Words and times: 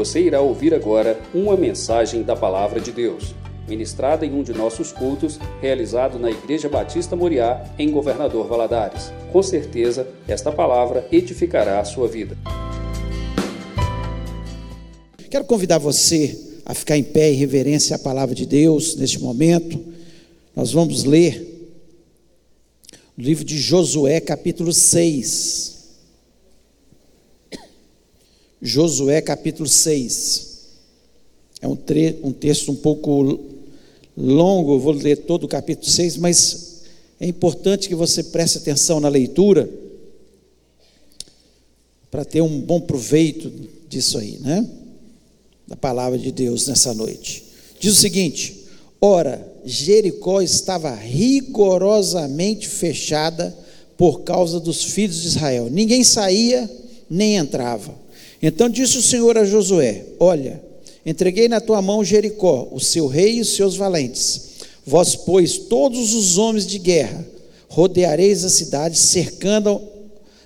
Você 0.00 0.18
irá 0.18 0.40
ouvir 0.40 0.72
agora 0.72 1.20
uma 1.34 1.58
mensagem 1.58 2.22
da 2.22 2.34
Palavra 2.34 2.80
de 2.80 2.90
Deus, 2.90 3.34
ministrada 3.68 4.24
em 4.24 4.32
um 4.32 4.42
de 4.42 4.50
nossos 4.54 4.92
cultos, 4.92 5.38
realizado 5.60 6.18
na 6.18 6.30
Igreja 6.30 6.70
Batista 6.70 7.14
Moriá, 7.14 7.62
em 7.78 7.90
Governador 7.90 8.48
Valadares. 8.48 9.12
Com 9.30 9.42
certeza, 9.42 10.08
esta 10.26 10.50
palavra 10.50 11.06
edificará 11.12 11.80
a 11.80 11.84
sua 11.84 12.08
vida. 12.08 12.34
Quero 15.30 15.44
convidar 15.44 15.76
você 15.76 16.34
a 16.64 16.72
ficar 16.72 16.96
em 16.96 17.04
pé 17.04 17.30
em 17.30 17.36
reverência 17.36 17.94
à 17.94 17.98
palavra 17.98 18.34
de 18.34 18.46
Deus 18.46 18.96
neste 18.96 19.20
momento. 19.20 19.84
Nós 20.56 20.72
vamos 20.72 21.04
ler 21.04 21.46
o 23.18 23.20
livro 23.20 23.44
de 23.44 23.58
Josué, 23.58 24.18
capítulo 24.18 24.72
6. 24.72 25.79
Josué 28.62 29.20
capítulo 29.20 29.68
6. 29.68 30.50
É 31.62 31.68
um, 31.68 31.76
tre 31.76 32.18
um 32.22 32.32
texto 32.32 32.70
um 32.70 32.76
pouco 32.76 33.40
longo, 34.16 34.74
eu 34.74 34.80
vou 34.80 34.92
ler 34.92 35.16
todo 35.18 35.44
o 35.44 35.48
capítulo 35.48 35.90
6, 35.90 36.16
mas 36.16 36.82
é 37.18 37.26
importante 37.26 37.88
que 37.88 37.94
você 37.94 38.24
preste 38.24 38.58
atenção 38.58 39.00
na 39.00 39.08
leitura 39.08 39.68
para 42.10 42.24
ter 42.24 42.40
um 42.40 42.60
bom 42.60 42.80
proveito 42.80 43.52
disso 43.88 44.18
aí, 44.18 44.38
né? 44.40 44.68
Da 45.66 45.76
palavra 45.76 46.18
de 46.18 46.32
Deus 46.32 46.66
nessa 46.66 46.92
noite. 46.92 47.44
Diz 47.78 47.92
o 47.92 48.00
seguinte: 48.00 48.66
Ora, 49.00 49.46
Jericó 49.64 50.40
estava 50.40 50.94
rigorosamente 50.94 52.68
fechada 52.68 53.56
por 53.96 54.22
causa 54.22 54.58
dos 54.58 54.82
filhos 54.82 55.20
de 55.20 55.28
Israel. 55.28 55.68
Ninguém 55.70 56.02
saía 56.02 56.68
nem 57.08 57.36
entrava. 57.36 57.94
Então 58.42 58.68
disse 58.68 58.98
o 58.98 59.02
Senhor 59.02 59.36
a 59.36 59.44
Josué: 59.44 60.04
Olha, 60.18 60.62
entreguei 61.04 61.48
na 61.48 61.60
tua 61.60 61.82
mão 61.82 62.04
Jericó, 62.04 62.68
o 62.70 62.80
seu 62.80 63.06
rei 63.06 63.36
e 63.36 63.40
os 63.40 63.54
seus 63.54 63.76
valentes. 63.76 64.50
Vós, 64.86 65.14
pois, 65.14 65.58
todos 65.58 66.14
os 66.14 66.38
homens 66.38 66.66
de 66.66 66.78
guerra, 66.78 67.24
rodeareis 67.68 68.44
a 68.44 68.50
cidade, 68.50 68.98
cercando 68.98 69.80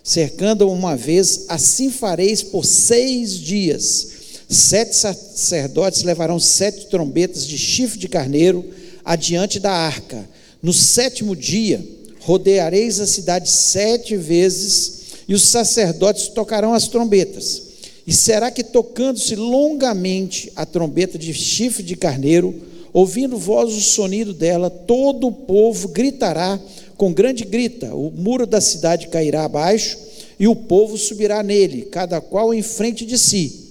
cercando 0.05 0.71
uma 0.71 0.95
vez, 0.95 1.47
assim 1.49 1.91
fareis 1.91 2.43
por 2.43 2.67
seis 2.67 3.39
dias. 3.39 4.09
Sete 4.51 4.95
sacerdotes 4.95 6.03
levarão 6.03 6.39
sete 6.39 6.89
trombetas 6.89 7.47
de 7.47 7.57
chifre 7.57 7.99
de 7.99 8.07
carneiro 8.07 8.63
adiante 9.03 9.59
da 9.59 9.73
arca. 9.73 10.29
No 10.63 10.75
sétimo 10.75 11.35
dia, 11.35 11.83
rodeareis 12.21 13.01
a 13.01 13.07
cidade 13.07 13.49
sete 13.49 14.15
vezes, 14.15 14.93
e 15.27 15.35
os 15.35 15.43
sacerdotes 15.45 16.29
tocarão 16.29 16.75
as 16.75 16.87
trombetas. 16.87 17.63
E 18.07 18.13
será 18.13 18.51
que 18.51 18.63
tocando-se 18.63 19.35
longamente 19.35 20.53
a 20.55 20.67
trombeta 20.67 21.19
de 21.19 21.33
chifre 21.33 21.83
de 21.83 21.97
carneiro, 21.97 22.55
ouvindo 22.93 23.39
voz 23.39 23.73
o 23.73 23.81
sonido 23.81 24.35
dela, 24.35 24.69
todo 24.69 25.27
o 25.27 25.33
povo 25.33 25.89
gritará 25.89 26.61
com 26.97 27.13
grande 27.13 27.45
grita, 27.45 27.95
o 27.95 28.11
muro 28.11 28.47
da 28.47 28.61
cidade 28.61 29.09
cairá 29.09 29.45
abaixo 29.45 29.99
e 30.39 30.47
o 30.47 30.55
povo 30.55 30.97
subirá 30.97 31.43
nele, 31.43 31.83
cada 31.83 32.21
qual 32.21 32.53
em 32.53 32.63
frente 32.63 33.05
de 33.05 33.19
si. 33.19 33.65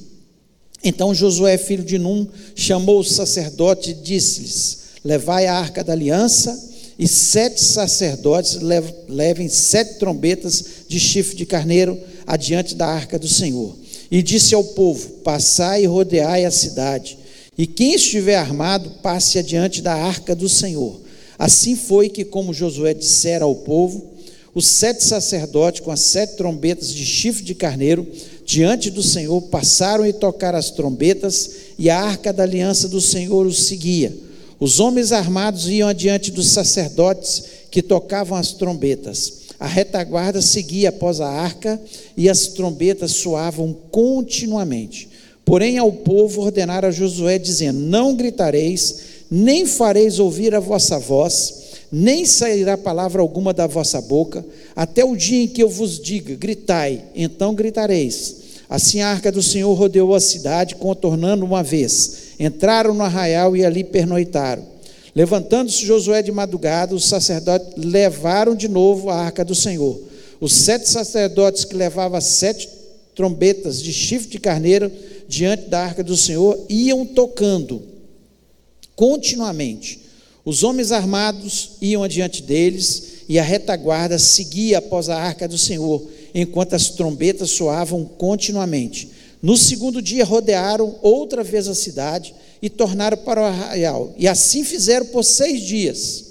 Então 0.83 1.15
Josué, 1.15 1.57
filho 1.57 1.83
de 1.83 1.97
Num, 1.97 2.27
chamou 2.55 2.99
os 2.99 3.13
sacerdotes 3.13 3.91
e 3.91 3.93
disse-lhes: 3.93 4.79
Levai 5.03 5.45
a 5.45 5.55
arca 5.55 5.83
da 5.83 5.93
aliança, 5.93 6.71
e 6.99 7.07
sete 7.07 7.61
sacerdotes 7.61 8.59
levem 9.07 9.47
sete 9.47 9.97
trombetas 9.97 10.63
de 10.87 10.99
chifre 10.99 11.35
de 11.35 11.45
carneiro 11.45 11.99
adiante 12.27 12.75
da 12.75 12.87
arca 12.87 13.17
do 13.17 13.27
Senhor. 13.27 13.75
E 14.13 14.21
disse 14.21 14.53
ao 14.53 14.63
povo: 14.63 15.09
Passai 15.23 15.81
e 15.81 15.87
rodeai 15.87 16.45
a 16.45 16.51
cidade, 16.51 17.17
e 17.57 17.65
quem 17.65 17.95
estiver 17.95 18.35
armado, 18.35 18.91
passe 19.01 19.39
adiante 19.39 19.81
da 19.81 19.95
arca 19.95 20.35
do 20.35 20.47
Senhor. 20.47 21.01
Assim 21.35 21.75
foi 21.75 22.09
que, 22.09 22.23
como 22.23 22.53
Josué 22.53 22.93
dissera 22.93 23.45
ao 23.45 23.55
povo, 23.55 24.05
os 24.53 24.67
sete 24.67 25.03
sacerdotes, 25.03 25.81
com 25.81 25.89
as 25.89 26.01
sete 26.01 26.35
trombetas 26.35 26.93
de 26.93 27.03
chifre 27.03 27.43
de 27.43 27.55
carneiro, 27.55 28.05
diante 28.45 28.91
do 28.91 29.01
Senhor, 29.01 29.41
passaram 29.41 30.05
e 30.05 30.13
tocaram 30.13 30.59
as 30.59 30.69
trombetas, 30.69 31.49
e 31.79 31.89
a 31.89 31.99
arca 31.99 32.31
da 32.31 32.43
aliança 32.43 32.87
do 32.87 33.01
Senhor 33.01 33.47
os 33.47 33.65
seguia. 33.65 34.15
Os 34.59 34.79
homens 34.79 35.11
armados 35.11 35.67
iam 35.67 35.89
adiante 35.89 36.29
dos 36.29 36.49
sacerdotes 36.49 37.45
que 37.71 37.81
tocavam 37.81 38.37
as 38.37 38.51
trombetas. 38.51 39.42
A 39.63 39.67
retaguarda 39.67 40.41
seguia 40.41 40.89
após 40.89 41.21
a 41.21 41.29
arca 41.29 41.81
e 42.17 42.29
as 42.29 42.47
trombetas 42.47 43.13
soavam 43.13 43.73
continuamente. 43.89 45.07
Porém, 45.45 45.77
ao 45.77 45.89
povo 45.89 46.41
ordenara 46.41 46.91
Josué, 46.91 47.39
dizendo: 47.39 47.79
Não 47.79 48.13
gritareis, 48.13 48.97
nem 49.31 49.65
fareis 49.65 50.19
ouvir 50.19 50.53
a 50.53 50.59
vossa 50.59 50.99
voz, 50.99 51.63
nem 51.89 52.25
sairá 52.25 52.77
palavra 52.77 53.21
alguma 53.21 53.53
da 53.53 53.65
vossa 53.65 54.01
boca, 54.01 54.45
até 54.75 55.05
o 55.05 55.15
dia 55.15 55.43
em 55.43 55.47
que 55.47 55.63
eu 55.63 55.69
vos 55.69 55.97
diga: 55.97 56.35
gritai, 56.35 57.01
então 57.15 57.55
gritareis. 57.55 58.35
Assim 58.69 58.99
a 58.99 59.07
arca 59.07 59.31
do 59.31 59.41
Senhor 59.41 59.73
rodeou 59.75 60.13
a 60.13 60.19
cidade, 60.19 60.75
contornando 60.75 61.45
uma 61.45 61.63
vez. 61.63 62.33
Entraram 62.37 62.93
no 62.93 63.03
arraial 63.03 63.55
e 63.55 63.63
ali 63.63 63.85
pernoitaram. 63.85 64.72
Levantando-se 65.15 65.85
Josué 65.85 66.23
de 66.23 66.31
madrugada, 66.31 66.95
os 66.95 67.05
sacerdotes 67.05 67.73
levaram 67.77 68.55
de 68.55 68.67
novo 68.67 69.09
a 69.09 69.15
arca 69.15 69.45
do 69.45 69.53
Senhor. 69.53 69.99
Os 70.39 70.53
sete 70.53 70.89
sacerdotes 70.89 71.63
que 71.63 71.75
levavam 71.75 72.19
sete 72.19 72.67
trombetas 73.15 73.81
de 73.81 73.93
chifre 73.93 74.31
de 74.31 74.39
carneiro 74.39 74.91
diante 75.27 75.69
da 75.69 75.83
arca 75.83 76.03
do 76.03 76.17
Senhor 76.17 76.59
iam 76.67 77.05
tocando 77.05 77.81
continuamente. 78.95 80.01
Os 80.43 80.63
homens 80.63 80.91
armados 80.91 81.71
iam 81.81 82.03
adiante 82.03 82.41
deles 82.41 83.23
e 83.29 83.39
a 83.39 83.43
retaguarda 83.43 84.19
seguia 84.19 84.79
após 84.79 85.09
a 85.09 85.17
arca 85.17 85.47
do 85.47 85.57
Senhor, 85.57 86.03
enquanto 86.33 86.73
as 86.73 86.89
trombetas 86.89 87.51
soavam 87.51 88.03
continuamente. 88.03 89.09
No 89.41 89.57
segundo 89.57 90.01
dia 90.01 90.25
rodearam 90.25 90.95
outra 91.01 91.43
vez 91.43 91.67
a 91.67 91.75
cidade 91.75 92.33
e 92.63 92.69
tornaram 92.69 93.17
para 93.17 93.41
o 93.41 93.43
arraial. 93.43 94.15
E 94.17 94.25
assim 94.25 94.63
fizeram 94.63 95.07
por 95.07 95.25
seis 95.25 95.61
dias. 95.63 96.23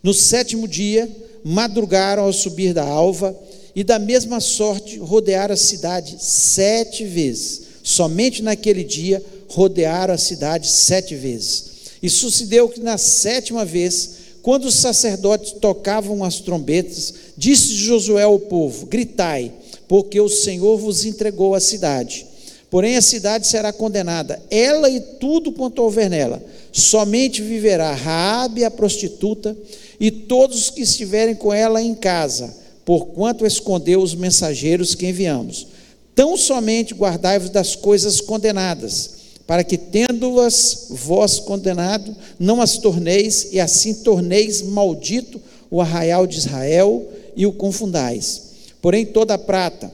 No 0.00 0.14
sétimo 0.14 0.68
dia, 0.68 1.10
madrugaram 1.42 2.22
ao 2.22 2.32
subir 2.32 2.72
da 2.72 2.84
alva, 2.84 3.36
e 3.74 3.82
da 3.82 3.98
mesma 3.98 4.38
sorte 4.38 4.98
rodearam 4.98 5.54
a 5.54 5.56
cidade 5.56 6.16
sete 6.20 7.04
vezes. 7.04 7.62
Somente 7.82 8.42
naquele 8.42 8.84
dia 8.84 9.20
rodearam 9.48 10.14
a 10.14 10.18
cidade 10.18 10.68
sete 10.68 11.16
vezes. 11.16 11.64
E 12.00 12.08
sucedeu 12.08 12.68
que 12.68 12.78
na 12.78 12.96
sétima 12.96 13.64
vez, 13.64 14.10
quando 14.40 14.66
os 14.66 14.76
sacerdotes 14.76 15.52
tocavam 15.52 16.22
as 16.22 16.38
trombetas, 16.38 17.12
disse 17.36 17.74
Josué 17.74 18.22
ao 18.22 18.38
povo: 18.38 18.86
Gritai, 18.86 19.52
porque 19.88 20.20
o 20.20 20.28
Senhor 20.28 20.78
vos 20.78 21.04
entregou 21.04 21.56
a 21.56 21.60
cidade. 21.60 22.26
Porém, 22.72 22.96
a 22.96 23.02
cidade 23.02 23.46
será 23.46 23.70
condenada, 23.70 24.40
ela 24.50 24.88
e 24.88 24.98
tudo 24.98 25.52
quanto 25.52 25.82
houver 25.82 26.08
nela. 26.08 26.42
Somente 26.72 27.42
viverá 27.42 27.92
Raabe, 27.92 28.64
a 28.64 28.70
prostituta, 28.70 29.54
e 30.00 30.10
todos 30.10 30.56
os 30.58 30.70
que 30.70 30.80
estiverem 30.80 31.34
com 31.34 31.52
ela 31.52 31.82
em 31.82 31.94
casa, 31.94 32.56
porquanto 32.82 33.44
escondeu 33.44 34.00
os 34.00 34.14
mensageiros 34.14 34.94
que 34.94 35.06
enviamos. 35.06 35.66
Tão 36.14 36.34
somente 36.34 36.94
guardai-vos 36.94 37.50
das 37.50 37.76
coisas 37.76 38.22
condenadas, 38.22 39.10
para 39.46 39.62
que, 39.62 39.76
tendo-as 39.76 40.86
vós 40.88 41.38
condenado, 41.38 42.16
não 42.40 42.62
as 42.62 42.78
torneis, 42.78 43.48
e 43.52 43.60
assim 43.60 43.92
torneis 43.92 44.62
maldito 44.62 45.38
o 45.70 45.78
arraial 45.78 46.26
de 46.26 46.38
Israel 46.38 47.06
e 47.36 47.44
o 47.44 47.52
confundais. 47.52 48.44
Porém, 48.80 49.04
toda 49.04 49.34
a 49.34 49.38
prata, 49.38 49.92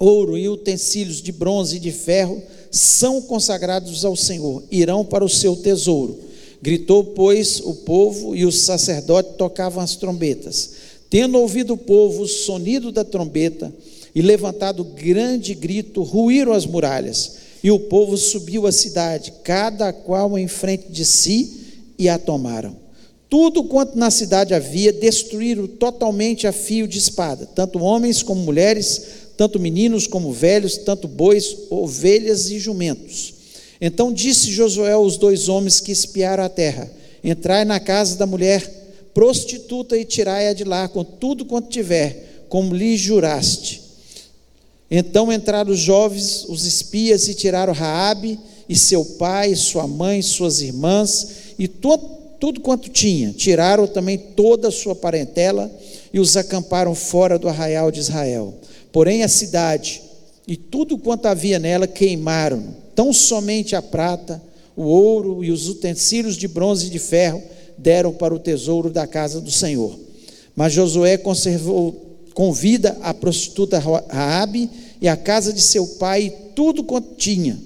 ouro 0.00 0.38
e 0.38 0.48
utensílios 0.48 1.20
de 1.20 1.30
bronze 1.30 1.76
e 1.76 1.80
de 1.80 1.92
ferro 1.92 2.42
são 2.70 3.20
consagrados 3.20 4.02
ao 4.04 4.16
Senhor, 4.16 4.64
irão 4.70 5.04
para 5.04 5.24
o 5.24 5.28
seu 5.28 5.54
tesouro. 5.54 6.18
Gritou, 6.62 7.04
pois, 7.04 7.60
o 7.60 7.74
povo 7.74 8.34
e 8.34 8.46
os 8.46 8.62
sacerdotes 8.62 9.36
tocavam 9.36 9.82
as 9.82 9.96
trombetas. 9.96 10.70
Tendo 11.10 11.38
ouvido 11.38 11.74
o 11.74 11.78
povo 11.78 12.22
o 12.22 12.28
sonido 12.28 12.90
da 12.90 13.04
trombeta 13.04 13.72
e 14.14 14.22
levantado 14.22 14.84
grande 14.84 15.54
grito, 15.54 16.02
ruíram 16.02 16.52
as 16.52 16.64
muralhas. 16.64 17.32
E 17.62 17.70
o 17.70 17.78
povo 17.78 18.16
subiu 18.16 18.66
à 18.66 18.72
cidade, 18.72 19.34
cada 19.44 19.92
qual 19.92 20.38
em 20.38 20.48
frente 20.48 20.90
de 20.90 21.04
si, 21.04 21.60
e 21.98 22.08
a 22.08 22.18
tomaram. 22.18 22.74
Tudo 23.28 23.62
quanto 23.62 23.96
na 23.96 24.10
cidade 24.10 24.54
havia, 24.54 24.92
destruíram 24.92 25.66
totalmente 25.66 26.48
a 26.48 26.52
fio 26.52 26.88
de 26.88 26.98
espada, 26.98 27.46
tanto 27.46 27.78
homens 27.78 28.24
como 28.24 28.42
mulheres, 28.42 29.02
tanto 29.40 29.58
meninos 29.58 30.06
como 30.06 30.34
velhos, 30.34 30.76
tanto 30.76 31.08
bois, 31.08 31.56
ovelhas 31.70 32.50
e 32.50 32.58
jumentos. 32.58 33.32
Então 33.80 34.12
disse 34.12 34.52
Josué 34.52 34.92
aos 34.92 35.16
dois 35.16 35.48
homens 35.48 35.80
que 35.80 35.90
espiaram 35.90 36.44
a 36.44 36.48
terra: 36.50 36.92
Entrai 37.24 37.64
na 37.64 37.80
casa 37.80 38.16
da 38.16 38.26
mulher 38.26 38.62
prostituta 39.14 39.96
e 39.96 40.04
tirai-a 40.04 40.52
de 40.52 40.62
lá 40.62 40.86
com 40.88 41.02
tudo 41.02 41.46
quanto 41.46 41.70
tiver, 41.70 42.44
como 42.50 42.74
lhe 42.74 42.98
juraste. 42.98 43.80
Então 44.90 45.32
entraram 45.32 45.72
os 45.72 45.78
jovens, 45.78 46.44
os 46.46 46.66
espias, 46.66 47.26
e 47.26 47.32
tiraram 47.32 47.72
Raabe 47.72 48.38
e 48.68 48.76
seu 48.76 49.02
pai, 49.02 49.56
sua 49.56 49.86
mãe, 49.86 50.20
suas 50.20 50.60
irmãs 50.60 51.28
e 51.58 51.66
to, 51.66 51.96
tudo 52.38 52.60
quanto 52.60 52.90
tinha. 52.90 53.32
Tiraram 53.32 53.86
também 53.86 54.18
toda 54.18 54.68
a 54.68 54.70
sua 54.70 54.94
parentela 54.94 55.72
e 56.12 56.20
os 56.20 56.36
acamparam 56.36 56.94
fora 56.94 57.38
do 57.38 57.48
arraial 57.48 57.90
de 57.90 58.00
Israel. 58.00 58.54
Porém 58.92 59.22
a 59.22 59.28
cidade 59.28 60.02
e 60.46 60.56
tudo 60.56 60.98
quanto 60.98 61.26
havia 61.26 61.58
nela 61.58 61.86
queimaram, 61.86 62.74
tão 62.94 63.12
somente 63.12 63.76
a 63.76 63.82
prata, 63.82 64.42
o 64.76 64.82
ouro 64.82 65.44
e 65.44 65.50
os 65.50 65.68
utensílios 65.68 66.36
de 66.36 66.48
bronze 66.48 66.86
e 66.86 66.90
de 66.90 66.98
ferro 66.98 67.42
deram 67.76 68.12
para 68.12 68.34
o 68.34 68.38
tesouro 68.38 68.90
da 68.90 69.06
casa 69.06 69.40
do 69.40 69.50
Senhor. 69.50 69.98
Mas 70.56 70.72
Josué 70.72 71.16
conservou 71.16 72.18
com 72.34 72.52
vida 72.52 72.96
a 73.02 73.12
prostituta 73.14 73.78
Raabe 73.78 74.68
e 75.00 75.08
a 75.08 75.16
casa 75.16 75.52
de 75.52 75.60
seu 75.60 75.86
pai 75.86 76.24
e 76.24 76.30
tudo 76.54 76.84
quanto 76.84 77.14
tinha. 77.14 77.58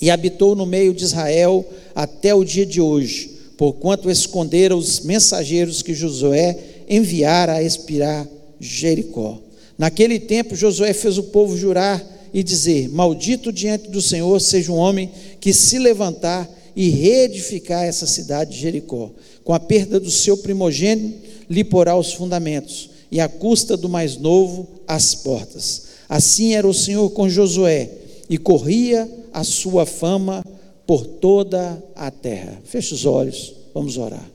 E 0.00 0.10
habitou 0.10 0.54
no 0.54 0.64
meio 0.64 0.94
de 0.94 1.04
Israel 1.04 1.64
até 1.94 2.34
o 2.34 2.44
dia 2.44 2.64
de 2.64 2.80
hoje, 2.80 3.30
porquanto 3.56 4.10
esconderam 4.10 4.78
os 4.78 5.00
mensageiros 5.00 5.82
que 5.82 5.94
Josué 5.94 6.56
enviara 6.88 7.54
a 7.54 7.62
expirar 7.62 8.26
Jericó. 8.60 9.47
Naquele 9.78 10.18
tempo 10.18 10.56
Josué 10.56 10.92
fez 10.92 11.16
o 11.16 11.24
povo 11.24 11.56
jurar 11.56 12.04
e 12.34 12.42
dizer: 12.42 12.88
Maldito 12.88 13.52
diante 13.52 13.88
do 13.88 14.02
Senhor 14.02 14.40
seja 14.40 14.72
um 14.72 14.76
homem 14.76 15.10
que 15.40 15.52
se 15.54 15.78
levantar 15.78 16.50
e 16.74 16.90
reedificar 16.90 17.84
essa 17.84 18.06
cidade 18.06 18.50
de 18.50 18.60
Jericó. 18.60 19.10
Com 19.44 19.54
a 19.54 19.60
perda 19.60 19.98
do 19.98 20.10
seu 20.10 20.36
primogênito, 20.36 21.18
lhe 21.48 21.64
porá 21.64 21.96
os 21.96 22.12
fundamentos 22.12 22.90
e 23.10 23.20
a 23.20 23.28
custa 23.28 23.76
do 23.76 23.88
mais 23.88 24.16
novo 24.16 24.68
as 24.86 25.14
portas. 25.14 25.88
Assim 26.08 26.54
era 26.54 26.66
o 26.66 26.74
Senhor 26.74 27.08
com 27.10 27.28
Josué, 27.28 27.90
e 28.28 28.36
corria 28.36 29.08
a 29.32 29.42
sua 29.42 29.86
fama 29.86 30.44
por 30.86 31.06
toda 31.06 31.82
a 31.94 32.10
terra. 32.10 32.60
Feche 32.64 32.94
os 32.94 33.06
olhos, 33.06 33.54
vamos 33.72 33.96
orar. 33.96 34.28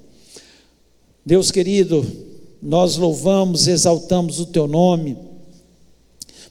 Deus 1.26 1.52
querido, 1.52 2.06
nós 2.62 2.98
louvamos, 2.98 3.68
exaltamos 3.68 4.40
o 4.40 4.46
teu 4.46 4.68
nome, 4.68 5.18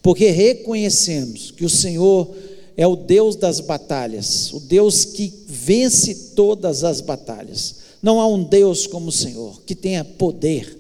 porque 0.02 0.30
reconhecemos 0.30 1.52
que 1.52 1.64
o 1.64 1.70
Senhor 1.70 2.28
é 2.76 2.86
o 2.86 2.96
Deus 2.96 3.36
das 3.36 3.60
batalhas, 3.60 4.52
o 4.52 4.58
Deus 4.60 5.04
que 5.04 5.32
vence 5.46 6.32
todas 6.34 6.82
as 6.82 7.00
batalhas. 7.00 7.76
Não 8.02 8.20
há 8.20 8.26
um 8.26 8.42
Deus 8.42 8.86
como 8.86 9.08
o 9.08 9.12
Senhor, 9.12 9.62
que 9.64 9.74
tenha 9.74 10.04
poder, 10.04 10.78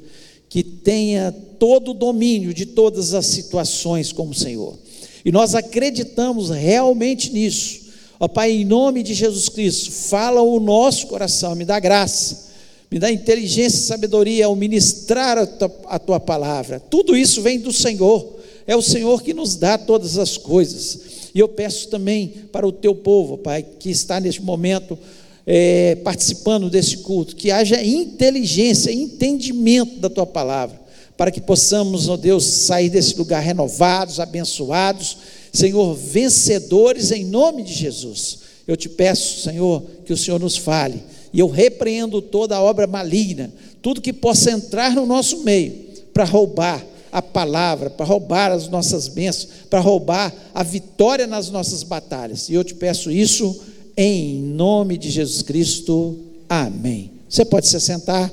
que 0.48 0.62
tenha 0.62 1.30
todo 1.58 1.92
o 1.92 1.94
domínio 1.94 2.52
de 2.52 2.66
todas 2.66 3.14
as 3.14 3.26
situações 3.26 4.12
como 4.12 4.32
o 4.32 4.34
Senhor. 4.34 4.76
E 5.24 5.30
nós 5.30 5.54
acreditamos 5.54 6.50
realmente 6.50 7.32
nisso. 7.32 7.82
Ó 8.18 8.26
Pai, 8.26 8.50
em 8.50 8.64
nome 8.64 9.02
de 9.02 9.14
Jesus 9.14 9.48
Cristo, 9.48 9.92
fala 9.92 10.42
o 10.42 10.58
nosso 10.58 11.06
coração, 11.06 11.54
me 11.54 11.64
dá 11.64 11.78
graça, 11.78 12.50
me 12.90 12.98
dá 12.98 13.10
inteligência 13.10 13.78
e 13.78 13.82
sabedoria 13.82 14.46
ao 14.46 14.56
ministrar 14.56 15.38
a 15.38 15.46
tua, 15.46 15.72
a 15.86 15.98
tua 15.98 16.20
palavra. 16.20 16.80
Tudo 16.80 17.16
isso 17.16 17.40
vem 17.40 17.60
do 17.60 17.72
Senhor, 17.72 18.41
é 18.66 18.76
o 18.76 18.82
Senhor 18.82 19.22
que 19.22 19.34
nos 19.34 19.56
dá 19.56 19.76
todas 19.76 20.18
as 20.18 20.36
coisas. 20.36 21.30
E 21.34 21.38
eu 21.38 21.48
peço 21.48 21.88
também 21.88 22.28
para 22.52 22.66
o 22.66 22.72
teu 22.72 22.94
povo, 22.94 23.38
Pai, 23.38 23.62
que 23.62 23.90
está 23.90 24.20
neste 24.20 24.42
momento 24.42 24.98
é, 25.46 25.96
participando 25.96 26.70
desse 26.70 26.98
culto, 26.98 27.34
que 27.34 27.50
haja 27.50 27.82
inteligência, 27.82 28.92
entendimento 28.92 29.98
da 29.98 30.08
tua 30.08 30.26
palavra, 30.26 30.80
para 31.16 31.30
que 31.30 31.40
possamos, 31.40 32.08
ó 32.08 32.16
Deus, 32.16 32.44
sair 32.44 32.90
desse 32.90 33.16
lugar 33.16 33.40
renovados, 33.40 34.20
abençoados, 34.20 35.16
Senhor, 35.52 35.94
vencedores 35.94 37.10
em 37.10 37.24
nome 37.24 37.62
de 37.62 37.74
Jesus. 37.74 38.38
Eu 38.66 38.76
te 38.76 38.88
peço, 38.88 39.42
Senhor, 39.42 39.82
que 40.04 40.12
o 40.12 40.16
Senhor 40.16 40.38
nos 40.38 40.56
fale, 40.56 41.02
e 41.32 41.40
eu 41.40 41.48
repreendo 41.48 42.22
toda 42.22 42.56
a 42.56 42.62
obra 42.62 42.86
maligna, 42.86 43.52
tudo 43.80 44.00
que 44.00 44.12
possa 44.12 44.50
entrar 44.50 44.94
no 44.94 45.06
nosso 45.06 45.42
meio 45.42 45.72
para 46.12 46.24
roubar 46.24 46.91
a 47.12 47.20
palavra, 47.20 47.90
para 47.90 48.06
roubar 48.06 48.50
as 48.50 48.68
nossas 48.68 49.06
bênçãos, 49.06 49.66
para 49.68 49.80
roubar 49.80 50.34
a 50.54 50.62
vitória 50.62 51.26
nas 51.26 51.50
nossas 51.50 51.82
batalhas. 51.82 52.48
E 52.48 52.54
eu 52.54 52.64
te 52.64 52.74
peço 52.74 53.10
isso 53.10 53.62
em 53.94 54.40
nome 54.40 54.96
de 54.96 55.10
Jesus 55.10 55.42
Cristo. 55.42 56.18
Amém. 56.48 57.12
Você 57.28 57.44
pode 57.44 57.68
se 57.68 57.78
sentar. 57.78 58.32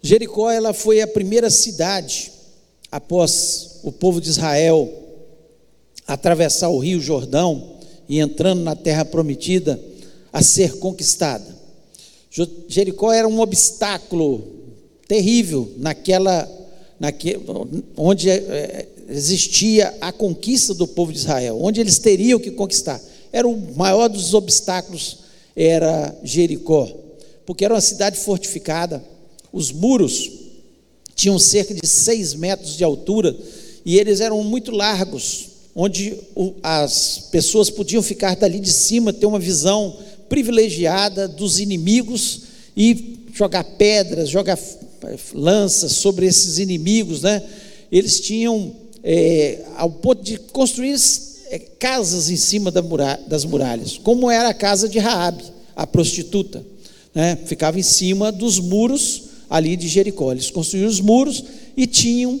Jericó 0.00 0.48
ela 0.50 0.72
foi 0.72 1.00
a 1.00 1.08
primeira 1.08 1.50
cidade 1.50 2.32
após 2.90 3.80
o 3.82 3.90
povo 3.90 4.20
de 4.20 4.30
Israel 4.30 4.90
atravessar 6.06 6.68
o 6.68 6.78
Rio 6.78 7.00
Jordão 7.00 7.76
e 8.08 8.20
entrando 8.20 8.62
na 8.62 8.74
terra 8.74 9.04
prometida 9.04 9.78
a 10.32 10.42
ser 10.42 10.78
conquistada. 10.78 11.56
Jericó 12.68 13.12
era 13.12 13.26
um 13.26 13.40
obstáculo 13.40 14.44
terrível 15.06 15.72
naquela 15.78 16.48
naque, 17.00 17.38
onde 17.96 18.28
é, 18.28 18.88
existia 19.08 19.94
a 20.00 20.12
conquista 20.12 20.74
do 20.74 20.86
povo 20.86 21.12
de 21.12 21.18
Israel, 21.18 21.58
onde 21.60 21.80
eles 21.80 21.98
teriam 21.98 22.38
que 22.38 22.50
conquistar. 22.50 23.00
Era 23.32 23.48
o 23.48 23.74
maior 23.74 24.08
dos 24.08 24.34
obstáculos, 24.34 25.18
era 25.56 26.14
Jericó, 26.22 26.88
porque 27.46 27.64
era 27.64 27.74
uma 27.74 27.80
cidade 27.80 28.18
fortificada, 28.18 29.02
os 29.52 29.72
muros 29.72 30.30
tinham 31.14 31.38
cerca 31.38 31.74
de 31.74 31.86
seis 31.86 32.34
metros 32.34 32.76
de 32.76 32.84
altura 32.84 33.36
e 33.84 33.98
eles 33.98 34.20
eram 34.20 34.42
muito 34.44 34.70
largos, 34.70 35.48
onde 35.74 36.16
as 36.62 37.28
pessoas 37.30 37.70
podiam 37.70 38.02
ficar 38.02 38.36
dali 38.36 38.60
de 38.60 38.72
cima, 38.72 39.12
ter 39.12 39.26
uma 39.26 39.38
visão 39.38 39.96
privilegiada 40.28 41.26
dos 41.26 41.58
inimigos 41.60 42.42
e 42.76 43.18
jogar 43.32 43.64
pedras, 43.64 44.28
jogar 44.28 44.58
lanças 45.32 45.92
sobre 45.92 46.26
esses 46.26 46.58
inimigos, 46.58 47.22
né? 47.22 47.42
Eles 47.90 48.20
tinham 48.20 48.74
é, 49.02 49.64
ao 49.76 49.90
ponto 49.90 50.22
de 50.22 50.38
construir 50.38 50.96
é, 51.50 51.58
casas 51.58 52.30
em 52.30 52.36
cima 52.36 52.70
da 52.70 52.82
das 53.26 53.44
muralhas, 53.44 53.98
como 53.98 54.30
era 54.30 54.48
a 54.48 54.54
casa 54.54 54.88
de 54.88 54.98
Raabe, 54.98 55.44
a 55.74 55.86
prostituta, 55.86 56.64
né? 57.14 57.38
Ficava 57.46 57.78
em 57.78 57.82
cima 57.82 58.30
dos 58.32 58.58
muros 58.58 59.22
ali 59.48 59.76
de 59.76 59.88
Jericó. 59.88 60.32
Eles 60.32 60.50
construíram 60.50 60.90
os 60.90 61.00
muros 61.00 61.44
e 61.76 61.86
tinham. 61.86 62.40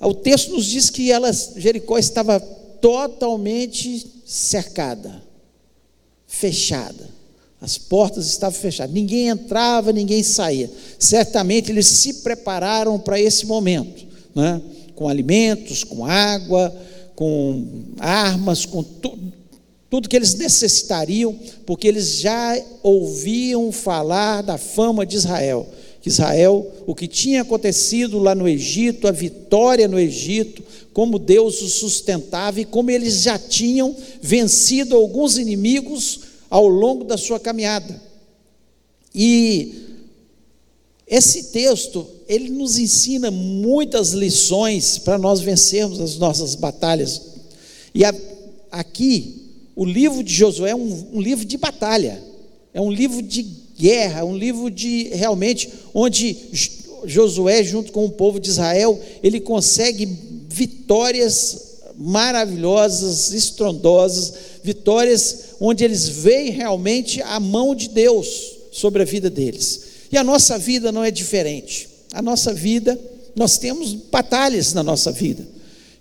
O 0.00 0.12
texto 0.14 0.52
nos 0.52 0.66
diz 0.66 0.90
que 0.90 1.10
ela, 1.10 1.32
Jericó 1.32 1.96
estava 1.96 2.38
totalmente 2.40 4.06
cercada, 4.26 5.22
fechada. 6.26 7.13
As 7.64 7.78
portas 7.78 8.26
estavam 8.26 8.60
fechadas, 8.60 8.94
ninguém 8.94 9.28
entrava, 9.28 9.90
ninguém 9.90 10.22
saía. 10.22 10.70
Certamente 10.98 11.72
eles 11.72 11.86
se 11.86 12.12
prepararam 12.16 12.98
para 12.98 13.18
esse 13.18 13.46
momento, 13.46 14.04
né? 14.34 14.60
com 14.94 15.08
alimentos, 15.08 15.82
com 15.82 16.04
água, 16.04 16.70
com 17.16 17.64
armas, 17.98 18.66
com 18.66 18.82
tu, 18.82 19.18
tudo 19.88 20.10
que 20.10 20.14
eles 20.14 20.34
necessitariam, 20.34 21.34
porque 21.64 21.88
eles 21.88 22.18
já 22.18 22.54
ouviam 22.82 23.72
falar 23.72 24.42
da 24.42 24.58
fama 24.58 25.06
de 25.06 25.16
Israel. 25.16 25.66
Israel, 26.04 26.70
o 26.86 26.94
que 26.94 27.08
tinha 27.08 27.40
acontecido 27.40 28.18
lá 28.18 28.34
no 28.34 28.46
Egito, 28.46 29.08
a 29.08 29.10
vitória 29.10 29.88
no 29.88 29.98
Egito, 29.98 30.62
como 30.92 31.18
Deus 31.18 31.62
os 31.62 31.72
sustentava 31.72 32.60
e 32.60 32.66
como 32.66 32.90
eles 32.90 33.22
já 33.22 33.38
tinham 33.38 33.96
vencido 34.20 34.94
alguns 34.94 35.38
inimigos 35.38 36.23
ao 36.54 36.68
longo 36.68 37.02
da 37.02 37.18
sua 37.18 37.40
caminhada. 37.40 38.00
E 39.12 39.74
esse 41.04 41.50
texto, 41.50 42.06
ele 42.28 42.48
nos 42.48 42.78
ensina 42.78 43.28
muitas 43.28 44.12
lições 44.12 44.96
para 44.96 45.18
nós 45.18 45.40
vencermos 45.40 45.98
as 45.98 46.16
nossas 46.16 46.54
batalhas. 46.54 47.22
E 47.92 48.04
a, 48.04 48.14
aqui, 48.70 49.50
o 49.74 49.84
livro 49.84 50.22
de 50.22 50.32
Josué 50.32 50.70
é 50.70 50.76
um, 50.76 51.08
um 51.14 51.20
livro 51.20 51.44
de 51.44 51.56
batalha, 51.56 52.22
é 52.72 52.80
um 52.80 52.92
livro 52.92 53.20
de 53.20 53.42
guerra, 53.76 54.24
um 54.24 54.36
livro 54.36 54.70
de 54.70 55.08
realmente 55.08 55.68
onde 55.92 56.36
Josué, 57.04 57.64
junto 57.64 57.90
com 57.90 58.04
o 58.04 58.12
povo 58.12 58.38
de 58.38 58.50
Israel, 58.50 59.00
ele 59.24 59.40
consegue 59.40 60.06
vitórias 60.48 61.73
maravilhosas, 61.96 63.32
estrondosas, 63.32 64.34
vitórias 64.62 65.54
onde 65.60 65.84
eles 65.84 66.08
veem 66.08 66.50
realmente 66.50 67.22
a 67.22 67.38
mão 67.38 67.74
de 67.74 67.88
Deus 67.88 68.52
sobre 68.72 69.02
a 69.02 69.04
vida 69.04 69.30
deles. 69.30 69.80
E 70.10 70.16
a 70.16 70.24
nossa 70.24 70.58
vida 70.58 70.90
não 70.90 71.04
é 71.04 71.10
diferente. 71.10 71.88
A 72.12 72.22
nossa 72.22 72.52
vida, 72.52 72.98
nós 73.34 73.58
temos 73.58 73.92
batalhas 73.94 74.72
na 74.72 74.82
nossa 74.82 75.10
vida 75.10 75.46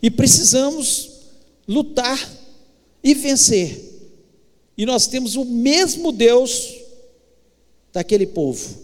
e 0.01 0.11
precisamos 0.11 1.09
lutar 1.67 2.19
e 3.03 3.13
vencer. 3.13 3.91
E 4.77 4.85
nós 4.85 5.07
temos 5.07 5.35
o 5.35 5.45
mesmo 5.45 6.11
Deus 6.11 6.73
daquele 7.91 8.25
povo. 8.25 8.83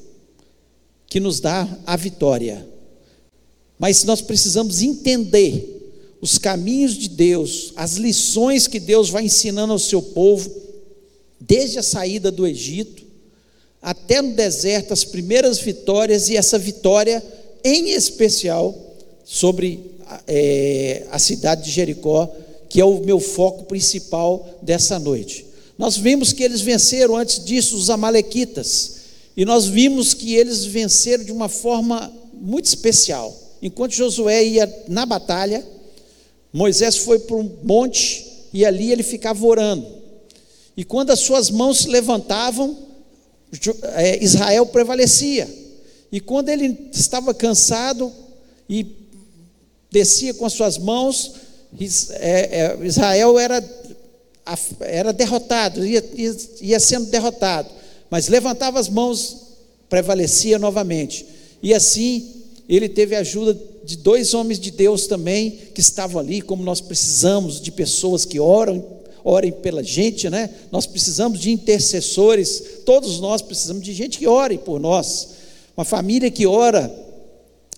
que 1.08 1.20
nos 1.20 1.39
dá 1.39 1.68
a 1.88 1.96
vitória. 1.96 2.68
Mas 3.80 4.04
nós 4.04 4.22
precisamos 4.22 4.84
entender 4.84 5.78
os 6.21 6.38
caminhos 6.38 6.95
de 6.95 7.09
Deus, 7.09 7.71
as 7.75 7.95
lições 7.95 8.67
que 8.67 8.79
Deus 8.79 9.09
vai 9.09 9.25
ensinando 9.25 9.73
ao 9.73 9.79
seu 9.79 10.01
povo, 10.01 10.49
desde 11.39 11.79
a 11.79 11.83
saída 11.83 12.31
do 12.31 12.45
Egito 12.45 13.09
até 13.81 14.21
no 14.21 14.33
deserto, 14.33 14.91
as 14.91 15.05
primeiras 15.05 15.59
vitórias 15.59 16.29
e 16.29 16.35
essa 16.35 16.59
vitória 16.59 17.23
em 17.63 17.91
especial 17.91 18.75
sobre 19.23 19.79
é, 20.27 21.05
a 21.11 21.19
cidade 21.19 21.63
de 21.63 21.71
Jericó, 21.71 22.29
que 22.67 22.81
é 22.81 22.85
o 22.85 22.99
meu 22.99 23.19
foco 23.19 23.63
principal 23.65 24.59
dessa 24.61 24.99
noite. 24.99 25.45
Nós 25.77 25.95
vimos 25.95 26.33
que 26.33 26.43
eles 26.43 26.61
venceram 26.61 27.15
antes 27.15 27.43
disso 27.43 27.77
os 27.77 27.89
Amalequitas, 27.89 28.97
e 29.35 29.45
nós 29.45 29.65
vimos 29.65 30.13
que 30.13 30.35
eles 30.35 30.65
venceram 30.65 31.23
de 31.23 31.31
uma 31.31 31.47
forma 31.47 32.11
muito 32.33 32.65
especial. 32.65 33.35
Enquanto 33.61 33.93
Josué 33.93 34.43
ia 34.43 34.83
na 34.88 35.05
batalha, 35.05 35.65
Moisés 36.51 36.98
foi 36.98 37.20
para 37.20 37.36
um 37.36 37.58
monte 37.63 38.25
e 38.53 38.65
ali 38.65 38.91
ele 38.91 39.03
ficava 39.03 39.46
orando. 39.46 39.86
E 40.75 40.84
quando 40.84 41.12
as 41.12 41.20
suas 41.20 41.50
mãos 41.50 41.79
se 41.79 41.89
levantavam, 41.89 42.75
é, 43.96 44.24
Israel 44.24 44.65
prevalecia. 44.65 45.48
E 46.12 46.20
quando 46.20 46.50
ele 46.50 46.89
estava 46.91 47.34
cansado 47.34 48.12
e 48.68 48.86
descia 49.91 50.34
com 50.34 50.46
as 50.46 50.53
suas 50.53 50.77
mãos, 50.77 51.34
é, 52.13 52.62
é, 52.62 52.86
Israel 52.86 53.38
era, 53.38 53.63
era 54.82 55.13
derrotado, 55.13 55.86
ia, 55.86 56.03
ia, 56.62 56.79
sendo 56.79 57.08
derrotado. 57.08 57.70
Mas 58.10 58.27
levantava 58.27 58.79
as 58.79 58.89
mãos, 58.89 59.38
prevalecia 59.88 60.58
novamente. 60.58 61.25
E 61.62 61.74
assim 61.74 62.44
ele 62.68 62.89
teve 62.89 63.15
ajuda 63.15 63.60
de 63.83 63.98
dois 63.98 64.33
homens 64.33 64.59
de 64.59 64.71
Deus 64.71 65.07
também 65.07 65.51
que 65.74 65.81
estavam 65.81 66.19
ali, 66.19 66.41
como 66.41 66.63
nós 66.63 66.81
precisamos 66.81 67.59
de 67.59 67.71
pessoas 67.71 68.25
que 68.25 68.39
oram, 68.39 68.86
orem 69.24 69.51
pela 69.51 69.83
gente, 69.83 70.29
né? 70.29 70.50
Nós 70.71 70.86
precisamos 70.86 71.39
de 71.39 71.51
intercessores, 71.51 72.63
todos 72.86 73.19
nós 73.19 73.41
precisamos 73.41 73.83
de 73.83 73.93
gente 73.93 74.17
que 74.17 74.27
ore 74.27 74.57
por 74.57 74.79
nós. 74.79 75.29
Uma 75.75 75.86
família 75.86 76.29
que 76.29 76.45
ora, 76.45 76.93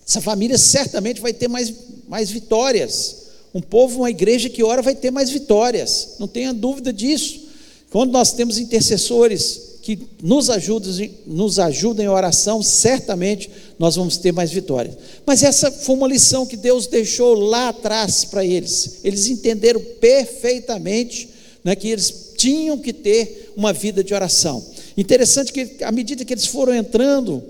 essa 0.07 0.21
família 0.21 0.57
certamente 0.57 1.21
vai 1.21 1.33
ter 1.33 1.47
mais, 1.47 1.73
mais 2.07 2.29
vitórias. 2.29 3.17
Um 3.53 3.61
povo, 3.61 3.99
uma 3.99 4.09
igreja 4.09 4.49
que 4.49 4.63
ora 4.63 4.81
vai 4.81 4.95
ter 4.95 5.11
mais 5.11 5.29
vitórias, 5.29 6.15
não 6.19 6.27
tenha 6.27 6.53
dúvida 6.53 6.91
disso. 6.91 7.41
Quando 7.89 8.11
nós 8.11 8.31
temos 8.31 8.57
intercessores 8.57 9.70
que 9.81 9.97
nos 10.21 10.49
ajudam, 10.49 10.91
nos 11.25 11.57
ajudam 11.57 12.05
em 12.05 12.07
oração, 12.07 12.61
certamente 12.61 13.49
nós 13.79 13.95
vamos 13.95 14.17
ter 14.17 14.31
mais 14.31 14.51
vitórias. 14.51 14.95
Mas 15.25 15.41
essa 15.41 15.71
foi 15.71 15.95
uma 15.95 16.07
lição 16.07 16.45
que 16.45 16.55
Deus 16.55 16.85
deixou 16.85 17.33
lá 17.33 17.69
atrás 17.69 18.23
para 18.23 18.45
eles. 18.45 18.99
Eles 19.03 19.27
entenderam 19.27 19.81
perfeitamente 19.99 21.29
né, 21.63 21.75
que 21.75 21.87
eles 21.87 22.33
tinham 22.37 22.77
que 22.77 22.93
ter 22.93 23.53
uma 23.57 23.73
vida 23.73 24.03
de 24.03 24.13
oração. 24.13 24.63
Interessante 24.95 25.51
que, 25.51 25.83
à 25.83 25.91
medida 25.91 26.23
que 26.23 26.33
eles 26.33 26.45
foram 26.45 26.75
entrando 26.75 27.41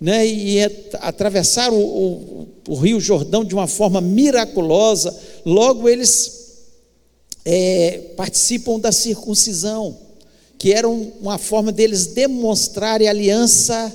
né, 0.00 0.26
e 0.26 0.58
atravessaram 0.94 1.76
o, 1.76 2.48
o, 2.66 2.72
o 2.72 2.74
Rio 2.74 3.00
Jordão 3.00 3.44
de 3.44 3.54
uma 3.54 3.68
forma 3.68 4.00
miraculosa, 4.00 5.16
logo 5.44 5.88
eles 5.88 6.64
é, 7.44 8.00
participam 8.16 8.80
da 8.80 8.90
circuncisão 8.90 10.05
que 10.58 10.72
era 10.72 10.88
uma 10.88 11.38
forma 11.38 11.70
deles 11.70 12.06
demonstrarem 12.06 13.08
aliança 13.08 13.92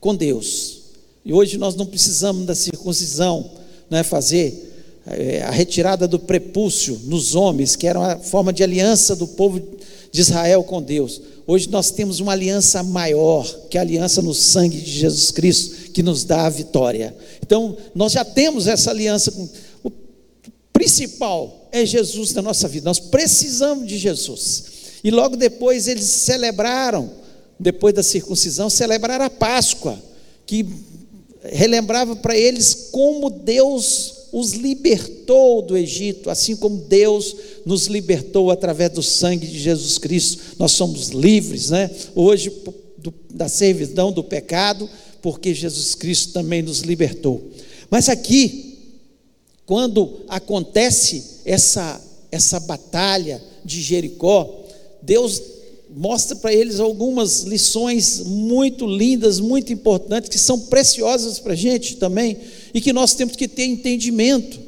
com 0.00 0.14
Deus. 0.14 0.80
E 1.24 1.32
hoje 1.32 1.58
nós 1.58 1.74
não 1.74 1.86
precisamos 1.86 2.46
da 2.46 2.54
circuncisão, 2.54 3.50
né, 3.90 4.02
fazer 4.02 4.70
é, 5.06 5.42
a 5.42 5.50
retirada 5.50 6.08
do 6.08 6.18
prepúcio 6.18 7.00
nos 7.04 7.34
homens, 7.34 7.76
que 7.76 7.86
era 7.86 7.98
uma 7.98 8.16
forma 8.16 8.52
de 8.52 8.62
aliança 8.62 9.14
do 9.14 9.26
povo 9.26 9.60
de 10.12 10.20
Israel 10.20 10.64
com 10.64 10.80
Deus. 10.80 11.20
Hoje 11.46 11.68
nós 11.68 11.90
temos 11.90 12.20
uma 12.20 12.32
aliança 12.32 12.82
maior, 12.82 13.44
que 13.68 13.76
é 13.76 13.80
a 13.80 13.82
aliança 13.82 14.22
no 14.22 14.34
sangue 14.34 14.80
de 14.80 14.90
Jesus 14.90 15.30
Cristo, 15.30 15.90
que 15.92 16.02
nos 16.02 16.24
dá 16.24 16.46
a 16.46 16.50
vitória. 16.50 17.14
Então, 17.42 17.76
nós 17.94 18.12
já 18.12 18.24
temos 18.24 18.66
essa 18.66 18.90
aliança. 18.90 19.32
O 19.82 19.90
principal 20.72 21.68
é 21.72 21.84
Jesus 21.84 22.32
na 22.32 22.42
nossa 22.42 22.68
vida, 22.68 22.84
nós 22.84 23.00
precisamos 23.00 23.86
de 23.86 23.98
Jesus. 23.98 24.64
E 25.02 25.10
logo 25.10 25.36
depois 25.36 25.88
eles 25.88 26.04
celebraram, 26.04 27.10
depois 27.58 27.94
da 27.94 28.02
circuncisão, 28.02 28.68
celebraram 28.68 29.24
a 29.24 29.30
Páscoa, 29.30 30.00
que 30.46 30.66
relembrava 31.42 32.16
para 32.16 32.36
eles 32.36 32.88
como 32.90 33.30
Deus 33.30 34.18
os 34.32 34.52
libertou 34.52 35.60
do 35.62 35.76
Egito, 35.76 36.30
assim 36.30 36.54
como 36.54 36.76
Deus 36.76 37.34
nos 37.66 37.86
libertou 37.86 38.50
através 38.50 38.92
do 38.92 39.02
sangue 39.02 39.46
de 39.46 39.58
Jesus 39.58 39.98
Cristo. 39.98 40.56
Nós 40.58 40.72
somos 40.72 41.08
livres, 41.08 41.70
né? 41.70 41.90
Hoje 42.14 42.52
do, 42.98 43.12
da 43.30 43.48
servidão 43.48 44.12
do 44.12 44.22
pecado, 44.22 44.88
porque 45.20 45.52
Jesus 45.52 45.94
Cristo 45.94 46.32
também 46.32 46.62
nos 46.62 46.80
libertou. 46.80 47.42
Mas 47.90 48.08
aqui, 48.08 48.78
quando 49.66 50.20
acontece 50.28 51.40
essa 51.44 52.00
essa 52.30 52.60
batalha 52.60 53.42
de 53.64 53.82
Jericó, 53.82 54.59
Deus 55.10 55.42
mostra 55.92 56.36
para 56.36 56.54
eles 56.54 56.78
algumas 56.78 57.40
lições 57.40 58.20
muito 58.20 58.86
lindas, 58.86 59.40
muito 59.40 59.72
importantes, 59.72 60.30
que 60.30 60.38
são 60.38 60.56
preciosas 60.56 61.40
para 61.40 61.54
a 61.54 61.56
gente 61.56 61.96
também, 61.96 62.36
e 62.72 62.80
que 62.80 62.92
nós 62.92 63.12
temos 63.12 63.34
que 63.34 63.48
ter 63.48 63.64
entendimento 63.64 64.60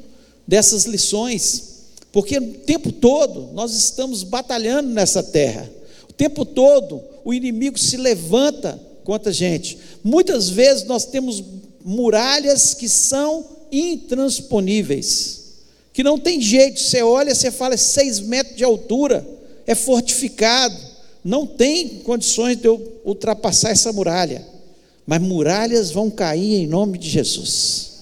dessas 0.44 0.84
lições, 0.84 1.62
porque 2.10 2.38
o 2.38 2.54
tempo 2.66 2.90
todo 2.90 3.50
nós 3.52 3.72
estamos 3.72 4.24
batalhando 4.24 4.88
nessa 4.88 5.22
terra, 5.22 5.70
o 6.10 6.12
tempo 6.12 6.44
todo 6.44 7.00
o 7.24 7.32
inimigo 7.32 7.78
se 7.78 7.96
levanta 7.96 8.80
contra 9.04 9.30
a 9.30 9.32
gente. 9.32 9.78
Muitas 10.02 10.48
vezes 10.48 10.82
nós 10.88 11.04
temos 11.04 11.40
muralhas 11.84 12.74
que 12.74 12.88
são 12.88 13.46
intransponíveis, 13.70 15.40
que 15.92 16.02
não 16.02 16.18
tem 16.18 16.40
jeito, 16.40 16.80
você 16.80 17.00
olha, 17.00 17.32
você 17.32 17.52
fala, 17.52 17.74
é 17.74 17.76
seis 17.76 18.18
metros 18.18 18.56
de 18.56 18.64
altura 18.64 19.24
é 19.66 19.74
fortificado, 19.74 20.76
não 21.24 21.46
tem 21.46 22.00
condições 22.00 22.56
de 22.56 22.66
eu 22.66 23.00
ultrapassar 23.04 23.70
essa 23.70 23.92
muralha, 23.92 24.44
mas 25.06 25.20
muralhas 25.20 25.90
vão 25.90 26.10
cair 26.10 26.62
em 26.62 26.66
nome 26.66 26.98
de 26.98 27.08
Jesus. 27.08 27.92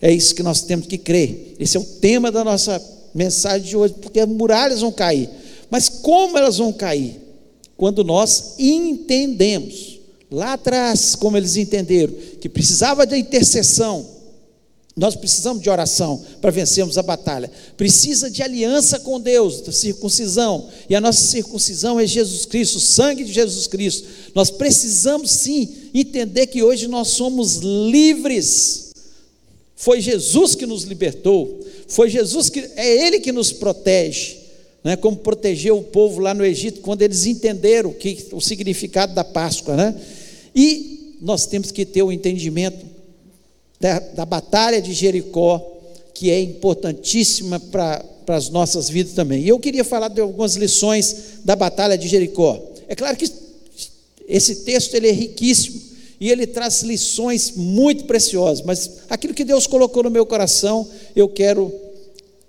É 0.00 0.12
isso 0.12 0.34
que 0.34 0.42
nós 0.42 0.60
temos 0.62 0.86
que 0.86 0.98
crer. 0.98 1.54
Esse 1.58 1.76
é 1.76 1.80
o 1.80 1.84
tema 1.84 2.30
da 2.30 2.44
nossa 2.44 2.82
mensagem 3.14 3.68
de 3.68 3.76
hoje, 3.76 3.94
porque 3.94 4.20
as 4.20 4.28
muralhas 4.28 4.80
vão 4.80 4.92
cair. 4.92 5.30
Mas 5.70 5.88
como 5.88 6.36
elas 6.36 6.58
vão 6.58 6.72
cair? 6.72 7.20
Quando 7.76 8.04
nós 8.04 8.54
entendemos, 8.58 9.98
lá 10.30 10.54
atrás, 10.54 11.14
como 11.14 11.36
eles 11.36 11.56
entenderam, 11.56 12.12
que 12.40 12.48
precisava 12.48 13.06
de 13.06 13.16
intercessão, 13.16 14.04
nós 14.96 15.16
precisamos 15.16 15.60
de 15.60 15.68
oração 15.68 16.24
para 16.40 16.52
vencermos 16.52 16.96
a 16.96 17.02
batalha. 17.02 17.50
Precisa 17.76 18.30
de 18.30 18.42
aliança 18.42 19.00
com 19.00 19.20
Deus, 19.20 19.60
da 19.60 19.72
circuncisão. 19.72 20.68
E 20.88 20.94
a 20.94 21.00
nossa 21.00 21.20
circuncisão 21.20 21.98
é 21.98 22.06
Jesus 22.06 22.46
Cristo, 22.46 22.76
o 22.76 22.80
sangue 22.80 23.24
de 23.24 23.32
Jesus 23.32 23.66
Cristo. 23.66 24.06
Nós 24.34 24.50
precisamos 24.50 25.32
sim 25.32 25.68
entender 25.92 26.46
que 26.46 26.62
hoje 26.62 26.86
nós 26.86 27.08
somos 27.08 27.56
livres. 27.56 28.92
Foi 29.74 30.00
Jesus 30.00 30.54
que 30.54 30.64
nos 30.64 30.84
libertou. 30.84 31.60
Foi 31.88 32.08
Jesus 32.08 32.48
que 32.48 32.60
é 32.76 33.06
ele 33.06 33.18
que 33.18 33.32
nos 33.32 33.52
protege, 33.52 34.36
né? 34.84 34.94
Como 34.96 35.16
protegeu 35.16 35.76
o 35.76 35.82
povo 35.82 36.20
lá 36.20 36.32
no 36.32 36.44
Egito 36.44 36.80
quando 36.80 37.02
eles 37.02 37.26
entenderam 37.26 37.92
que 37.92 38.28
o 38.30 38.40
significado 38.40 39.12
da 39.12 39.24
Páscoa, 39.24 39.74
né? 39.76 40.00
E 40.54 41.16
nós 41.20 41.46
temos 41.46 41.72
que 41.72 41.84
ter 41.84 42.02
o 42.04 42.12
entendimento 42.12 42.93
da, 43.84 43.98
da 43.98 44.24
batalha 44.24 44.80
de 44.80 44.94
Jericó, 44.94 45.62
que 46.14 46.30
é 46.30 46.40
importantíssima 46.40 47.60
para 47.60 48.02
as 48.28 48.48
nossas 48.48 48.88
vidas 48.88 49.12
também. 49.12 49.42
E 49.42 49.48
eu 49.50 49.58
queria 49.58 49.84
falar 49.84 50.08
de 50.08 50.22
algumas 50.22 50.56
lições 50.56 51.16
da 51.44 51.54
batalha 51.54 51.98
de 51.98 52.08
Jericó. 52.08 52.58
É 52.88 52.94
claro 52.94 53.14
que 53.14 53.30
esse 54.26 54.56
texto 54.64 54.94
ele 54.94 55.08
é 55.08 55.12
riquíssimo 55.12 55.82
e 56.18 56.30
ele 56.30 56.46
traz 56.46 56.80
lições 56.80 57.52
muito 57.56 58.04
preciosas, 58.04 58.64
mas 58.64 58.90
aquilo 59.10 59.34
que 59.34 59.44
Deus 59.44 59.66
colocou 59.66 60.02
no 60.02 60.10
meu 60.10 60.24
coração, 60.24 60.88
eu 61.14 61.28
quero 61.28 61.70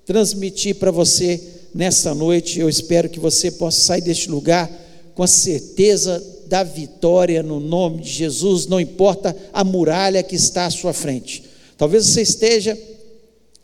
transmitir 0.05 0.75
para 0.75 0.89
você 0.89 1.41
nessa 1.73 2.15
noite. 2.15 2.61
Eu 2.61 2.69
espero 2.69 3.09
que 3.09 3.19
você 3.19 3.51
possa 3.51 3.81
sair 3.81 4.01
deste 4.01 4.31
lugar 4.31 4.71
com 5.13 5.23
a 5.23 5.27
certeza 5.27 6.23
da 6.47 6.63
vitória 6.63 7.41
no 7.43 7.59
nome 7.59 8.01
de 8.01 8.09
Jesus, 8.09 8.67
não 8.67 8.79
importa 8.79 9.35
a 9.53 9.63
muralha 9.63 10.23
que 10.23 10.35
está 10.35 10.65
à 10.65 10.71
sua 10.71 10.93
frente. 10.93 11.43
Talvez 11.77 12.05
você 12.05 12.21
esteja 12.21 12.77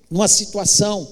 numa 0.10 0.28
situação 0.28 1.08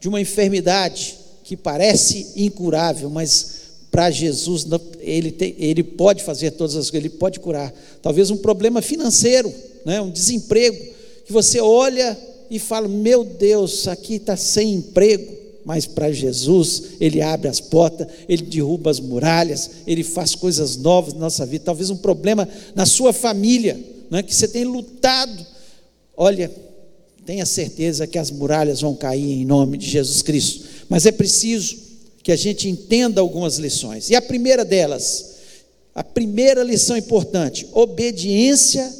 de 0.00 0.08
uma 0.08 0.20
enfermidade 0.20 1.16
que 1.42 1.56
parece 1.56 2.32
incurável, 2.36 3.10
mas 3.10 3.54
para 3.90 4.10
Jesus 4.10 4.66
ele, 5.00 5.30
tem, 5.30 5.54
ele 5.58 5.82
pode 5.82 6.22
fazer 6.22 6.52
todas 6.52 6.76
as 6.76 6.90
coisas, 6.90 7.06
ele 7.06 7.16
pode 7.16 7.40
curar. 7.40 7.72
Talvez 8.02 8.30
um 8.30 8.36
problema 8.36 8.80
financeiro 8.80 9.52
né? 9.84 10.00
um 10.00 10.10
desemprego, 10.10 10.76
que 11.24 11.32
você 11.32 11.60
olha 11.60 12.18
e 12.50 12.58
fala: 12.58 12.88
Meu 12.88 13.24
Deus, 13.24 13.86
aqui 13.86 14.14
está 14.14 14.36
sem 14.36 14.74
emprego. 14.74 15.43
Mas 15.64 15.86
para 15.86 16.12
Jesus, 16.12 16.82
Ele 17.00 17.22
abre 17.22 17.48
as 17.48 17.60
portas, 17.60 18.06
Ele 18.28 18.42
derruba 18.42 18.90
as 18.90 19.00
muralhas, 19.00 19.70
Ele 19.86 20.04
faz 20.04 20.34
coisas 20.34 20.76
novas 20.76 21.14
na 21.14 21.20
nossa 21.20 21.46
vida. 21.46 21.64
Talvez 21.64 21.88
um 21.90 21.96
problema 21.96 22.48
na 22.74 22.84
sua 22.84 23.12
família, 23.12 23.78
né? 24.10 24.22
que 24.22 24.34
você 24.34 24.46
tem 24.46 24.64
lutado. 24.64 25.46
Olha, 26.16 26.50
tenha 27.24 27.46
certeza 27.46 28.06
que 28.06 28.18
as 28.18 28.30
muralhas 28.30 28.82
vão 28.82 28.94
cair 28.94 29.40
em 29.40 29.44
nome 29.44 29.78
de 29.78 29.88
Jesus 29.88 30.20
Cristo. 30.20 30.66
Mas 30.88 31.06
é 31.06 31.12
preciso 31.12 31.76
que 32.22 32.30
a 32.30 32.36
gente 32.36 32.68
entenda 32.68 33.20
algumas 33.20 33.56
lições. 33.56 34.10
E 34.10 34.14
a 34.14 34.22
primeira 34.22 34.64
delas, 34.64 35.34
a 35.94 36.04
primeira 36.04 36.62
lição 36.62 36.96
importante: 36.96 37.66
obediência 37.72 38.92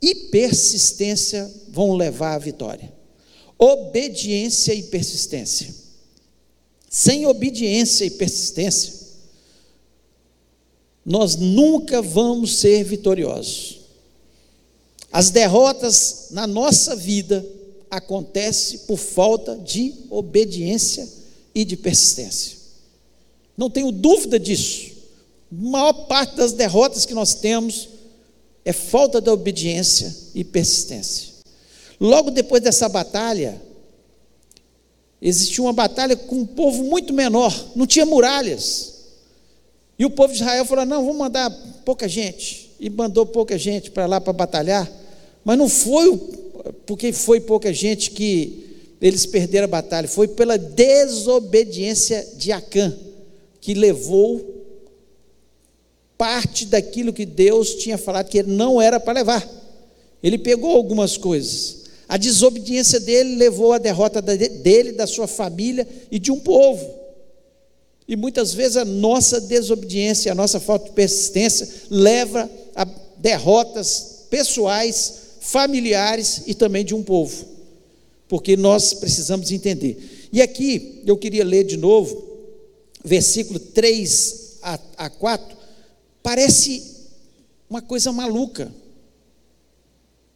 e 0.00 0.14
persistência 0.14 1.50
vão 1.68 1.96
levar 1.96 2.34
à 2.34 2.38
vitória. 2.38 2.92
Obediência 3.58 4.72
e 4.72 4.84
persistência. 4.84 5.83
Sem 6.96 7.26
obediência 7.26 8.04
e 8.04 8.10
persistência, 8.10 8.94
nós 11.04 11.34
nunca 11.34 12.00
vamos 12.00 12.58
ser 12.58 12.84
vitoriosos. 12.84 13.80
As 15.10 15.28
derrotas 15.28 16.28
na 16.30 16.46
nossa 16.46 16.94
vida 16.94 17.44
acontecem 17.90 18.78
por 18.86 18.96
falta 18.96 19.56
de 19.56 19.92
obediência 20.08 21.08
e 21.52 21.64
de 21.64 21.76
persistência. 21.76 22.58
Não 23.56 23.68
tenho 23.68 23.90
dúvida 23.90 24.38
disso. 24.38 24.92
A 25.50 25.68
maior 25.68 25.92
parte 26.06 26.36
das 26.36 26.52
derrotas 26.52 27.04
que 27.04 27.12
nós 27.12 27.34
temos 27.34 27.88
é 28.64 28.72
falta 28.72 29.20
de 29.20 29.30
obediência 29.30 30.14
e 30.32 30.44
persistência. 30.44 31.30
Logo 31.98 32.30
depois 32.30 32.62
dessa 32.62 32.88
batalha, 32.88 33.60
existiu 35.24 35.64
uma 35.64 35.72
batalha 35.72 36.14
com 36.14 36.36
um 36.36 36.46
povo 36.46 36.84
muito 36.84 37.14
menor, 37.14 37.52
não 37.74 37.86
tinha 37.86 38.04
muralhas. 38.04 38.92
E 39.98 40.04
o 40.04 40.10
povo 40.10 40.34
de 40.34 40.40
Israel 40.40 40.66
falou: 40.66 40.84
não, 40.84 41.02
vamos 41.02 41.16
mandar 41.16 41.50
pouca 41.84 42.06
gente. 42.06 42.70
E 42.78 42.90
mandou 42.90 43.24
pouca 43.24 43.56
gente 43.56 43.90
para 43.90 44.04
lá 44.04 44.20
para 44.20 44.32
batalhar. 44.32 44.90
Mas 45.42 45.56
não 45.56 45.68
foi 45.68 46.18
porque 46.84 47.12
foi 47.12 47.40
pouca 47.40 47.72
gente 47.72 48.10
que 48.10 48.64
eles 49.00 49.24
perderam 49.24 49.64
a 49.64 49.68
batalha, 49.68 50.08
foi 50.08 50.28
pela 50.28 50.56
desobediência 50.56 52.26
de 52.36 52.52
Acã, 52.52 52.94
que 53.60 53.74
levou 53.74 54.42
parte 56.16 56.64
daquilo 56.66 57.12
que 57.12 57.26
Deus 57.26 57.74
tinha 57.74 57.98
falado 57.98 58.28
que 58.28 58.38
ele 58.38 58.52
não 58.52 58.80
era 58.80 58.98
para 58.98 59.12
levar. 59.12 59.46
Ele 60.22 60.38
pegou 60.38 60.70
algumas 60.70 61.16
coisas. 61.16 61.83
A 62.08 62.16
desobediência 62.16 63.00
dele 63.00 63.36
levou 63.36 63.72
à 63.72 63.78
derrota 63.78 64.20
dele, 64.20 64.92
da 64.92 65.06
sua 65.06 65.26
família 65.26 65.86
e 66.10 66.18
de 66.18 66.30
um 66.30 66.38
povo. 66.38 66.88
E 68.06 68.16
muitas 68.16 68.52
vezes 68.52 68.76
a 68.76 68.84
nossa 68.84 69.40
desobediência, 69.40 70.30
a 70.30 70.34
nossa 70.34 70.60
falta 70.60 70.86
de 70.86 70.92
persistência 70.92 71.66
leva 71.88 72.50
a 72.74 72.86
derrotas 73.16 74.26
pessoais, 74.28 75.14
familiares 75.40 76.42
e 76.46 76.54
também 76.54 76.84
de 76.84 76.94
um 76.94 77.02
povo. 77.02 77.46
Porque 78.28 78.56
nós 78.56 78.92
precisamos 78.92 79.50
entender. 79.50 80.28
E 80.32 80.42
aqui 80.42 81.02
eu 81.06 81.16
queria 81.16 81.44
ler 81.44 81.64
de 81.64 81.76
novo, 81.76 82.22
versículo 83.04 83.58
3 83.58 84.58
a 84.96 85.10
4, 85.10 85.64
Parece 86.24 86.82
uma 87.68 87.82
coisa 87.82 88.10
maluca. 88.10 88.72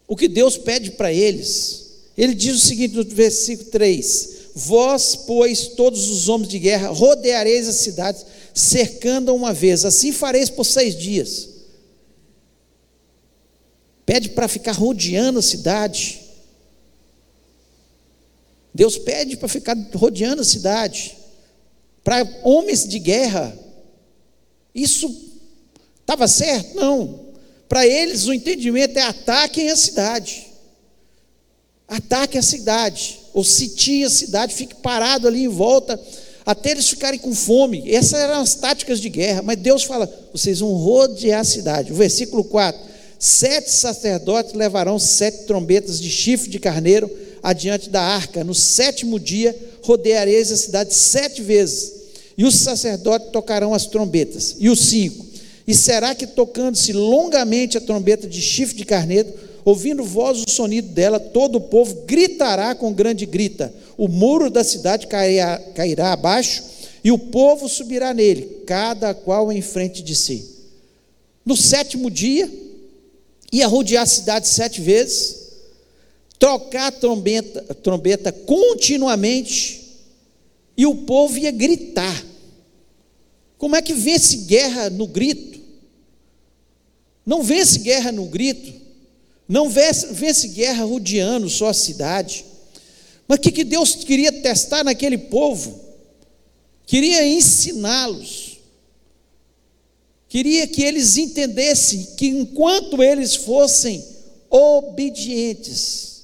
O 0.09 0.17
que 0.17 0.27
Deus 0.27 0.59
pede 0.59 0.91
para 0.91 1.12
eles. 1.12 1.87
Ele 2.17 2.35
diz 2.35 2.57
o 2.57 2.67
seguinte 2.67 2.97
no 2.97 3.05
versículo 3.05 3.71
3: 3.71 4.31
Vós, 4.57 5.14
pois, 5.14 5.68
todos 5.68 6.09
os 6.09 6.29
homens 6.29 6.49
de 6.49 6.59
guerra, 6.59 6.88
rodeareis 6.88 7.68
as 7.68 7.77
cidades, 7.77 8.27
cercando 8.53 9.33
uma 9.33 9.53
vez, 9.53 9.85
assim 9.85 10.11
fareis 10.11 10.51
por 10.51 10.64
seis 10.64 10.97
dias. 10.97 11.51
Pede 14.05 14.31
para 14.31 14.49
ficar 14.49 14.73
rodeando 14.73 15.38
a 15.38 15.42
cidade. 15.42 16.23
Deus 18.75 18.99
pede 18.99 19.37
para 19.37 19.47
ficar 19.47 19.77
rodeando 19.94 20.42
a 20.42 20.44
cidade. 20.44 21.16
Para 22.03 22.27
homens 22.42 22.88
de 22.88 22.99
guerra. 22.99 23.57
Isso 24.75 25.29
Estava 26.09 26.27
certo? 26.27 26.75
Não. 26.75 27.28
Para 27.68 27.87
eles 27.87 28.26
o 28.26 28.33
entendimento 28.33 28.98
é 28.98 29.02
ataquem 29.02 29.70
a 29.70 29.76
cidade. 29.76 30.46
Ataquem 31.87 32.38
a 32.38 32.42
cidade. 32.42 33.20
Ou 33.35 33.44
sitiem 33.44 34.04
a 34.04 34.11
cidade, 34.11 34.54
fique 34.54 34.74
parado 34.76 35.28
ali 35.28 35.44
em 35.44 35.48
volta, 35.48 36.00
até 36.44 36.70
eles 36.70 36.88
ficarem 36.88 37.20
com 37.20 37.35
fome. 37.35 37.90
Essas 37.90 38.20
eram 38.20 38.40
as 38.40 38.54
táticas 38.54 39.00
de 39.00 39.09
guerra. 39.11 39.42
Mas 39.42 39.59
Deus 39.59 39.85
fala: 39.85 40.11
vocês 40.33 40.61
vão 40.61 40.72
rodear 40.72 41.40
a 41.40 41.44
cidade. 41.44 41.92
O 41.92 41.96
versículo 41.96 42.42
4: 42.42 42.81
Sete 43.18 43.70
sacerdotes 43.70 44.54
levarão 44.54 44.98
sete 44.98 45.44
trombetas 45.44 46.00
de 46.00 46.11
chifre 46.11 46.48
de 46.48 46.59
carneiro 46.59 47.11
adiante 47.42 47.90
da 47.90 48.00
arca. 48.00 48.42
No 48.42 48.54
sétimo 48.54 49.20
dia 49.20 49.57
rodeareis 49.83 50.50
a 50.50 50.57
cidade 50.57 50.94
sete 50.94 51.42
vezes. 51.42 51.98
E 52.37 52.44
os 52.44 52.54
sacerdotes 52.54 53.31
tocarão 53.31 53.74
as 53.74 53.87
trombetas. 53.87 54.57
E 54.59 54.70
os 54.70 54.88
cinco 54.88 55.28
e 55.68 55.74
será 55.74 56.14
que, 56.14 56.26
tocando-se 56.26 56.94
longamente 56.94 57.76
a 57.76 57.81
trombeta 57.83 58.26
de 58.26 58.40
chifre 58.40 58.74
de 58.74 58.87
carneiro, 58.87 59.31
ouvindo 59.66 60.02
voz 60.02 60.42
o 60.42 60.50
sonido 60.50 60.88
dela, 60.88 61.20
todo 61.20 61.57
o 61.57 61.61
povo 61.61 62.04
gritará 62.07 62.74
com 62.74 62.90
grande 62.90 63.26
grita: 63.26 63.70
o 63.98 64.09
muro 64.09 64.48
da 64.48 64.64
cidade 64.64 65.07
cairá, 65.07 65.59
cairá 65.74 66.14
abaixo 66.14 66.64
e 67.04 67.12
o 67.12 67.18
povo 67.18 67.68
subirá 67.68 68.14
nele, 68.14 68.62
cada 68.66 69.12
qual 69.12 69.52
em 69.52 69.61
frente 69.61 70.02
de 70.02 70.16
si. 70.16 70.42
No 71.44 71.54
sétimo 71.54 72.11
dia, 72.11 72.50
ia 73.52 73.66
rodear 73.66 74.04
a 74.04 74.07
cidade 74.07 74.48
sete 74.48 74.81
vezes, 74.81 75.50
trocar 76.38 76.87
a 76.87 76.92
trombeta, 76.92 77.66
a 77.68 77.74
trombeta 77.74 78.33
continuamente, 78.33 79.98
e 80.78 80.87
o 80.87 80.94
povo 80.94 81.37
ia 81.37 81.50
gritar. 81.50 82.24
Como 83.59 83.76
é 83.76 83.83
que 83.83 83.92
vence 83.92 84.46
guerra 84.46 84.88
no 84.88 85.07
grito? 85.07 85.58
Não 87.29 87.43
vence 87.43 87.81
guerra 87.81 88.11
no 88.11 88.25
grito, 88.25 88.73
não 89.47 89.69
vence, 89.69 90.07
vence 90.14 90.49
guerra 90.49 90.83
rodeando 90.85 91.47
só 91.51 91.69
a 91.69 91.75
cidade. 91.75 92.43
Mas 93.29 93.37
o 93.37 93.43
que, 93.43 93.53
que 93.53 93.64
Deus 93.64 93.97
queria 93.97 94.33
testar 94.33 94.83
naquele 94.83 95.19
povo? 95.19 95.79
Queria 96.87 97.29
ensiná-los, 97.29 98.61
queria 100.27 100.67
que 100.67 100.83
eles 100.83 101.19
entendessem 101.19 102.14
que 102.17 102.29
enquanto 102.29 103.03
eles 103.03 103.35
fossem 103.35 104.03
obedientes 104.49 106.23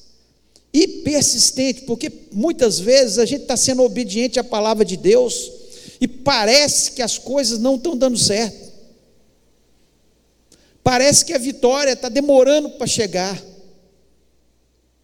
e 0.73 0.89
persistentes, 0.89 1.85
porque 1.85 2.11
muitas 2.33 2.81
vezes 2.81 3.19
a 3.19 3.27
gente 3.27 3.43
está 3.43 3.59
sendo 3.59 3.83
obediente 3.83 4.41
à 4.41 4.43
palavra 4.43 4.87
de 4.87 4.97
Deus 4.97 5.53
e 6.01 6.09
parece 6.09 6.93
que 6.93 7.03
as 7.03 7.19
coisas 7.19 7.59
não 7.59 7.77
estão 7.77 7.95
dando 7.95 8.17
certo. 8.17 8.64
Parece 10.85 11.25
que 11.25 11.33
a 11.33 11.39
vitória 11.39 11.93
está 11.93 12.11
demorando 12.11 12.69
para 12.69 12.87
chegar. 12.87 13.43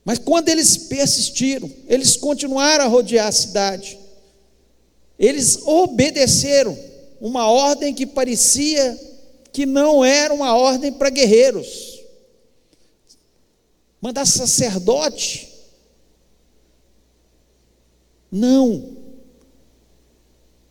Mas 0.04 0.18
quando 0.18 0.50
eles 0.50 0.76
persistiram, 0.76 1.70
eles 1.88 2.18
continuaram 2.18 2.84
a 2.84 2.88
rodear 2.88 3.28
a 3.28 3.32
cidade. 3.32 3.98
Eles 5.18 5.58
obedeceram 5.66 6.78
uma 7.18 7.48
ordem 7.50 7.94
que 7.94 8.06
parecia 8.06 8.98
que 9.52 9.64
não 9.64 10.04
era 10.04 10.32
uma 10.34 10.54
ordem 10.54 10.92
para 10.92 11.08
guerreiros. 11.08 12.00
Mandar 14.02 14.26
sacerdote? 14.26 15.48
Não. 18.30 18.96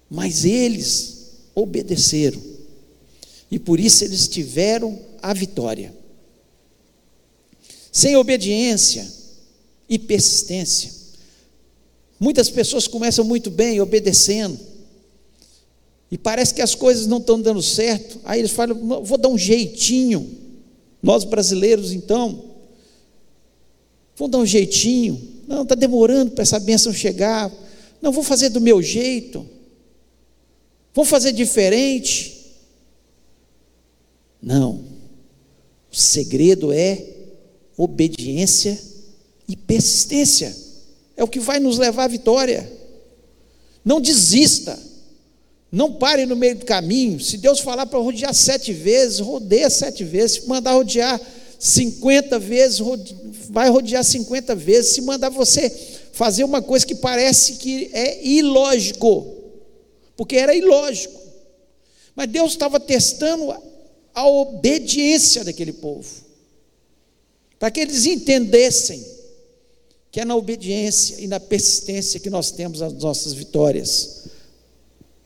Mas 0.07 0.45
eles 0.45 1.31
obedeceram. 1.55 2.48
E 3.51 3.57
por 3.57 3.79
isso 3.79 4.03
eles 4.03 4.27
tiveram 4.27 4.97
a 5.21 5.33
vitória. 5.33 5.93
Sem 7.91 8.15
obediência 8.15 9.07
e 9.89 9.97
persistência. 9.97 10.91
Muitas 12.19 12.49
pessoas 12.49 12.87
começam 12.87 13.25
muito 13.25 13.49
bem 13.49 13.79
obedecendo. 13.81 14.59
E 16.11 16.17
parece 16.17 16.53
que 16.53 16.61
as 16.61 16.75
coisas 16.75 17.07
não 17.07 17.17
estão 17.17 17.39
dando 17.39 17.61
certo. 17.61 18.19
Aí 18.23 18.39
eles 18.39 18.51
falam: 18.51 19.03
vou 19.03 19.17
dar 19.17 19.29
um 19.29 19.37
jeitinho. 19.37 20.37
Nós 21.01 21.23
brasileiros, 21.23 21.93
então, 21.93 22.43
vamos 24.17 24.31
dar 24.31 24.39
um 24.39 24.45
jeitinho. 24.45 25.21
Não, 25.47 25.63
está 25.63 25.75
demorando 25.75 26.31
para 26.31 26.41
essa 26.41 26.59
bênção 26.59 26.93
chegar. 26.93 27.51
Não, 28.01 28.11
vou 28.11 28.23
fazer 28.23 28.49
do 28.49 28.59
meu 28.59 28.81
jeito. 28.81 29.45
Vou 30.93 31.05
fazer 31.05 31.31
diferente. 31.31 32.38
Não. 34.41 34.83
O 35.91 35.95
segredo 35.95 36.71
é 36.71 37.05
obediência 37.77 38.79
e 39.47 39.55
persistência. 39.55 40.55
É 41.17 41.23
o 41.23 41.27
que 41.27 41.39
vai 41.39 41.59
nos 41.59 41.77
levar 41.77 42.05
à 42.05 42.07
vitória. 42.07 42.71
Não 43.83 43.99
desista. 43.99 44.77
Não 45.71 45.93
pare 45.93 46.25
no 46.25 46.35
meio 46.35 46.57
do 46.57 46.65
caminho. 46.65 47.19
Se 47.19 47.37
Deus 47.37 47.59
falar 47.59 47.85
para 47.85 47.99
rodear 47.99 48.33
sete 48.33 48.73
vezes, 48.73 49.19
rodeia 49.19 49.69
sete 49.69 50.03
vezes. 50.03 50.41
Se 50.41 50.47
mandar 50.47 50.73
rodear 50.73 51.19
cinquenta 51.59 52.39
vezes, 52.39 52.79
vai 53.49 53.69
rodear 53.69 54.03
cinquenta 54.03 54.55
vezes. 54.55 54.93
Se 54.93 55.01
mandar 55.01 55.29
você 55.29 55.69
fazer 56.13 56.43
uma 56.43 56.61
coisa 56.61 56.85
que 56.85 56.95
parece 56.95 57.53
que 57.53 57.89
é 57.93 58.25
ilógico, 58.25 59.27
porque 60.15 60.35
era 60.35 60.55
ilógico. 60.55 61.19
Mas 62.15 62.29
Deus 62.29 62.51
estava 62.51 62.79
testando 62.79 63.55
a 64.13 64.27
obediência 64.27 65.43
daquele 65.43 65.73
povo, 65.73 66.09
para 67.57 67.71
que 67.71 67.79
eles 67.79 68.05
entendessem 68.05 69.19
que 70.11 70.19
é 70.19 70.25
na 70.25 70.35
obediência 70.35 71.17
e 71.19 71.27
na 71.27 71.39
persistência 71.39 72.19
que 72.19 72.29
nós 72.29 72.51
temos 72.51 72.81
as 72.81 72.93
nossas 72.93 73.33
vitórias. 73.33 74.23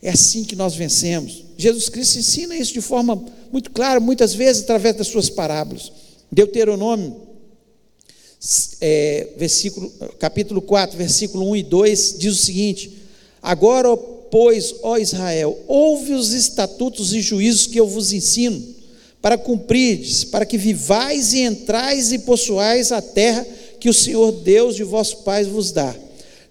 É 0.02 0.10
assim 0.10 0.44
que 0.44 0.56
nós 0.56 0.76
vencemos. 0.76 1.46
Jesus 1.58 1.88
Cristo 1.88 2.20
ensina 2.20 2.56
isso 2.58 2.74
de 2.74 2.82
forma 2.82 3.24
muito 3.52 3.72
clara, 3.72 4.00
muitas 4.00 4.34
vezes 4.34 4.64
através 4.64 4.96
das 4.96 5.08
suas 5.08 5.30
parábolas. 5.30 5.92
Deuteronômio, 6.30 7.22
é, 8.82 9.30
versículo, 9.38 9.90
capítulo 10.20 10.62
4, 10.62 10.98
versículo 10.98 11.50
1 11.52 11.56
e 11.56 11.64
2, 11.64 12.16
diz 12.20 12.34
o 12.34 12.44
seguinte: 12.44 12.92
Agora, 13.42 13.96
pois, 13.96 14.76
ó 14.82 14.98
Israel, 14.98 15.58
ouve 15.68 16.14
os 16.14 16.34
estatutos 16.34 17.14
e 17.14 17.22
juízos 17.22 17.68
que 17.68 17.80
eu 17.80 17.88
vos 17.88 18.12
ensino, 18.12 18.73
para 19.24 19.38
cumprirdes, 19.38 20.26
para 20.26 20.46
que 20.46 20.58
vivais 20.58 21.32
e 21.32 21.40
entrais 21.40 22.12
e 22.12 22.20
possuais 22.20 22.92
a 22.92 23.02
terra 23.02 23.48
que 23.80 23.88
o 23.88 23.94
Senhor 23.94 24.34
Deus 24.34 24.76
de 24.76 24.84
vossos 24.84 25.14
pais 25.14 25.48
vos 25.48 25.72
dá. 25.72 25.96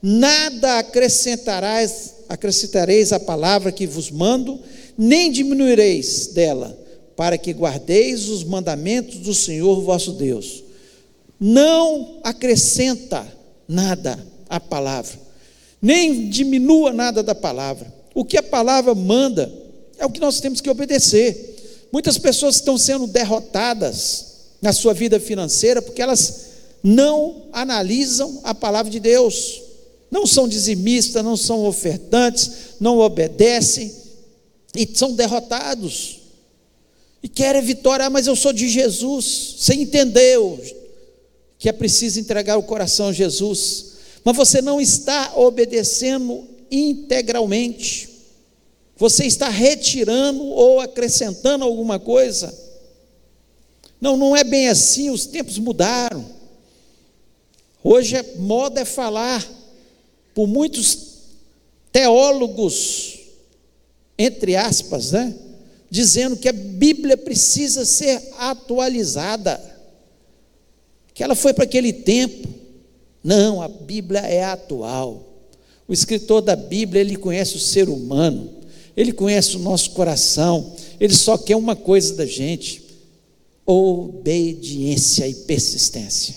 Nada 0.00 0.78
acrescentarás, 0.78 2.14
acrescentareis 2.30 3.12
a 3.12 3.20
palavra 3.20 3.70
que 3.70 3.86
vos 3.86 4.10
mando, 4.10 4.58
nem 4.96 5.30
diminuireis 5.30 6.28
dela, 6.28 6.74
para 7.14 7.36
que 7.36 7.52
guardeis 7.52 8.30
os 8.30 8.42
mandamentos 8.42 9.18
do 9.18 9.34
Senhor 9.34 9.82
vosso 9.82 10.12
Deus. 10.12 10.64
Não 11.38 12.20
acrescenta 12.24 13.30
nada 13.68 14.18
a 14.48 14.58
palavra, 14.58 15.20
nem 15.80 16.30
diminua 16.30 16.90
nada 16.90 17.22
da 17.22 17.34
palavra. 17.34 17.92
O 18.14 18.24
que 18.24 18.38
a 18.38 18.42
palavra 18.42 18.94
manda 18.94 19.52
é 19.98 20.06
o 20.06 20.10
que 20.10 20.20
nós 20.20 20.40
temos 20.40 20.62
que 20.62 20.70
obedecer. 20.70 21.51
Muitas 21.92 22.16
pessoas 22.16 22.56
estão 22.56 22.78
sendo 22.78 23.06
derrotadas 23.06 24.32
na 24.62 24.72
sua 24.72 24.94
vida 24.94 25.20
financeira 25.20 25.82
porque 25.82 26.00
elas 26.00 26.46
não 26.82 27.42
analisam 27.52 28.40
a 28.42 28.54
palavra 28.54 28.90
de 28.90 28.98
Deus, 28.98 29.62
não 30.10 30.26
são 30.26 30.48
dizimistas, 30.48 31.22
não 31.22 31.36
são 31.36 31.66
ofertantes, 31.66 32.50
não 32.80 32.98
obedecem 32.98 33.92
e 34.74 34.88
são 34.94 35.12
derrotados. 35.12 36.20
E 37.22 37.28
querem 37.28 37.62
vitória, 37.62 38.06
ah, 38.06 38.10
mas 38.10 38.26
eu 38.26 38.34
sou 38.34 38.52
de 38.52 38.68
Jesus. 38.68 39.56
Você 39.58 39.74
entendeu 39.74 40.60
que 41.58 41.68
é 41.68 41.72
preciso 41.72 42.18
entregar 42.18 42.56
o 42.56 42.62
coração 42.62 43.08
a 43.08 43.12
Jesus, 43.12 43.92
mas 44.24 44.36
você 44.36 44.60
não 44.60 44.80
está 44.80 45.34
obedecendo 45.36 46.44
integralmente. 46.70 48.11
Você 49.02 49.24
está 49.24 49.48
retirando 49.48 50.44
ou 50.44 50.78
acrescentando 50.78 51.64
alguma 51.64 51.98
coisa. 51.98 52.56
Não, 54.00 54.16
não 54.16 54.36
é 54.36 54.44
bem 54.44 54.68
assim, 54.68 55.10
os 55.10 55.26
tempos 55.26 55.58
mudaram. 55.58 56.24
Hoje 57.82 58.16
a 58.16 58.24
moda 58.38 58.82
é 58.82 58.84
falar 58.84 59.44
por 60.32 60.46
muitos 60.46 60.98
teólogos, 61.90 63.18
entre 64.16 64.54
aspas, 64.54 65.10
né? 65.10 65.34
Dizendo 65.90 66.36
que 66.36 66.48
a 66.48 66.52
Bíblia 66.52 67.16
precisa 67.16 67.84
ser 67.84 68.22
atualizada, 68.38 69.60
que 71.12 71.24
ela 71.24 71.34
foi 71.34 71.52
para 71.52 71.64
aquele 71.64 71.92
tempo. 71.92 72.48
Não, 73.24 73.60
a 73.60 73.66
Bíblia 73.66 74.20
é 74.20 74.44
atual. 74.44 75.24
O 75.88 75.92
escritor 75.92 76.40
da 76.40 76.54
Bíblia, 76.54 77.00
ele 77.00 77.16
conhece 77.16 77.56
o 77.56 77.60
ser 77.60 77.88
humano, 77.88 78.61
ele 78.96 79.12
conhece 79.12 79.56
o 79.56 79.60
nosso 79.60 79.90
coração, 79.92 80.74
ele 81.00 81.14
só 81.14 81.38
quer 81.38 81.56
uma 81.56 81.74
coisa 81.74 82.14
da 82.14 82.26
gente: 82.26 82.82
obediência 83.64 85.26
e 85.26 85.34
persistência. 85.34 86.34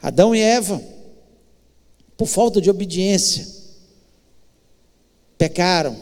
Adão 0.00 0.34
e 0.34 0.40
Eva, 0.40 0.82
por 2.16 2.26
falta 2.26 2.60
de 2.60 2.68
obediência, 2.68 3.46
pecaram, 5.38 5.96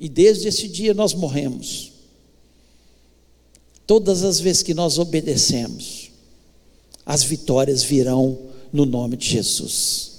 e 0.00 0.08
desde 0.08 0.48
esse 0.48 0.68
dia 0.68 0.94
nós 0.94 1.12
morremos. 1.12 1.92
Todas 3.86 4.22
as 4.22 4.38
vezes 4.38 4.62
que 4.62 4.74
nós 4.74 4.98
obedecemos, 4.98 6.10
as 7.04 7.22
vitórias 7.22 7.82
virão 7.82 8.38
no 8.72 8.84
nome 8.84 9.16
de 9.16 9.26
Jesus. 9.26 10.17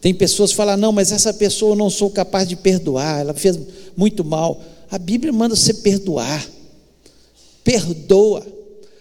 Tem 0.00 0.14
pessoas 0.14 0.50
que 0.50 0.56
falam: 0.56 0.76
não, 0.76 0.92
mas 0.92 1.12
essa 1.12 1.32
pessoa 1.32 1.72
eu 1.72 1.76
não 1.76 1.90
sou 1.90 2.10
capaz 2.10 2.48
de 2.48 2.56
perdoar, 2.56 3.20
ela 3.20 3.34
fez 3.34 3.58
muito 3.96 4.24
mal. 4.24 4.60
A 4.90 4.98
Bíblia 4.98 5.32
manda 5.32 5.54
você 5.54 5.74
perdoar. 5.74 6.46
Perdoa. 7.62 8.46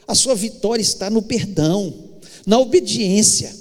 A 0.07 0.13
sua 0.13 0.35
vitória 0.35 0.81
está 0.81 1.09
no 1.09 1.21
perdão 1.21 2.09
na 2.45 2.57
obediência. 2.57 3.55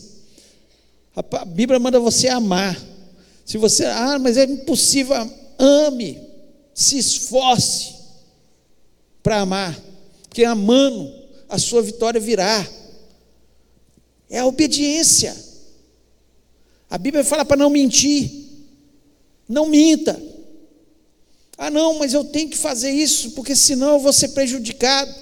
A 1.15 1.45
Bíblia 1.45 1.79
manda 1.79 1.99
você 2.01 2.29
amar. 2.29 2.81
Se 3.45 3.59
você, 3.59 3.85
ah, 3.85 4.19
mas 4.19 4.37
é 4.37 4.45
impossível, 4.45 5.15
ame, 5.59 6.19
se 6.75 6.99
esforce 6.99 7.95
para 9.23 9.41
amar, 9.41 9.79
porque 10.23 10.45
amando, 10.45 11.13
a 11.49 11.59
sua 11.59 11.83
vitória 11.83 12.21
virá. 12.21 12.67
É 14.31 14.39
a 14.39 14.47
obediência. 14.47 15.35
A 16.91 16.97
Bíblia 16.97 17.25
fala 17.25 17.45
para 17.45 17.57
não 17.57 17.71
mentir. 17.71 18.31
Não 19.49 19.67
minta. 19.67 20.21
Ah, 21.57 21.71
não, 21.71 21.99
mas 21.99 22.15
eu 22.15 22.25
tenho 22.25 22.49
que 22.49 22.57
fazer 22.57 22.91
isso, 22.91 23.33
porque 23.33 23.57
senão 23.57 23.95
eu 23.95 23.99
vou 23.99 24.13
ser 24.13 24.29
prejudicado. 24.29 25.13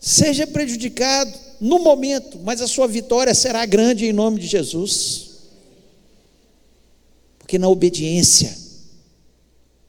Seja 0.00 0.46
prejudicado 0.46 1.32
no 1.60 1.78
momento, 1.78 2.40
mas 2.42 2.60
a 2.60 2.66
sua 2.66 2.88
vitória 2.88 3.34
será 3.34 3.64
grande 3.66 4.06
em 4.06 4.12
nome 4.12 4.40
de 4.40 4.46
Jesus. 4.46 5.30
Porque 7.38 7.58
na 7.58 7.68
obediência 7.68 8.56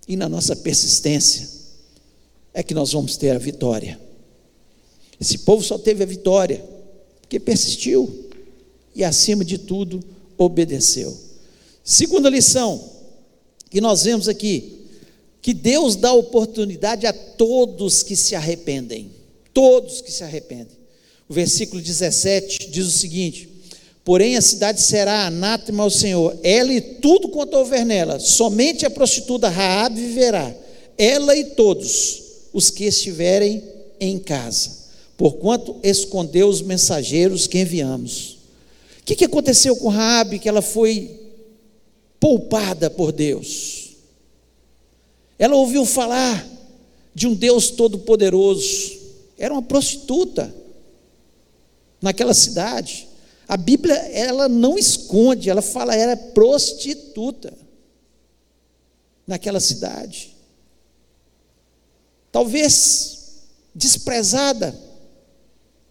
e 0.08 0.16
na 0.16 0.28
nossa 0.28 0.56
persistência 0.56 1.50
é 2.54 2.62
que 2.62 2.74
nós 2.74 2.92
vamos 2.92 3.18
ter 3.18 3.32
a 3.32 3.40
vitória. 3.40 4.00
Esse 5.20 5.40
povo 5.40 5.64
só 5.64 5.78
teve 5.78 6.04
a 6.04 6.06
vitória 6.06 6.64
porque 7.22 7.40
persistiu 7.40 8.30
e, 8.94 9.04
acima 9.04 9.44
de 9.44 9.58
tudo, 9.58 10.04
obedeceu. 10.38 11.16
Segunda 11.84 12.30
lição 12.30 12.92
que 13.70 13.82
nós 13.82 14.04
vemos 14.04 14.28
aqui, 14.28 14.80
que 15.42 15.54
Deus 15.54 15.96
dá 15.96 16.14
oportunidade 16.14 17.06
a 17.06 17.12
todos 17.12 18.04
que 18.04 18.16
se 18.16 18.36
arrependem. 18.36 19.12
Todos 19.54 20.02
que 20.02 20.12
se 20.12 20.24
arrependem. 20.24 20.78
O 21.28 21.34
versículo 21.34 21.82
17 21.82 22.70
diz 22.70 22.86
o 22.86 22.92
seguinte: 22.92 23.50
Porém 24.04 24.38
a 24.38 24.42
cidade 24.42 24.82
será 24.82 25.28
anátema 25.28 25.84
ao 25.84 25.90
Senhor, 25.90 26.38
ela 26.44 26.74
e 26.74 26.82
tudo 26.82 27.30
quanto 27.30 27.58
houver 27.58 27.86
nela, 27.86 28.20
somente 28.20 28.86
a 28.86 28.90
prostituta 28.90 29.50
Raab 29.50 29.96
viverá, 29.96 30.54
ela 30.98 31.36
e 31.36 31.46
todos 31.46 32.22
os 32.52 32.70
que 32.70 32.86
estiverem 32.86 33.64
em 34.00 34.20
casa, 34.20 34.72
porquanto 35.18 35.78
escondeu 35.82 36.48
os 36.48 36.62
mensageiros 36.62 37.48
que 37.48 37.60
enviamos. 37.60 38.33
O 39.04 39.06
que, 39.06 39.18
que 39.18 39.26
aconteceu 39.26 39.76
com 39.76 39.90
Raabe 39.90 40.40
que 40.40 40.48
ela 40.48 40.62
foi 40.62 41.20
poupada 42.22 42.90
por 42.90 43.12
Deus? 43.12 43.98
Ela 45.38 45.58
ouviu 45.58 45.86
falar 45.86 46.48
de 47.14 47.28
um 47.28 47.34
Deus 47.34 47.70
todo-poderoso, 47.72 48.98
era 49.38 49.54
uma 49.54 49.62
prostituta 49.62 50.56
naquela 52.02 52.34
cidade. 52.34 53.10
A 53.46 53.58
Bíblia, 53.58 53.94
ela 53.94 54.48
não 54.48 54.78
esconde, 54.78 55.50
ela 55.50 55.62
fala, 55.62 55.94
era 55.94 56.16
prostituta 56.16 57.54
naquela 59.28 59.60
cidade. 59.60 60.34
Talvez 62.32 63.42
desprezada 63.76 64.74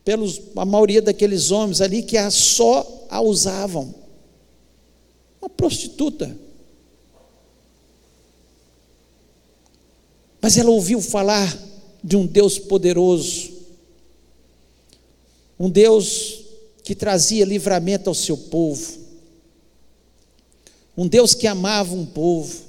pelos 0.03 0.41
a 0.57 0.65
maioria 0.65 1.03
daqueles 1.03 1.51
homens 1.51 1.83
ali 1.83 2.03
que 2.03 2.17
a 2.17 2.31
só 2.31 3.02
a 3.13 3.21
usavam. 3.21 3.95
Uma 5.39 5.51
prostituta. 5.51 6.35
Mas 10.41 10.57
ela 10.57 10.71
ouviu 10.71 11.01
falar 11.01 11.57
de 12.03 12.17
um 12.17 12.27
Deus 12.27 12.59
poderoso, 12.59 13.53
um 15.61 15.69
Deus 15.69 16.41
que 16.83 16.95
trazia 16.95 17.45
livramento 17.45 18.09
ao 18.09 18.15
seu 18.15 18.37
povo, 18.37 18.99
um 20.97 21.07
Deus 21.07 21.35
que 21.35 21.47
amava 21.47 21.95
um 21.95 22.07
povo. 22.07 22.63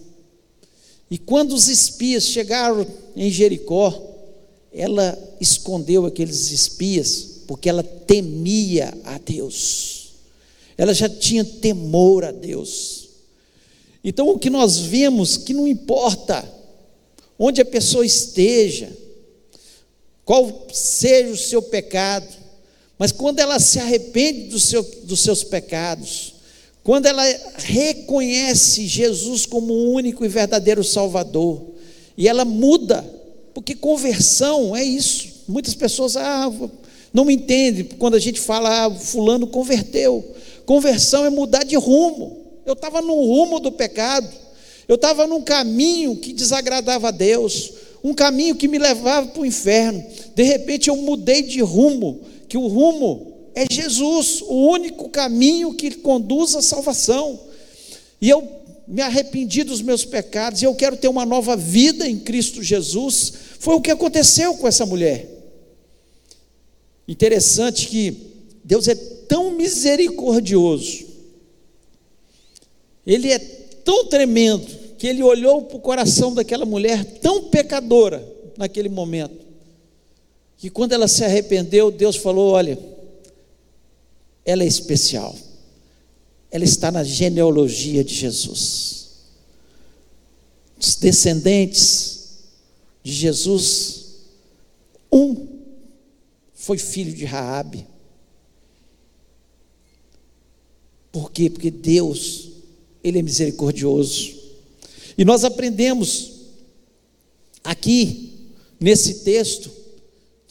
E 1.10 1.18
quando 1.18 1.54
os 1.54 1.68
espias 1.68 2.26
chegaram 2.26 2.86
em 3.16 3.32
Jericó, 3.32 4.00
ela 4.74 5.18
escondeu 5.40 6.06
aqueles 6.06 6.52
espias, 6.52 7.44
porque 7.48 7.70
ela 7.70 7.84
temia 7.84 8.94
a 9.04 9.18
Deus, 9.18 10.03
ela 10.78 10.94
já 10.94 11.08
tinha 11.08 11.44
temor 11.44 12.24
a 12.24 12.32
Deus. 12.32 13.10
Então 14.04 14.30
o 14.30 14.40
que 14.40 14.50
nós 14.50 14.78
vemos 14.78 15.38
que 15.38 15.54
não 15.54 15.68
importa 15.68 16.44
onde 17.38 17.62
a 17.62 17.66
pessoa 17.66 18.06
esteja, 18.06 18.90
qual 20.26 20.68
seja 20.72 21.30
o 21.30 21.38
seu 21.38 21.62
pecado, 21.62 22.28
mas 22.98 23.12
quando 23.12 23.40
ela 23.40 23.60
se 23.60 23.80
arrepende 23.80 24.50
do 24.50 24.60
seu, 24.60 24.84
dos 25.04 25.22
seus 25.22 25.44
pecados, 25.44 26.34
quando 26.84 27.06
ela 27.06 27.24
reconhece 27.58 28.88
Jesus 28.88 29.46
como 29.46 29.74
o 29.74 29.92
único 29.94 30.24
e 30.24 30.28
verdadeiro 30.28 30.84
Salvador, 30.84 31.74
e 32.18 32.28
ela 32.28 32.46
muda, 32.46 33.04
porque 33.54 33.74
conversão 33.74 34.76
é 34.76 34.84
isso. 34.84 35.44
Muitas 35.48 35.74
pessoas 35.74 36.16
ah, 36.16 36.52
não 37.14 37.26
me 37.26 37.34
entendem 37.34 37.86
quando 37.98 38.16
a 38.16 38.20
gente 38.20 38.40
fala, 38.40 38.86
ah, 38.86 38.92
Fulano 38.92 39.48
converteu. 39.48 40.24
Conversão 40.66 41.26
é 41.26 41.30
mudar 41.30 41.64
de 41.64 41.76
rumo. 41.76 42.62
Eu 42.66 42.74
estava 42.74 43.02
no 43.02 43.14
rumo 43.14 43.60
do 43.60 43.72
pecado, 43.72 44.30
eu 44.88 44.96
estava 44.96 45.28
num 45.28 45.42
caminho 45.42 46.16
que 46.16 46.32
desagradava 46.32 47.10
a 47.10 47.12
Deus, 47.12 47.74
um 48.04 48.14
caminho 48.14 48.56
que 48.56 48.68
me 48.68 48.78
levava 48.78 49.28
para 49.28 49.42
o 49.42 49.46
inferno. 49.46 50.04
De 50.36 50.44
repente 50.44 50.90
eu 50.90 50.96
mudei 50.96 51.42
de 51.42 51.62
rumo, 51.62 52.22
que 52.48 52.58
o 52.58 52.68
rumo 52.68 53.34
é 53.56 53.66
Jesus, 53.70 54.42
o 54.42 54.68
único 54.70 55.10
caminho 55.10 55.74
que 55.74 55.92
conduz 55.92 56.56
à 56.56 56.62
salvação. 56.62 57.40
E 58.22 58.30
eu 58.30 58.48
me 58.88 59.02
arrependi 59.02 59.64
dos 59.64 59.82
meus 59.82 60.04
pecados 60.04 60.62
e 60.62 60.66
eu 60.66 60.76
quero 60.76 60.98
ter 60.98 61.08
uma 61.08 61.26
nova 61.26 61.56
vida 61.56 62.08
em 62.08 62.20
Cristo 62.20 62.62
Jesus. 62.62 63.34
Foi 63.60 63.76
o 63.76 63.82
que 63.82 63.92
aconteceu 63.92 64.56
com 64.56 64.68
essa 64.68 64.86
mulher. 64.86 65.30
Interessante 67.08 67.88
que 67.88 68.16
Deus 68.64 68.88
é 68.88 68.96
tão 69.34 69.50
misericordioso, 69.50 71.08
Ele 73.04 73.32
é 73.32 73.40
tão 73.40 74.06
tremendo, 74.06 74.68
que 74.96 75.08
Ele 75.08 75.24
olhou 75.24 75.64
para 75.64 75.76
o 75.76 75.82
coração 75.82 76.36
daquela 76.36 76.68
mulher 76.68 77.04
tão 77.20 77.46
pecadora 77.46 78.24
naquele 78.56 78.90
momento, 78.90 79.44
que 80.56 80.70
quando 80.70 80.92
ela 80.92 81.08
se 81.08 81.26
arrependeu, 81.26 81.90
Deus 81.90 82.16
falou: 82.16 82.52
Olha, 82.52 82.78
ela 84.46 84.62
é 84.62 84.68
especial, 84.68 85.36
ela 86.52 86.64
está 86.64 86.92
na 86.92 87.04
genealogia 87.04 88.04
de 88.04 88.14
Jesus. 88.14 89.08
Os 90.80 90.96
descendentes 90.96 92.38
de 93.02 93.12
Jesus, 93.12 94.06
um 95.12 95.48
foi 96.54 96.78
filho 96.78 97.16
de 97.16 97.26
Raabe. 97.26 97.94
Por 101.14 101.23
quê? 101.34 101.50
Porque 101.50 101.72
Deus, 101.72 102.50
ele 103.04 103.20
é 103.20 103.22
misericordioso. 103.22 104.34
E 105.18 105.26
nós 105.26 105.44
aprendemos 105.44 106.32
aqui 107.64 108.32
nesse 108.80 109.16
texto 109.24 109.84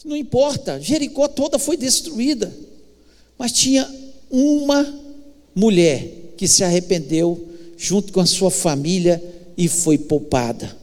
não 0.03 0.17
importa, 0.17 0.79
Jericó 0.81 1.27
toda 1.27 1.57
foi 1.57 1.77
destruída, 1.77 2.53
mas 3.37 3.53
tinha 3.53 3.89
uma 4.29 4.85
mulher 5.55 6.33
que 6.35 6.47
se 6.47 6.63
arrependeu 6.63 7.47
junto 7.77 8.11
com 8.11 8.19
a 8.19 8.25
sua 8.25 8.51
família 8.51 9.23
e 9.57 9.67
foi 9.67 9.97
poupada. 9.97 10.77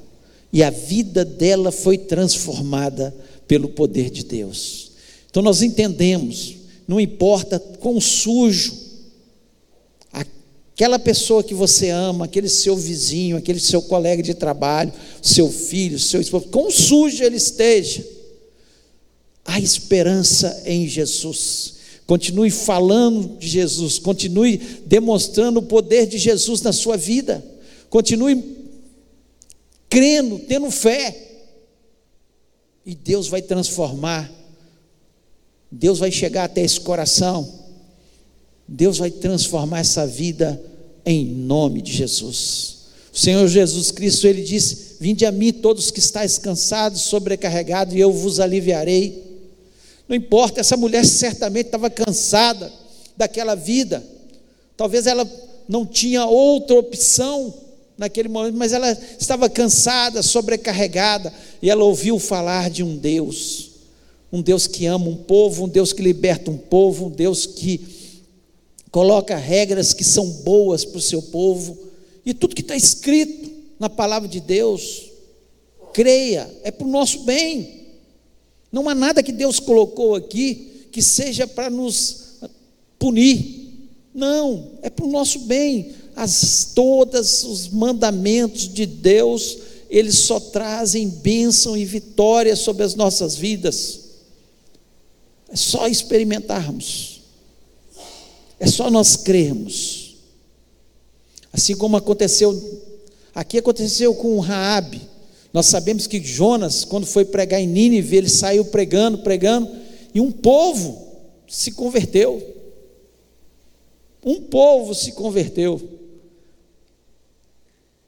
E 0.53 0.63
a 0.63 0.71
vida 0.71 1.25
dela 1.25 1.71
foi 1.71 1.99
transformada 1.99 3.15
pelo 3.47 3.69
poder 3.69 4.11
de 4.11 4.25
Deus. 4.25 4.93
Então 5.29 5.43
nós 5.43 5.61
entendemos, 5.61 6.57
não 6.89 6.99
importa 6.99 7.59
quão 7.59 8.01
sujo 8.01 8.75
aquela 10.81 10.99
pessoa 10.99 11.45
que 11.45 11.53
você 11.53 11.91
ama, 11.91 12.25
aquele 12.25 12.49
seu 12.49 12.75
vizinho, 12.75 13.37
aquele 13.37 13.61
seu 13.61 13.83
colega 13.83 14.23
de 14.23 14.33
trabalho, 14.33 14.91
seu 15.21 15.53
filho, 15.53 15.99
seu 15.99 16.23
esposo, 16.23 16.47
quão 16.47 16.71
sujo 16.71 17.23
ele 17.23 17.37
esteja, 17.37 18.03
Há 19.45 19.59
esperança 19.59 20.63
em 20.65 20.89
Jesus. 20.89 21.75
Continue 22.07 22.51
falando 22.51 23.37
de 23.37 23.47
Jesus, 23.47 23.99
continue 23.99 24.57
demonstrando 24.87 25.59
o 25.61 25.65
poder 25.65 26.07
de 26.07 26.17
Jesus 26.17 26.63
na 26.63 26.73
sua 26.73 26.97
vida. 26.97 27.45
Continue 27.91 28.43
crendo, 29.89 30.39
tendo 30.39 30.71
fé. 30.71 31.43
E 32.87 32.95
Deus 32.95 33.29
vai 33.29 33.43
transformar. 33.43 34.31
Deus 35.71 35.99
vai 35.99 36.11
chegar 36.11 36.45
até 36.45 36.63
esse 36.63 36.81
coração. 36.81 37.67
Deus 38.69 38.99
vai 38.99 39.11
transformar 39.11 39.81
essa 39.81 40.07
vida 40.07 40.70
em 41.05 41.25
nome 41.25 41.83
de 41.83 41.93
Jesus. 41.93 42.79
O 43.13 43.19
Senhor 43.19 43.47
Jesus 43.49 43.91
Cristo, 43.91 44.27
ele 44.27 44.43
disse: 44.43 44.97
Vinde 45.01 45.27
a 45.27 45.33
mim 45.33 45.53
todos 45.53 45.91
que 45.91 45.99
estáis 45.99 46.39
cansados, 46.39 47.03
sobrecarregados, 47.03 47.95
e 47.95 48.01
eu 48.01 48.13
vos 48.13 48.39
aliviarei. 48.39 49.31
Não 50.09 50.17
importa, 50.17 50.61
essa 50.61 50.77
mulher 50.77 51.05
certamente 51.05 51.67
estava 51.67 51.89
cansada 51.89 52.73
daquela 53.17 53.55
vida. 53.55 54.05
Talvez 54.77 55.07
ela 55.07 55.29
não 55.69 55.87
tinha 55.87 56.27
outra 56.27 56.77
opção 56.77 57.55
naquele 57.97 58.29
momento, 58.29 58.57
mas 58.57 58.73
ela 58.73 58.91
estava 59.19 59.49
cansada, 59.49 60.23
sobrecarregada, 60.23 61.33
e 61.61 61.69
ela 61.69 61.85
ouviu 61.85 62.19
falar 62.19 62.71
de 62.71 62.83
um 62.83 62.97
Deus, 62.97 63.71
um 64.33 64.41
Deus 64.41 64.67
que 64.67 64.87
ama 64.87 65.07
um 65.07 65.17
povo, 65.17 65.65
um 65.65 65.69
Deus 65.69 65.93
que 65.93 66.03
liberta 66.03 66.51
um 66.51 66.57
povo, 66.57 67.07
um 67.07 67.11
Deus 67.11 67.45
que 67.45 68.00
coloca 68.91 69.37
regras 69.37 69.93
que 69.93 70.05
são 70.05 70.27
boas 70.27 70.85
para 70.85 70.99
o 70.99 71.03
seu 71.03 71.23
povo, 71.23 71.79
e 72.25 72.35
tudo 72.35 72.55
que 72.55 72.63
está 72.63 72.77
escrito 72.77 73.51
na 73.79 73.89
palavra 73.89 74.29
de 74.29 74.41
Deus, 74.41 75.11
creia, 75.93 76.51
é 76.63 76.71
para 76.71 76.87
o 76.87 76.91
nosso 76.91 77.21
bem. 77.21 77.87
Não 78.71 78.89
há 78.89 78.95
nada 78.95 79.23
que 79.23 79.33
Deus 79.33 79.59
colocou 79.59 80.15
aqui 80.15 80.87
que 80.93 81.03
seja 81.03 81.47
para 81.47 81.71
nos 81.71 82.39
punir. 82.99 83.61
Não, 84.15 84.73
é 84.83 84.91
para 84.91 85.05
o 85.05 85.11
nosso 85.11 85.41
bem. 85.41 85.93
As 86.15 86.73
todos 86.75 87.45
os 87.45 87.69
mandamentos 87.69 88.69
de 88.69 88.85
Deus, 88.85 89.59
eles 89.89 90.19
só 90.19 90.39
trazem 90.39 91.09
bênção 91.09 91.77
e 91.77 91.85
vitória 91.85 92.55
sobre 92.57 92.85
as 92.85 92.95
nossas 92.95 93.37
vidas. 93.37 94.01
É 95.49 95.57
só 95.57 95.87
experimentarmos. 95.87 97.20
É 98.61 98.67
só 98.67 98.91
nós 98.91 99.17
crermos. 99.17 100.17
Assim 101.51 101.75
como 101.75 101.97
aconteceu 101.97 102.53
aqui 103.35 103.59
aconteceu 103.59 104.15
com 104.15 104.39
Raabe. 104.39 105.01
Nós 105.53 105.67
sabemos 105.67 106.07
que 106.07 106.23
Jonas, 106.23 106.85
quando 106.85 107.07
foi 107.07 107.25
pregar 107.25 107.61
em 107.61 107.67
Nínive, 107.67 108.17
ele 108.17 108.29
saiu 108.29 108.65
pregando, 108.67 109.19
pregando, 109.19 109.69
e 110.15 110.21
um 110.21 110.31
povo 110.31 111.09
se 111.49 111.73
converteu. 111.73 112.41
Um 114.25 114.43
povo 114.43 114.95
se 114.95 115.13
converteu. 115.13 115.81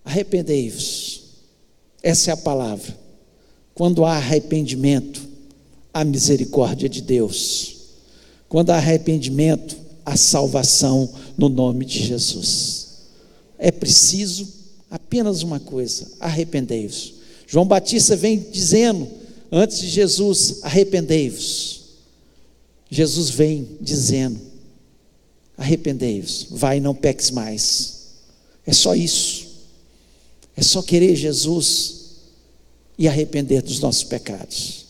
Arrependei-vos. 0.04 1.22
Essa 2.02 2.30
é 2.30 2.34
a 2.34 2.36
palavra. 2.36 2.96
Quando 3.74 4.04
há 4.04 4.16
arrependimento, 4.16 5.26
há 5.92 6.04
misericórdia 6.04 6.88
de 6.88 7.00
Deus. 7.00 7.76
Quando 8.48 8.70
há 8.70 8.76
arrependimento, 8.76 9.76
há 10.04 10.16
salvação 10.16 11.08
no 11.36 11.48
nome 11.48 11.84
de 11.84 12.04
Jesus. 12.04 12.88
É 13.58 13.70
preciso 13.70 14.48
apenas 14.90 15.42
uma 15.42 15.60
coisa: 15.60 16.08
arrependei-vos. 16.20 17.14
João 17.46 17.66
Batista 17.66 18.16
vem 18.16 18.38
dizendo, 18.50 19.08
antes 19.50 19.78
de 19.78 19.88
Jesus, 19.88 20.60
arrependei-vos. 20.62 21.82
Jesus 22.90 23.30
vem 23.30 23.68
dizendo, 23.80 24.38
arrependei-vos, 25.56 26.46
vai 26.50 26.78
e 26.78 26.80
não 26.80 26.94
peques 26.94 27.30
mais. 27.30 28.02
É 28.66 28.72
só 28.72 28.94
isso. 28.94 29.46
É 30.56 30.62
só 30.62 30.82
querer 30.82 31.16
Jesus 31.16 32.02
e 32.98 33.08
arrepender 33.08 33.62
dos 33.62 33.80
nossos 33.80 34.04
pecados. 34.04 34.84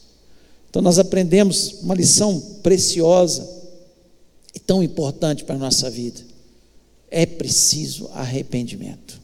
Então 0.68 0.82
nós 0.82 0.98
aprendemos 0.98 1.76
uma 1.82 1.94
lição 1.94 2.40
preciosa 2.62 3.61
e 4.54 4.60
tão 4.60 4.82
importante 4.82 5.44
para 5.44 5.54
a 5.54 5.58
nossa 5.58 5.90
vida. 5.90 6.20
É 7.10 7.26
preciso 7.26 8.08
arrependimento. 8.08 9.20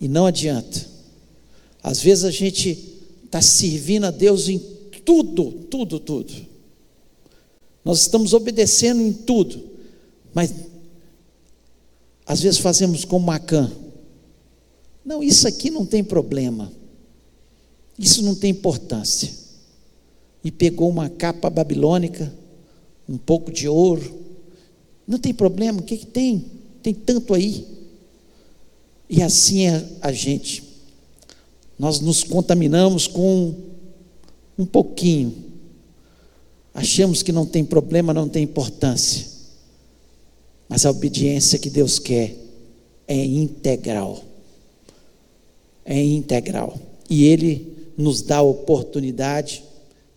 E 0.00 0.08
não 0.08 0.26
adianta 0.26 0.96
às 1.86 2.02
vezes 2.02 2.24
a 2.24 2.32
gente 2.32 2.76
está 3.24 3.40
servindo 3.40 4.06
a 4.06 4.10
Deus 4.10 4.48
em 4.48 4.58
tudo, 5.04 5.52
tudo, 5.70 6.00
tudo. 6.00 6.34
nós 7.84 8.00
estamos 8.00 8.34
obedecendo 8.34 9.00
em 9.00 9.12
tudo, 9.12 9.64
mas 10.34 10.52
às 12.26 12.40
vezes 12.40 12.58
fazemos 12.58 13.04
como 13.04 13.24
Macã. 13.24 13.70
Não, 15.04 15.22
isso 15.22 15.46
aqui 15.46 15.70
não 15.70 15.86
tem 15.86 16.02
problema, 16.02 16.72
isso 17.96 18.20
não 18.20 18.34
tem 18.34 18.50
importância. 18.50 19.32
E 20.42 20.50
pegou 20.50 20.88
uma 20.88 21.08
capa 21.08 21.48
babilônica, 21.48 22.34
um 23.08 23.16
pouco 23.16 23.52
de 23.52 23.68
ouro, 23.68 24.26
não 25.06 25.18
tem 25.18 25.32
problema, 25.32 25.80
o 25.80 25.82
que, 25.82 25.96
que 25.96 26.06
tem? 26.06 26.44
Tem 26.82 26.92
tanto 26.92 27.32
aí. 27.34 27.66
E 29.08 29.22
assim 29.22 29.66
é 29.66 29.86
a 30.00 30.10
gente. 30.10 30.64
Nós 31.78 32.00
nos 32.00 32.24
contaminamos 32.24 33.06
com 33.06 33.54
um 34.58 34.66
pouquinho. 34.66 35.44
Achamos 36.74 37.22
que 37.22 37.32
não 37.32 37.46
tem 37.46 37.64
problema, 37.64 38.12
não 38.12 38.28
tem 38.28 38.42
importância. 38.42 39.26
Mas 40.68 40.84
a 40.84 40.90
obediência 40.90 41.58
que 41.58 41.70
Deus 41.70 41.98
quer 41.98 42.34
é 43.06 43.24
integral. 43.24 44.22
É 45.84 46.02
integral. 46.02 46.76
E 47.08 47.24
Ele 47.24 47.72
nos 47.96 48.22
dá 48.22 48.38
a 48.38 48.42
oportunidade 48.42 49.62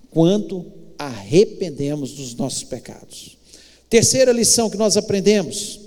quando 0.09 0.65
arrependemos 0.99 2.11
dos 2.11 2.35
nossos 2.35 2.63
pecados. 2.63 3.37
Terceira 3.89 4.33
lição 4.33 4.69
que 4.69 4.77
nós 4.77 4.97
aprendemos 4.97 5.79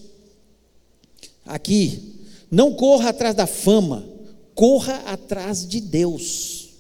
aqui: 1.45 2.15
não 2.51 2.73
corra 2.75 3.11
atrás 3.11 3.35
da 3.35 3.47
fama, 3.47 4.09
corra 4.55 4.97
atrás 5.07 5.67
de 5.67 5.81
Deus. 5.81 6.71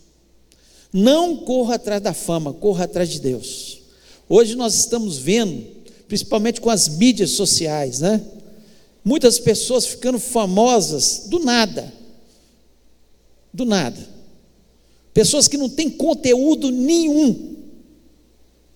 Não 0.92 1.36
corra 1.36 1.76
atrás 1.76 2.02
da 2.02 2.12
fama, 2.12 2.52
corra 2.52 2.84
atrás 2.84 3.08
de 3.08 3.20
Deus. 3.20 3.80
Hoje 4.28 4.54
nós 4.54 4.74
estamos 4.74 5.16
vendo, 5.16 5.64
principalmente 6.06 6.60
com 6.60 6.68
as 6.68 6.88
mídias 6.88 7.30
sociais, 7.30 8.00
né? 8.00 8.20
Muitas 9.04 9.38
pessoas 9.38 9.86
ficando 9.86 10.18
famosas 10.18 11.24
do 11.26 11.38
nada. 11.38 11.92
Do 13.52 13.64
nada. 13.64 14.08
Pessoas 15.14 15.48
que 15.48 15.56
não 15.56 15.68
têm 15.68 15.90
conteúdo 15.90 16.70
nenhum. 16.70 17.51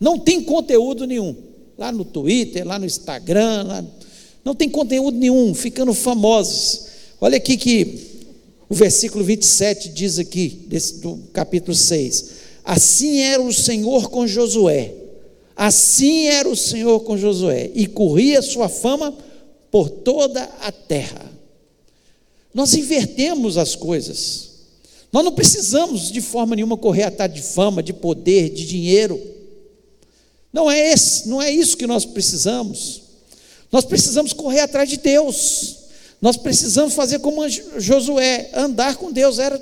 Não 0.01 0.19
tem 0.19 0.43
conteúdo 0.43 1.07
nenhum 1.07 1.35
lá 1.77 1.93
no 1.93 2.05
Twitter, 2.05 2.67
lá 2.67 2.79
no 2.79 2.87
Instagram, 2.87 3.65
lá, 3.65 3.85
não 4.45 4.55
tem 4.55 4.69
conteúdo 4.69 5.19
nenhum, 5.19 5.55
ficando 5.55 5.93
famosos. 5.93 6.87
Olha 7.21 7.37
aqui 7.37 7.57
que 7.57 8.07
o 8.69 8.75
versículo 8.75 9.25
27 9.25 9.91
diz 9.91 10.19
aqui, 10.19 10.49
desse, 10.67 11.01
do 11.01 11.19
capítulo 11.33 11.75
6: 11.75 12.31
Assim 12.65 13.21
era 13.21 13.43
o 13.43 13.53
Senhor 13.53 14.11
com 14.11 14.27
Josué, 14.27 14.93
assim 15.55 16.27
era 16.27 16.49
o 16.49 16.57
Senhor 16.57 17.01
com 17.01 17.17
Josué, 17.17 17.71
e 17.75 17.87
corria 17.87 18.43
sua 18.43 18.69
fama 18.69 19.15
por 19.71 19.91
toda 19.91 20.43
a 20.61 20.73
terra. 20.73 21.31
Nós 22.55 22.75
invertemos 22.75 23.59
as 23.59 23.77
coisas. 23.77 24.47
Nós 25.13 25.25
não 25.25 25.33
precisamos 25.33 26.11
de 26.11 26.21
forma 26.21 26.57
nenhuma 26.57 26.77
correr 26.77 27.05
atrás 27.05 27.33
de 27.33 27.43
fama, 27.43 27.83
de 27.83 27.93
poder, 27.93 28.51
de 28.51 28.67
dinheiro. 28.67 29.21
Não 30.57 30.71
é 30.71 30.91
esse, 30.91 31.29
não 31.29 31.43
é 31.43 31.51
isso 31.51 31.77
que 31.77 31.87
nós 31.87 32.07
precisamos. 32.07 33.03
Nós 33.71 33.85
precisamos 33.85 34.33
correr 34.33 34.61
atrás 34.61 34.89
de 34.89 34.97
Deus. 34.97 35.81
Nós 36.19 36.39
precisamos 36.39 36.95
fazer 36.95 37.19
como 37.19 37.47
Josué, 37.47 38.49
andar 38.55 38.97
com 38.97 39.13
Deus. 39.13 39.39
Era 39.39 39.61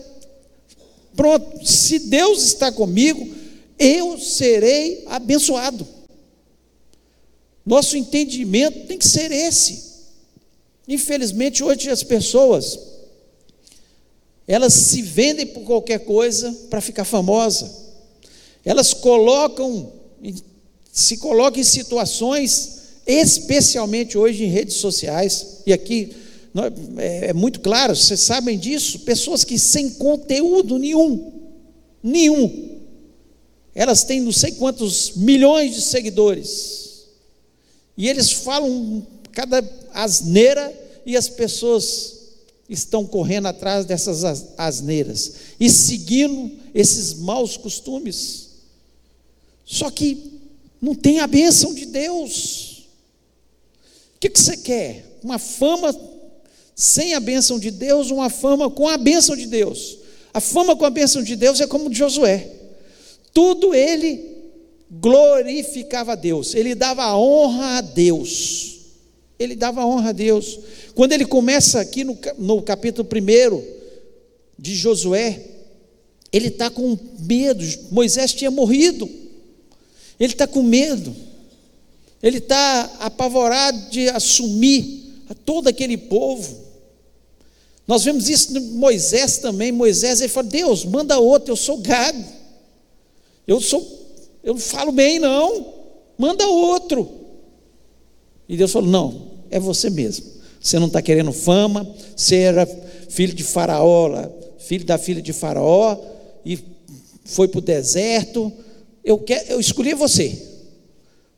pronto. 1.16 1.66
Se 1.66 1.98
Deus 1.98 2.44
está 2.44 2.70
comigo, 2.70 3.28
eu 3.76 4.20
serei 4.20 5.02
abençoado. 5.06 5.84
Nosso 7.66 7.96
entendimento 7.96 8.86
tem 8.86 8.96
que 8.96 9.08
ser 9.08 9.32
esse. 9.32 9.94
Infelizmente, 10.86 11.64
hoje 11.64 11.90
as 11.90 12.04
pessoas 12.04 12.78
elas 14.46 14.74
se 14.74 15.02
vendem 15.02 15.46
por 15.46 15.64
qualquer 15.64 16.04
coisa 16.04 16.52
para 16.70 16.80
ficar 16.80 17.04
famosa. 17.04 17.68
Elas 18.64 18.94
colocam 18.94 19.92
se 20.94 21.16
coloca 21.16 21.58
em 21.58 21.64
situações, 21.64 22.78
especialmente 23.04 24.16
hoje 24.16 24.44
em 24.44 24.48
redes 24.48 24.76
sociais, 24.76 25.58
e 25.66 25.72
aqui 25.72 26.14
é, 26.96 27.30
é 27.30 27.32
muito 27.32 27.58
claro, 27.58 27.96
vocês 27.96 28.20
sabem 28.20 28.56
disso, 28.56 29.00
pessoas 29.00 29.42
que 29.42 29.58
sem 29.58 29.90
conteúdo 29.90 30.78
nenhum, 30.78 31.32
nenhum, 32.00 32.78
elas 33.74 34.04
têm 34.04 34.20
não 34.20 34.30
sei 34.30 34.52
quantos 34.52 35.16
milhões 35.16 35.74
de 35.74 35.82
seguidores, 35.82 37.06
e 37.98 38.08
eles 38.08 38.30
falam 38.30 39.04
cada 39.32 39.68
asneira 39.92 40.72
e 41.04 41.16
as 41.16 41.28
pessoas 41.28 42.18
estão 42.68 43.04
correndo 43.04 43.46
atrás 43.46 43.84
dessas 43.84 44.22
asneiras 44.56 45.34
e 45.58 45.68
seguindo 45.68 46.52
esses 46.72 47.14
maus 47.14 47.56
costumes. 47.56 48.44
Só 49.64 49.90
que 49.90 50.33
não 50.84 50.94
tem 50.94 51.18
a 51.20 51.26
bênção 51.26 51.72
de 51.72 51.86
Deus. 51.86 52.84
O 54.16 54.20
que, 54.20 54.28
que 54.28 54.38
você 54.38 54.54
quer? 54.54 55.18
Uma 55.22 55.38
fama 55.38 55.98
sem 56.76 57.14
a 57.14 57.20
bênção 57.20 57.58
de 57.58 57.70
Deus, 57.70 58.10
uma 58.10 58.28
fama 58.28 58.70
com 58.70 58.86
a 58.86 58.98
bênção 58.98 59.34
de 59.34 59.46
Deus. 59.46 59.96
A 60.34 60.40
fama 60.40 60.76
com 60.76 60.84
a 60.84 60.90
bênção 60.90 61.22
de 61.22 61.36
Deus 61.36 61.58
é 61.62 61.66
como 61.66 61.88
de 61.88 61.96
Josué. 61.96 62.50
Tudo 63.32 63.74
ele 63.74 64.34
glorificava 64.90 66.12
a 66.12 66.16
Deus, 66.16 66.54
ele 66.54 66.74
dava 66.74 67.16
honra 67.16 67.78
a 67.78 67.80
Deus. 67.80 68.72
Ele 69.38 69.56
dava 69.56 69.86
honra 69.86 70.10
a 70.10 70.12
Deus. 70.12 70.60
Quando 70.94 71.12
ele 71.12 71.24
começa 71.24 71.80
aqui 71.80 72.04
no, 72.04 72.16
no 72.36 72.62
capítulo 72.62 73.08
1 73.08 73.62
de 74.58 74.74
Josué, 74.74 75.40
ele 76.30 76.48
está 76.48 76.68
com 76.68 76.96
medo. 77.20 77.64
Moisés 77.90 78.34
tinha 78.34 78.50
morrido. 78.50 79.23
Ele 80.18 80.32
está 80.32 80.46
com 80.46 80.62
medo, 80.62 81.14
ele 82.22 82.38
está 82.38 82.90
apavorado 83.00 83.90
de 83.90 84.08
assumir 84.08 85.24
a 85.28 85.34
todo 85.34 85.68
aquele 85.68 85.96
povo. 85.96 86.64
Nós 87.86 88.04
vemos 88.04 88.28
isso 88.28 88.54
no 88.54 88.60
Moisés 88.60 89.38
também. 89.38 89.70
Moisés 89.72 90.20
ele 90.20 90.28
fala: 90.28 90.46
Deus, 90.46 90.84
manda 90.84 91.18
outro, 91.18 91.52
eu 91.52 91.56
sou 91.56 91.78
gago. 91.78 92.24
Eu 93.46 93.60
sou, 93.60 93.86
eu 94.42 94.54
não 94.54 94.60
falo 94.60 94.90
bem, 94.90 95.18
não. 95.18 95.74
Manda 96.16 96.46
outro. 96.46 97.08
E 98.48 98.56
Deus 98.56 98.72
falou: 98.72 98.88
Não, 98.88 99.30
é 99.50 99.58
você 99.58 99.90
mesmo. 99.90 100.26
Você 100.60 100.78
não 100.78 100.86
está 100.86 101.02
querendo 101.02 101.32
fama, 101.32 101.86
você 102.16 102.36
era 102.36 102.66
filho 103.10 103.34
de 103.34 103.44
Faraó, 103.44 104.30
filho 104.58 104.86
da 104.86 104.96
filha 104.96 105.20
de 105.20 105.32
Faraó, 105.32 105.98
e 106.44 106.58
foi 107.24 107.48
para 107.48 107.58
o 107.58 107.62
deserto, 107.62 108.50
eu, 109.04 109.18
quero, 109.18 109.52
eu 109.52 109.60
escolhi 109.60 109.94
você, 109.94 110.40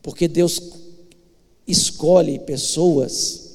porque 0.03 0.29
Deus 0.29 0.61
escolhe 1.67 2.39
pessoas 2.39 3.47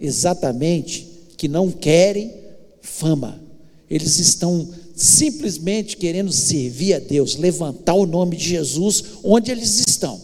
exatamente 0.00 1.06
que 1.36 1.46
não 1.46 1.70
querem 1.70 2.32
fama, 2.80 3.40
eles 3.90 4.18
estão 4.18 4.68
simplesmente 4.96 5.96
querendo 5.96 6.32
servir 6.32 6.94
a 6.94 6.98
Deus, 6.98 7.36
levantar 7.36 7.94
o 7.94 8.06
nome 8.06 8.36
de 8.36 8.48
Jesus 8.48 9.04
onde 9.22 9.50
eles 9.50 9.80
estão. 9.80 10.20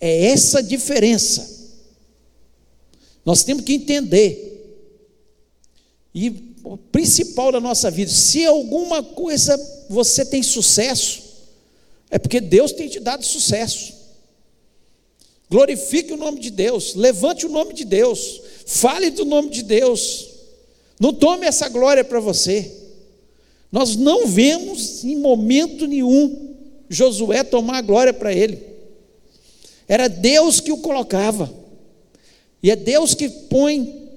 É 0.00 0.26
essa 0.26 0.62
diferença. 0.62 1.58
Nós 3.24 3.42
temos 3.42 3.64
que 3.64 3.74
entender. 3.74 4.54
E 6.14 6.54
o 6.64 6.76
principal 6.76 7.52
da 7.52 7.60
nossa 7.60 7.90
vida, 7.90 8.10
se 8.10 8.44
alguma 8.46 9.02
coisa 9.02 9.58
você 9.88 10.24
tem 10.24 10.42
sucesso, 10.42 11.27
é 12.10 12.18
porque 12.18 12.40
Deus 12.40 12.72
tem 12.72 12.88
te 12.88 13.00
dado 13.00 13.24
sucesso. 13.24 13.92
Glorifique 15.50 16.12
o 16.12 16.16
nome 16.16 16.40
de 16.40 16.50
Deus, 16.50 16.94
levante 16.94 17.46
o 17.46 17.48
nome 17.48 17.72
de 17.72 17.84
Deus, 17.84 18.40
fale 18.66 19.10
do 19.10 19.24
nome 19.24 19.50
de 19.50 19.62
Deus. 19.62 20.28
Não 21.00 21.12
tome 21.12 21.46
essa 21.46 21.68
glória 21.68 22.04
para 22.04 22.20
você. 22.20 22.70
Nós 23.70 23.96
não 23.96 24.26
vemos 24.26 25.04
em 25.04 25.16
momento 25.16 25.86
nenhum 25.86 26.56
Josué 26.88 27.44
tomar 27.44 27.78
a 27.78 27.82
glória 27.82 28.12
para 28.12 28.32
ele. 28.32 28.62
Era 29.86 30.08
Deus 30.08 30.60
que 30.60 30.72
o 30.72 30.78
colocava. 30.78 31.52
E 32.62 32.70
é 32.70 32.76
Deus 32.76 33.14
que 33.14 33.28
põe 33.28 34.08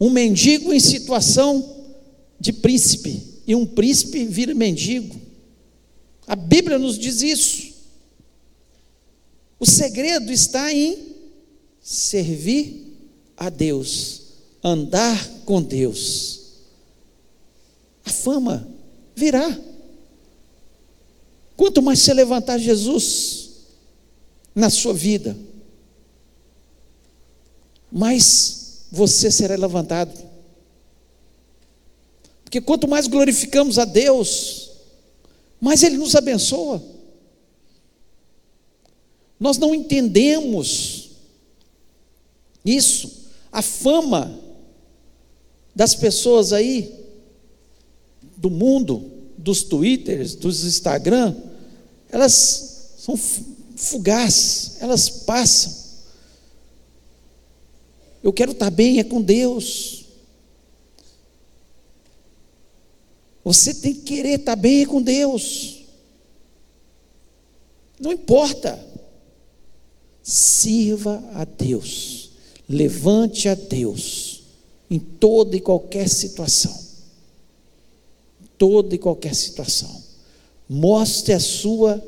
um 0.00 0.10
mendigo 0.10 0.72
em 0.72 0.80
situação 0.80 1.84
de 2.38 2.52
príncipe. 2.52 3.22
E 3.46 3.54
um 3.54 3.66
príncipe 3.66 4.24
vira 4.24 4.54
mendigo. 4.54 5.23
A 6.26 6.34
Bíblia 6.34 6.78
nos 6.78 6.98
diz 6.98 7.22
isso. 7.22 7.74
O 9.58 9.66
segredo 9.66 10.32
está 10.32 10.72
em 10.72 11.14
servir 11.80 12.96
a 13.36 13.50
Deus, 13.50 14.22
andar 14.62 15.28
com 15.44 15.62
Deus. 15.62 16.40
A 18.04 18.10
fama 18.10 18.68
virá. 19.14 19.58
Quanto 21.56 21.80
mais 21.80 22.00
você 22.00 22.12
levantar 22.12 22.58
Jesus, 22.58 23.44
na 24.54 24.70
sua 24.70 24.94
vida, 24.94 25.36
mais 27.90 28.86
você 28.90 29.30
será 29.30 29.56
levantado. 29.56 30.16
Porque 32.44 32.60
quanto 32.60 32.86
mais 32.86 33.08
glorificamos 33.08 33.78
a 33.78 33.84
Deus, 33.84 34.63
mais 35.64 35.82
Ele 35.82 35.96
nos 35.96 36.14
abençoa. 36.14 36.82
Nós 39.40 39.56
não 39.56 39.74
entendemos 39.74 41.10
isso, 42.62 43.30
a 43.50 43.62
fama 43.62 44.38
das 45.74 45.94
pessoas 45.94 46.52
aí, 46.52 46.94
do 48.36 48.50
mundo, 48.50 49.10
dos 49.38 49.62
twitters, 49.62 50.34
dos 50.34 50.64
Instagram, 50.64 51.34
elas 52.10 52.92
são 52.98 53.16
fugazes, 53.74 54.76
elas 54.80 55.08
passam. 55.08 55.74
Eu 58.22 58.34
quero 58.34 58.52
estar 58.52 58.70
bem 58.70 58.98
é 58.98 59.04
com 59.04 59.22
Deus. 59.22 60.03
Você 63.44 63.74
tem 63.74 63.94
que 63.94 64.00
querer 64.00 64.40
estar 64.40 64.56
bem 64.56 64.86
com 64.86 65.02
Deus. 65.02 65.84
Não 68.00 68.12
importa. 68.12 68.82
Sirva 70.22 71.22
a 71.34 71.44
Deus. 71.44 72.30
Levante 72.66 73.48
a 73.48 73.54
Deus 73.54 74.34
em 74.90 74.98
toda 74.98 75.56
e 75.56 75.60
qualquer 75.60 76.08
situação. 76.08 76.78
Toda 78.56 78.94
e 78.94 78.98
qualquer 78.98 79.34
situação. 79.34 80.02
Mostre 80.68 81.34
a 81.34 81.40
sua 81.40 82.02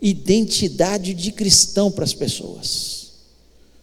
identidade 0.00 1.14
de 1.14 1.32
cristão 1.32 1.90
para 1.90 2.04
as 2.04 2.14
pessoas. 2.14 3.12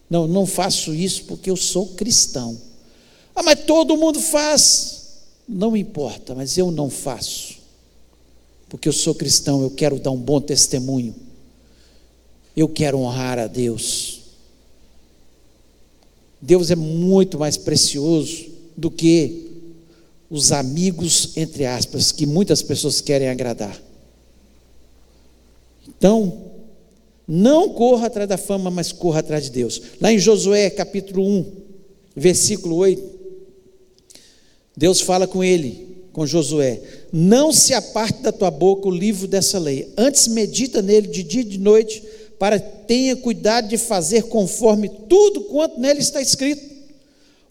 Não, 0.09 0.27
não 0.27 0.45
faço 0.45 0.93
isso 0.93 1.25
porque 1.25 1.49
eu 1.49 1.55
sou 1.55 1.89
cristão. 1.89 2.59
Ah, 3.35 3.43
mas 3.43 3.63
todo 3.65 3.95
mundo 3.95 4.19
faz. 4.19 4.98
Não 5.49 5.75
importa, 5.75 6.35
mas 6.35 6.59
eu 6.59 6.69
não 6.69 6.91
faço. 6.91 7.55
Porque 8.69 8.87
eu 8.87 8.93
sou 8.93 9.15
cristão, 9.15 9.63
eu 9.63 9.71
quero 9.71 9.99
dar 9.99 10.11
um 10.11 10.17
bom 10.17 10.39
testemunho. 10.39 11.15
Eu 12.55 12.69
quero 12.69 12.99
honrar 12.99 13.39
a 13.39 13.47
Deus. 13.47 14.19
Deus 16.39 16.69
é 16.69 16.75
muito 16.75 17.39
mais 17.39 17.57
precioso 17.57 18.45
do 18.77 18.91
que 18.91 19.47
os 20.29 20.51
amigos, 20.51 21.35
entre 21.35 21.65
aspas, 21.65 22.11
que 22.11 22.27
muitas 22.27 22.61
pessoas 22.61 23.01
querem 23.01 23.27
agradar. 23.27 23.81
Então, 25.87 26.51
não 27.27 27.73
corra 27.73 28.05
atrás 28.05 28.29
da 28.29 28.37
fama, 28.37 28.69
mas 28.69 28.91
corra 28.91 29.21
atrás 29.21 29.45
de 29.45 29.49
Deus. 29.49 29.81
Lá 29.99 30.13
em 30.13 30.19
Josué, 30.19 30.69
capítulo 30.69 31.27
1, 31.27 31.51
versículo 32.15 32.75
8, 32.75 33.18
Deus 34.80 35.01
fala 35.01 35.27
com 35.27 35.43
ele, 35.43 36.05
com 36.13 36.25
Josué: 36.25 36.82
Não 37.11 37.51
se 37.51 37.73
aparte 37.73 38.21
da 38.21 38.32
tua 38.32 38.49
boca 38.49 38.88
o 38.88 38.91
livro 38.91 39.27
dessa 39.27 39.59
lei, 39.59 39.91
antes 39.97 40.30
medita 40.30 40.82
nele 40.82 41.07
de 41.07 41.21
dia 41.21 41.41
e 41.41 41.43
de 41.43 41.57
noite, 41.57 42.01
para 42.39 42.57
tenha 42.57 43.17
cuidado 43.17 43.67
de 43.67 43.77
fazer 43.77 44.23
conforme 44.23 44.88
tudo 44.88 45.41
quanto 45.41 45.82
nele 45.82 45.99
está 45.99 46.21
escrito, 46.21 46.63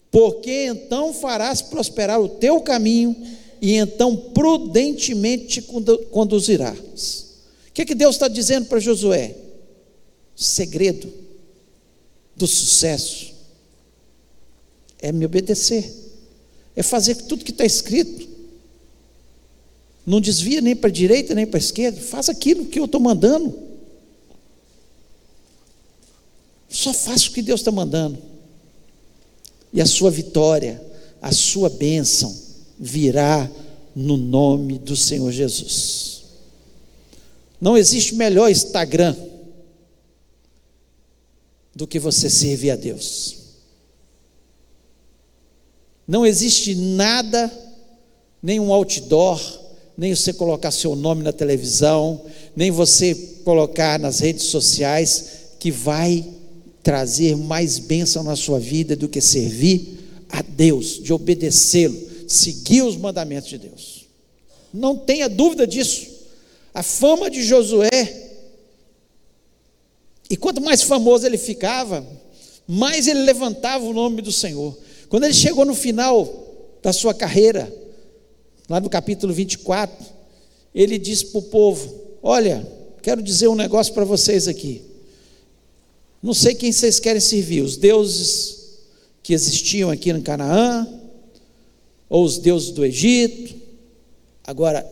porque 0.09 0.65
então 0.65 1.13
farás 1.13 1.61
prosperar 1.61 2.19
o 2.19 2.27
teu 2.27 2.61
caminho 2.61 3.15
e 3.61 3.75
então 3.75 4.15
prudentemente 4.17 5.61
te 5.61 5.61
conduzirás. 6.09 7.27
Que, 7.71 7.85
que 7.85 7.93
Deus 7.93 8.15
está 8.15 8.27
dizendo 8.27 8.65
para 8.65 8.79
Josué? 8.79 9.35
O 10.35 10.41
segredo 10.41 11.13
do 12.35 12.47
sucesso 12.47 13.31
é 14.99 15.11
me 15.11 15.27
obedecer, 15.27 16.08
é 16.75 16.83
fazer 16.83 17.15
tudo 17.15 17.43
que 17.43 17.51
está 17.51 17.65
escrito. 17.65 18.27
Não 20.05 20.19
desvia 20.19 20.61
nem 20.61 20.75
para 20.75 20.89
a 20.89 20.93
direita 20.93 21.35
nem 21.35 21.45
para 21.45 21.57
a 21.57 21.61
esquerda, 21.61 21.99
faz 22.01 22.29
aquilo 22.29 22.65
que 22.65 22.79
eu 22.79 22.85
estou 22.85 22.99
mandando. 22.99 23.55
Só 26.69 26.93
faça 26.93 27.29
o 27.29 27.31
que 27.31 27.41
Deus 27.41 27.61
está 27.61 27.71
mandando. 27.71 28.17
E 29.73 29.81
a 29.81 29.85
sua 29.85 30.11
vitória, 30.11 30.81
a 31.21 31.31
sua 31.31 31.69
bênção 31.69 32.35
virá 32.79 33.49
no 33.95 34.17
nome 34.17 34.79
do 34.79 34.95
Senhor 34.95 35.31
Jesus. 35.31 36.23
Não 37.59 37.77
existe 37.77 38.15
melhor 38.15 38.49
Instagram 38.49 39.15
do 41.75 41.85
que 41.85 41.99
você 41.99 42.29
servir 42.29 42.71
a 42.71 42.75
Deus. 42.75 43.38
Não 46.09 46.25
existe 46.25 46.73
nada, 46.73 47.51
nem 48.41 48.59
um 48.59 48.73
outdoor, 48.73 49.39
nem 49.95 50.15
você 50.15 50.33
colocar 50.33 50.71
seu 50.71 50.95
nome 50.95 51.21
na 51.21 51.31
televisão, 51.31 52.25
nem 52.55 52.71
você 52.71 53.13
colocar 53.45 53.99
nas 53.99 54.19
redes 54.19 54.45
sociais, 54.45 55.25
que 55.59 55.69
vai 55.69 56.25
trazer 56.81 57.37
mais 57.37 57.77
bênção 57.77 58.23
na 58.23 58.35
sua 58.35 58.59
vida 58.59 58.95
do 58.95 59.07
que 59.07 59.21
servir 59.21 59.99
a 60.29 60.41
Deus, 60.41 60.99
de 60.99 61.13
obedecê-lo, 61.13 61.95
seguir 62.27 62.81
os 62.81 62.97
mandamentos 62.97 63.47
de 63.47 63.59
Deus. 63.59 64.07
Não 64.73 64.97
tenha 64.97 65.29
dúvida 65.29 65.67
disso. 65.67 66.07
A 66.73 66.81
fama 66.81 67.29
de 67.29 67.43
Josué, 67.43 68.31
e 70.27 70.35
quanto 70.35 70.59
mais 70.59 70.81
famoso 70.81 71.23
ele 71.27 71.37
ficava, 71.37 72.03
mais 72.67 73.07
ele 73.07 73.21
levantava 73.21 73.85
o 73.85 73.93
nome 73.93 74.23
do 74.23 74.31
Senhor. 74.31 74.75
Quando 75.09 75.23
ele 75.23 75.33
chegou 75.33 75.65
no 75.65 75.73
final 75.73 76.77
da 76.83 76.93
sua 76.93 77.13
carreira, 77.13 77.73
lá 78.69 78.79
no 78.79 78.89
capítulo 78.89 79.33
24, 79.33 80.05
ele 80.73 80.99
disse 80.99 81.25
para 81.25 81.39
o 81.39 81.43
povo: 81.43 81.93
Olha, 82.21 82.65
quero 83.01 83.21
dizer 83.21 83.47
um 83.47 83.55
negócio 83.55 83.93
para 83.93 84.05
vocês 84.05 84.47
aqui. 84.47 84.83
Não 86.21 86.33
sei 86.33 86.53
quem 86.53 86.71
vocês 86.71 86.99
querem 86.99 87.19
servir, 87.19 87.61
os 87.61 87.75
deuses 87.75 88.59
que 89.23 89.33
existiam 89.33 89.89
aqui 89.89 90.13
no 90.13 90.21
Canaã, 90.21 90.87
ou 92.07 92.23
os 92.23 92.37
deuses 92.37 92.69
do 92.71 92.85
Egito. 92.85 93.55
Agora, 94.43 94.85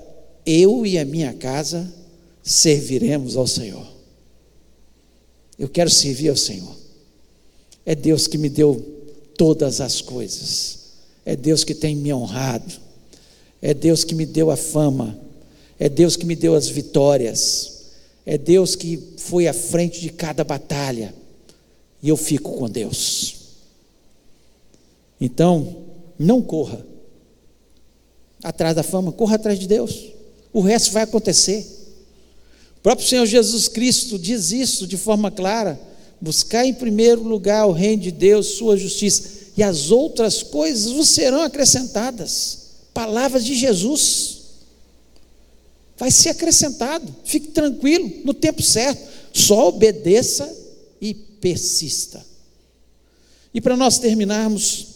eu 0.45 0.85
e 0.85 0.97
a 0.97 1.05
minha 1.05 1.33
casa 1.33 1.93
serviremos 2.41 3.35
ao 3.35 3.45
Senhor. 3.45 3.85
Eu 5.59 5.69
quero 5.69 5.89
servir 5.89 6.29
ao 6.29 6.37
Senhor. 6.37 6.75
É 7.85 7.93
Deus 7.93 8.27
que 8.27 8.37
me 8.37 8.49
deu 8.49 8.96
todas 9.37 9.79
as 9.79 10.01
coisas. 10.01 10.79
É 11.25 11.35
Deus 11.35 11.63
que 11.63 11.73
tem 11.73 11.95
me 11.95 12.13
honrado. 12.13 12.73
É 13.61 13.73
Deus 13.73 14.03
que 14.03 14.15
me 14.15 14.25
deu 14.25 14.49
a 14.49 14.57
fama. 14.57 15.17
É 15.79 15.87
Deus 15.87 16.15
que 16.15 16.25
me 16.25 16.35
deu 16.35 16.55
as 16.55 16.67
vitórias. 16.67 17.85
É 18.25 18.37
Deus 18.37 18.75
que 18.75 18.97
foi 19.17 19.47
à 19.47 19.53
frente 19.53 20.01
de 20.01 20.09
cada 20.09 20.43
batalha. 20.43 21.13
E 22.01 22.09
eu 22.09 22.17
fico 22.17 22.53
com 22.57 22.69
Deus. 22.69 23.35
Então, 25.19 25.83
não 26.17 26.41
corra 26.41 26.85
atrás 28.43 28.75
da 28.75 28.83
fama, 28.83 29.11
corra 29.11 29.35
atrás 29.35 29.57
de 29.59 29.67
Deus 29.67 30.17
o 30.57 30.61
resto 30.61 30.91
vai 30.91 31.03
acontecer. 31.03 31.65
O 32.77 32.81
próprio 32.81 33.07
Senhor 33.07 33.27
Jesus 33.27 33.67
Cristo 33.67 34.17
diz 34.17 34.51
isso 34.51 34.87
de 34.87 34.97
forma 34.97 35.29
clara: 35.29 35.79
buscar 36.19 36.65
em 36.65 36.73
primeiro 36.73 37.23
lugar 37.23 37.65
o 37.65 37.71
reino 37.71 38.03
de 38.03 38.11
Deus, 38.11 38.57
sua 38.57 38.77
justiça, 38.77 39.37
e 39.55 39.63
as 39.63 39.91
outras 39.91 40.43
coisas 40.43 40.91
vos 40.91 41.09
serão 41.09 41.41
acrescentadas. 41.41 42.67
Palavras 42.93 43.43
de 43.43 43.55
Jesus. 43.55 44.37
Vai 45.97 46.11
ser 46.11 46.29
acrescentado, 46.29 47.15
fique 47.25 47.47
tranquilo, 47.47 48.11
no 48.23 48.33
tempo 48.33 48.61
certo, 48.61 49.01
só 49.33 49.67
obedeça 49.69 50.55
e 51.01 51.13
persista. 51.13 52.23
E 53.51 53.59
para 53.59 53.75
nós 53.75 53.97
terminarmos 53.97 54.87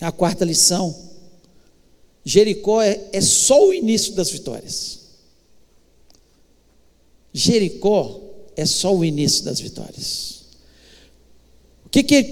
a 0.00 0.10
quarta 0.10 0.44
lição, 0.44 0.94
Jericó 2.24 2.82
é, 2.82 3.08
é 3.12 3.20
só 3.20 3.68
o 3.68 3.72
início 3.72 4.14
das 4.14 4.30
vitórias. 4.30 4.98
Jericó 7.32 8.20
é 8.58 8.66
só 8.66 8.92
o 8.92 9.04
início 9.04 9.44
das 9.44 9.60
vitórias. 9.60 10.40
O 11.86 11.88
que, 11.88 12.02
que 12.02 12.22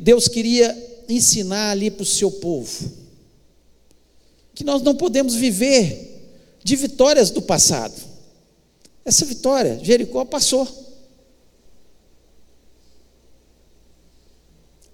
Deus 0.00 0.26
queria 0.26 0.74
ensinar 1.06 1.72
ali 1.72 1.90
para 1.90 2.04
o 2.04 2.06
seu 2.06 2.30
povo? 2.30 2.90
Que 4.54 4.64
nós 4.64 4.80
não 4.80 4.96
podemos 4.96 5.34
viver 5.34 6.30
de 6.64 6.74
vitórias 6.74 7.30
do 7.30 7.42
passado. 7.42 7.94
Essa 9.04 9.26
vitória, 9.26 9.78
Jericó 9.84 10.24
passou. 10.24 10.66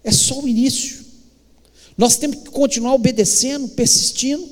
É 0.03 0.11
só 0.11 0.41
o 0.41 0.49
início. 0.49 1.05
Nós 1.97 2.17
temos 2.17 2.39
que 2.39 2.51
continuar 2.51 2.95
obedecendo, 2.95 3.69
persistindo, 3.69 4.51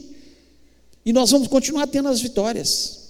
e 1.05 1.13
nós 1.13 1.33
vamos 1.33 1.49
continuar 1.49 1.89
tendo 1.89 2.09
as 2.09 2.21
vitórias. 2.21 3.01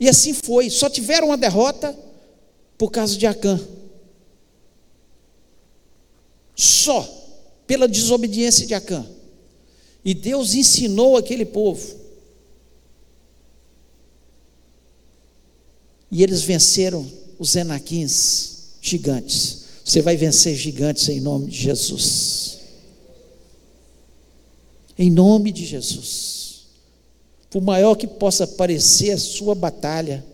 E 0.00 0.08
assim 0.08 0.32
foi. 0.32 0.68
Só 0.68 0.90
tiveram 0.90 1.28
uma 1.28 1.36
derrota 1.36 1.96
por 2.80 2.90
causa 2.90 3.14
de 3.14 3.26
Acã. 3.26 3.60
Só 6.56 7.06
pela 7.66 7.86
desobediência 7.86 8.66
de 8.66 8.72
Acã. 8.72 9.06
E 10.02 10.14
Deus 10.14 10.54
ensinou 10.54 11.18
aquele 11.18 11.44
povo. 11.44 11.94
E 16.10 16.22
eles 16.22 16.40
venceram 16.40 17.06
os 17.38 17.54
Enaquins, 17.54 18.70
gigantes. 18.80 19.64
Você 19.84 20.00
vai 20.00 20.16
vencer 20.16 20.56
gigantes 20.56 21.06
em 21.10 21.20
nome 21.20 21.50
de 21.50 21.58
Jesus. 21.58 22.60
Em 24.96 25.10
nome 25.10 25.52
de 25.52 25.66
Jesus. 25.66 26.62
Por 27.50 27.60
maior 27.60 27.94
que 27.94 28.06
possa 28.06 28.46
parecer 28.46 29.10
a 29.10 29.18
sua 29.18 29.54
batalha, 29.54 30.24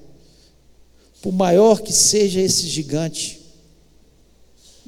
por 1.27 1.33
maior 1.33 1.83
que 1.83 1.93
seja 1.93 2.41
esse 2.41 2.69
gigante, 2.69 3.41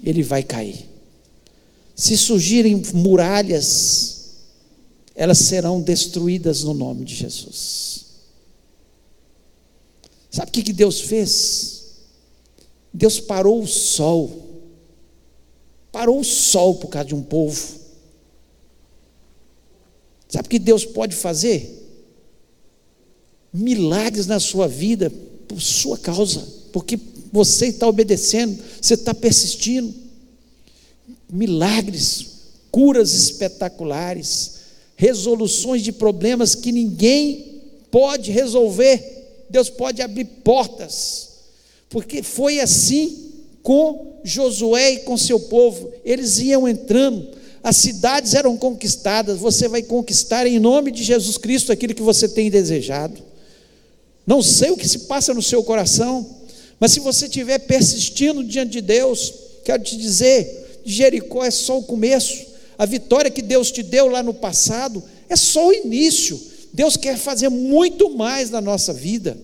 ele 0.04 0.22
vai 0.22 0.40
cair. 0.40 0.88
Se 1.96 2.16
surgirem 2.16 2.80
muralhas, 2.94 4.36
elas 5.16 5.38
serão 5.38 5.80
destruídas 5.80 6.62
no 6.62 6.72
nome 6.74 7.04
de 7.04 7.12
Jesus. 7.12 8.04
Sabe 10.30 10.50
o 10.50 10.52
que 10.52 10.72
Deus 10.72 11.00
fez? 11.00 11.96
Deus 12.94 13.18
parou 13.18 13.60
o 13.60 13.66
sol, 13.66 14.62
parou 15.90 16.20
o 16.20 16.24
sol 16.24 16.76
por 16.76 16.86
causa 16.86 17.08
de 17.08 17.16
um 17.16 17.22
povo. 17.24 17.80
Sabe 20.28 20.46
o 20.46 20.50
que 20.50 20.60
Deus 20.60 20.84
pode 20.84 21.16
fazer? 21.16 21.68
Milagres 23.52 24.28
na 24.28 24.38
sua 24.38 24.68
vida 24.68 25.12
por 25.48 25.60
sua 25.60 25.96
causa, 25.96 26.46
porque 26.72 26.98
você 27.32 27.66
está 27.68 27.88
obedecendo, 27.88 28.58
você 28.80 28.94
está 28.94 29.14
persistindo. 29.14 29.92
Milagres, 31.30 32.26
curas 32.70 33.12
espetaculares, 33.12 34.52
resoluções 34.94 35.82
de 35.82 35.92
problemas 35.92 36.54
que 36.54 36.70
ninguém 36.70 37.62
pode 37.90 38.30
resolver. 38.30 39.16
Deus 39.50 39.70
pode 39.70 40.02
abrir 40.02 40.26
portas, 40.44 41.28
porque 41.88 42.22
foi 42.22 42.60
assim 42.60 43.32
com 43.62 44.20
Josué 44.24 44.92
e 44.92 44.98
com 45.00 45.16
seu 45.16 45.40
povo. 45.40 45.90
Eles 46.04 46.38
iam 46.38 46.68
entrando, 46.68 47.28
as 47.62 47.76
cidades 47.76 48.34
eram 48.34 48.56
conquistadas. 48.56 49.38
Você 49.38 49.68
vai 49.68 49.82
conquistar 49.82 50.46
em 50.46 50.58
nome 50.58 50.90
de 50.90 51.02
Jesus 51.02 51.38
Cristo 51.38 51.72
aquilo 51.72 51.94
que 51.94 52.02
você 52.02 52.28
tem 52.28 52.50
desejado. 52.50 53.27
Não 54.28 54.42
sei 54.42 54.70
o 54.70 54.76
que 54.76 54.86
se 54.86 54.98
passa 55.06 55.32
no 55.32 55.40
seu 55.40 55.64
coração, 55.64 56.28
mas 56.78 56.92
se 56.92 57.00
você 57.00 57.24
estiver 57.24 57.60
persistindo 57.60 58.44
diante 58.44 58.72
de 58.72 58.82
Deus, 58.82 59.32
quero 59.64 59.82
te 59.82 59.96
dizer: 59.96 60.82
Jericó 60.84 61.42
é 61.42 61.50
só 61.50 61.78
o 61.78 61.82
começo. 61.82 62.46
A 62.76 62.84
vitória 62.84 63.30
que 63.30 63.40
Deus 63.40 63.72
te 63.72 63.82
deu 63.82 64.06
lá 64.06 64.22
no 64.22 64.34
passado 64.34 65.02
é 65.30 65.34
só 65.34 65.68
o 65.68 65.72
início. 65.72 66.38
Deus 66.74 66.94
quer 66.94 67.16
fazer 67.16 67.48
muito 67.48 68.10
mais 68.10 68.50
na 68.50 68.60
nossa 68.60 68.92
vida. 68.92 69.34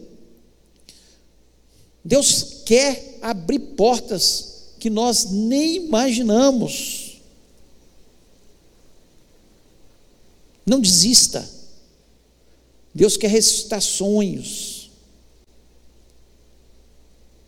Deus 2.04 2.58
quer 2.66 3.16
abrir 3.22 3.60
portas 3.60 4.64
que 4.78 4.90
nós 4.90 5.30
nem 5.30 5.76
imaginamos. 5.76 7.22
Não 10.66 10.78
desista. 10.78 11.48
Deus 12.94 13.16
quer 13.16 13.28
ressuscitar 13.28 13.82
sonhos. 13.82 14.90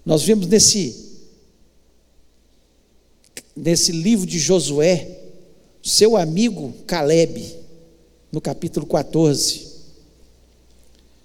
Nós 0.05 0.23
vimos 0.23 0.47
nesse 0.47 1.07
nesse 3.57 3.91
livro 3.91 4.27
de 4.27 4.39
Josué, 4.39 5.19
seu 5.83 6.15
amigo 6.15 6.75
Caleb, 6.87 7.57
no 8.31 8.41
capítulo 8.41 8.85
14. 8.87 9.67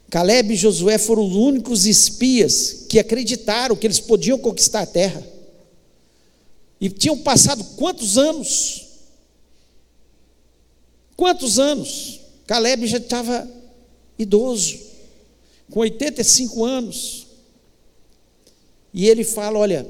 Caleb 0.09 0.53
e 0.53 0.57
Josué 0.57 0.97
foram 0.97 1.25
os 1.27 1.35
únicos 1.35 1.85
espias 1.85 2.85
que 2.87 2.99
acreditaram 2.99 3.75
que 3.75 3.85
eles 3.85 3.99
podiam 3.99 4.37
conquistar 4.37 4.81
a 4.81 4.85
terra. 4.85 5.25
E 6.79 6.89
tinham 6.89 7.17
passado 7.17 7.63
quantos 7.75 8.17
anos? 8.17 8.87
Quantos 11.17 11.59
anos? 11.59 12.19
Caleb 12.47 12.87
já 12.87 12.97
estava 12.97 13.47
idoso, 14.21 14.77
com 15.69 15.79
85 15.81 16.63
anos. 16.63 17.27
E 18.93 19.07
ele 19.07 19.23
fala: 19.23 19.59
Olha, 19.59 19.87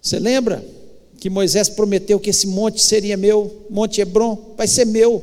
você 0.00 0.18
lembra 0.18 0.64
que 1.18 1.30
Moisés 1.30 1.68
prometeu 1.68 2.20
que 2.20 2.30
esse 2.30 2.46
monte 2.46 2.80
seria 2.80 3.16
meu, 3.16 3.66
Monte 3.68 4.00
Hebron, 4.00 4.54
vai 4.56 4.66
ser 4.66 4.84
meu. 4.84 5.22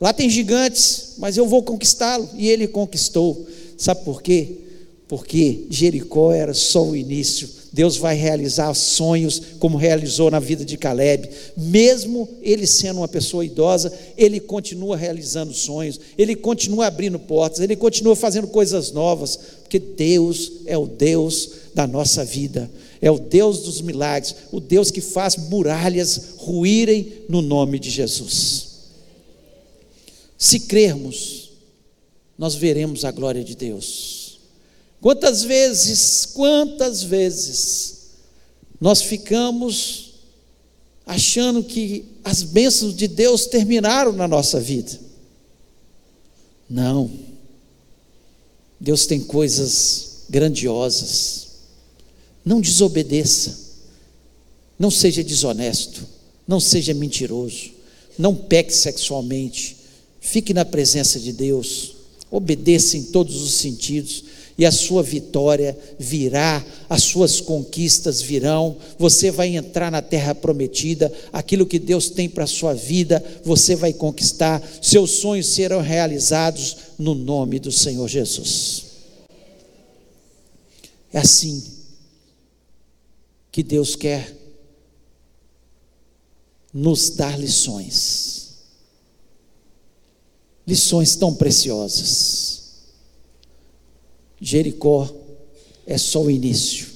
Lá 0.00 0.12
tem 0.12 0.30
gigantes, 0.30 1.14
mas 1.18 1.36
eu 1.36 1.46
vou 1.46 1.62
conquistá-lo. 1.62 2.28
E 2.36 2.48
ele 2.48 2.68
conquistou. 2.68 3.46
Sabe 3.76 4.04
por 4.04 4.22
quê? 4.22 4.56
Porque 5.08 5.66
Jericó 5.70 6.32
era 6.32 6.54
só 6.54 6.84
o 6.84 6.94
início. 6.94 7.48
Deus 7.72 7.96
vai 7.96 8.16
realizar 8.16 8.72
sonhos 8.74 9.40
como 9.58 9.76
realizou 9.76 10.30
na 10.30 10.38
vida 10.38 10.64
de 10.64 10.76
Caleb. 10.76 11.28
Mesmo 11.56 12.28
ele 12.40 12.66
sendo 12.66 12.98
uma 12.98 13.08
pessoa 13.08 13.44
idosa, 13.44 13.92
ele 14.16 14.40
continua 14.40 14.96
realizando 14.96 15.52
sonhos, 15.52 16.00
ele 16.16 16.34
continua 16.34 16.86
abrindo 16.86 17.18
portas, 17.18 17.60
ele 17.60 17.76
continua 17.76 18.16
fazendo 18.16 18.48
coisas 18.48 18.90
novas, 18.92 19.38
porque 19.62 19.78
Deus 19.78 20.52
é 20.66 20.78
o 20.78 20.86
Deus 20.86 21.50
da 21.74 21.86
nossa 21.86 22.24
vida. 22.24 22.70
É 23.00 23.10
o 23.10 23.18
Deus 23.18 23.60
dos 23.60 23.80
milagres, 23.80 24.34
o 24.50 24.58
Deus 24.58 24.90
que 24.90 25.00
faz 25.00 25.36
muralhas 25.36 26.34
ruírem 26.38 27.12
no 27.28 27.40
nome 27.40 27.78
de 27.78 27.90
Jesus. 27.90 28.68
Se 30.36 30.60
crermos, 30.60 31.50
nós 32.36 32.54
veremos 32.54 33.04
a 33.04 33.10
glória 33.10 33.44
de 33.44 33.56
Deus. 33.56 34.17
Quantas 35.00 35.42
vezes, 35.42 36.26
quantas 36.26 37.02
vezes 37.02 37.98
nós 38.80 39.02
ficamos 39.02 40.14
achando 41.06 41.62
que 41.62 42.04
as 42.24 42.42
bênçãos 42.42 42.94
de 42.94 43.06
Deus 43.06 43.46
terminaram 43.46 44.12
na 44.12 44.26
nossa 44.26 44.60
vida? 44.60 44.98
Não. 46.68 47.10
Deus 48.78 49.06
tem 49.06 49.20
coisas 49.20 50.24
grandiosas. 50.28 51.48
Não 52.44 52.60
desobedeça, 52.60 53.58
não 54.78 54.90
seja 54.90 55.22
desonesto, 55.22 56.06
não 56.46 56.58
seja 56.60 56.94
mentiroso, 56.94 57.72
não 58.16 58.34
peque 58.34 58.72
sexualmente, 58.72 59.76
fique 60.20 60.54
na 60.54 60.64
presença 60.64 61.20
de 61.20 61.32
Deus, 61.32 61.94
obedeça 62.30 62.96
em 62.96 63.04
todos 63.04 63.42
os 63.42 63.54
sentidos, 63.54 64.24
e 64.58 64.66
a 64.66 64.72
sua 64.72 65.04
vitória 65.04 65.78
virá, 66.00 66.64
as 66.90 67.04
suas 67.04 67.40
conquistas 67.40 68.20
virão, 68.20 68.76
você 68.98 69.30
vai 69.30 69.54
entrar 69.54 69.88
na 69.88 70.02
terra 70.02 70.34
prometida, 70.34 71.12
aquilo 71.32 71.64
que 71.64 71.78
Deus 71.78 72.10
tem 72.10 72.28
para 72.28 72.42
a 72.42 72.48
sua 72.48 72.74
vida, 72.74 73.24
você 73.44 73.76
vai 73.76 73.92
conquistar, 73.92 74.60
seus 74.82 75.12
sonhos 75.12 75.46
serão 75.46 75.80
realizados 75.80 76.76
no 76.98 77.14
nome 77.14 77.60
do 77.60 77.70
Senhor 77.70 78.08
Jesus. 78.08 78.86
É 81.12 81.18
assim 81.18 81.62
que 83.52 83.62
Deus 83.62 83.94
quer 83.94 84.36
nos 86.74 87.10
dar 87.10 87.38
lições. 87.38 88.56
Lições 90.66 91.16
tão 91.16 91.34
preciosas. 91.34 92.57
Jericó 94.40 95.08
é 95.86 95.98
só 95.98 96.22
o 96.22 96.30
início. 96.30 96.86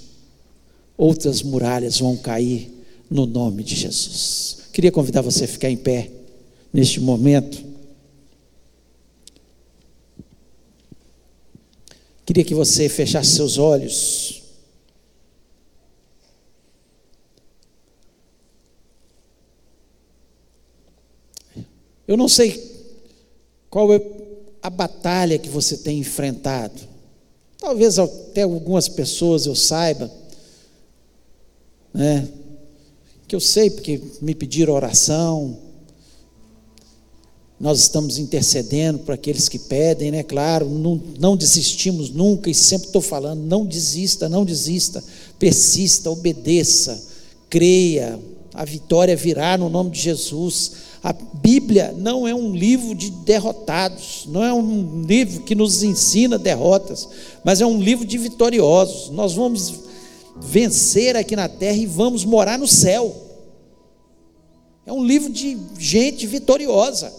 Outras 0.96 1.42
muralhas 1.42 1.98
vão 1.98 2.16
cair 2.16 2.70
no 3.10 3.26
nome 3.26 3.64
de 3.64 3.74
Jesus. 3.74 4.68
Queria 4.72 4.92
convidar 4.92 5.20
você 5.20 5.44
a 5.44 5.48
ficar 5.48 5.70
em 5.70 5.76
pé 5.76 6.10
neste 6.72 7.00
momento. 7.00 7.62
Queria 12.24 12.44
que 12.44 12.54
você 12.54 12.88
fechasse 12.88 13.34
seus 13.34 13.58
olhos. 13.58 14.42
Eu 22.06 22.16
não 22.16 22.28
sei 22.28 22.70
qual 23.68 23.92
é 23.92 24.00
a 24.62 24.70
batalha 24.70 25.38
que 25.38 25.48
você 25.48 25.78
tem 25.78 25.98
enfrentado. 25.98 26.91
Talvez 27.62 27.96
até 27.96 28.42
algumas 28.42 28.88
pessoas 28.88 29.46
eu 29.46 29.54
saiba, 29.54 30.10
né? 31.94 32.28
Que 33.28 33.36
eu 33.36 33.40
sei 33.40 33.70
porque 33.70 34.02
me 34.20 34.34
pediram 34.34 34.74
oração. 34.74 35.56
Nós 37.60 37.78
estamos 37.78 38.18
intercedendo 38.18 38.98
para 38.98 39.14
aqueles 39.14 39.48
que 39.48 39.60
pedem, 39.60 40.10
né? 40.10 40.24
Claro, 40.24 40.68
não, 40.68 41.00
não 41.20 41.36
desistimos 41.36 42.10
nunca 42.10 42.50
e 42.50 42.54
sempre 42.54 42.88
estou 42.88 43.00
falando: 43.00 43.44
não 43.44 43.64
desista, 43.64 44.28
não 44.28 44.44
desista, 44.44 45.02
persista, 45.38 46.10
obedeça, 46.10 47.00
creia, 47.48 48.18
a 48.52 48.64
vitória 48.64 49.14
virá 49.14 49.56
no 49.56 49.68
nome 49.68 49.90
de 49.90 50.00
Jesus. 50.00 50.72
A 51.02 51.12
Bíblia 51.12 51.92
não 51.96 52.28
é 52.28 52.34
um 52.34 52.54
livro 52.54 52.94
de 52.94 53.10
derrotados, 53.10 54.24
não 54.28 54.44
é 54.44 54.52
um 54.52 55.02
livro 55.02 55.42
que 55.42 55.54
nos 55.54 55.82
ensina 55.82 56.38
derrotas, 56.38 57.08
mas 57.42 57.60
é 57.60 57.66
um 57.66 57.80
livro 57.80 58.06
de 58.06 58.16
vitoriosos. 58.16 59.10
Nós 59.10 59.34
vamos 59.34 59.80
vencer 60.36 61.16
aqui 61.16 61.34
na 61.34 61.48
terra 61.48 61.76
e 61.76 61.86
vamos 61.86 62.24
morar 62.24 62.56
no 62.56 62.68
céu. 62.68 63.14
É 64.86 64.92
um 64.92 65.04
livro 65.04 65.32
de 65.32 65.58
gente 65.76 66.24
vitoriosa, 66.24 67.12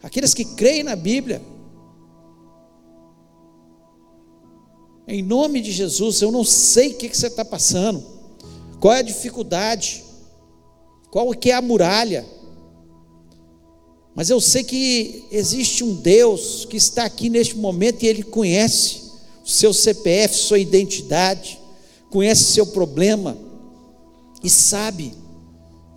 aqueles 0.00 0.32
que 0.32 0.44
creem 0.44 0.84
na 0.84 0.94
Bíblia. 0.94 1.42
Em 5.06 5.20
nome 5.20 5.60
de 5.60 5.72
Jesus, 5.72 6.22
eu 6.22 6.30
não 6.30 6.44
sei 6.44 6.92
o 6.92 6.94
que 6.94 7.08
você 7.08 7.26
está 7.26 7.44
passando, 7.44 8.04
qual 8.78 8.94
é 8.94 9.00
a 9.00 9.02
dificuldade, 9.02 10.04
qual 11.10 11.32
que 11.32 11.50
é 11.50 11.54
a 11.54 11.62
muralha. 11.62 12.24
Mas 14.14 14.28
eu 14.28 14.40
sei 14.40 14.64
que 14.64 15.24
existe 15.30 15.84
um 15.84 15.94
Deus 15.94 16.64
que 16.64 16.76
está 16.76 17.04
aqui 17.04 17.28
neste 17.28 17.56
momento 17.56 18.02
e 18.02 18.08
Ele 18.08 18.22
conhece 18.22 19.10
o 19.44 19.48
seu 19.48 19.72
CPF, 19.72 20.34
sua 20.36 20.58
identidade, 20.58 21.60
conhece 22.10 22.44
seu 22.52 22.66
problema 22.66 23.36
e 24.42 24.50
sabe 24.50 25.14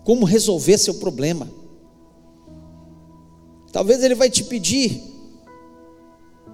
como 0.04 0.24
resolver 0.24 0.78
seu 0.78 0.94
problema. 0.94 1.50
Talvez 3.72 4.02
Ele 4.02 4.14
vai 4.14 4.30
te 4.30 4.44
pedir 4.44 5.02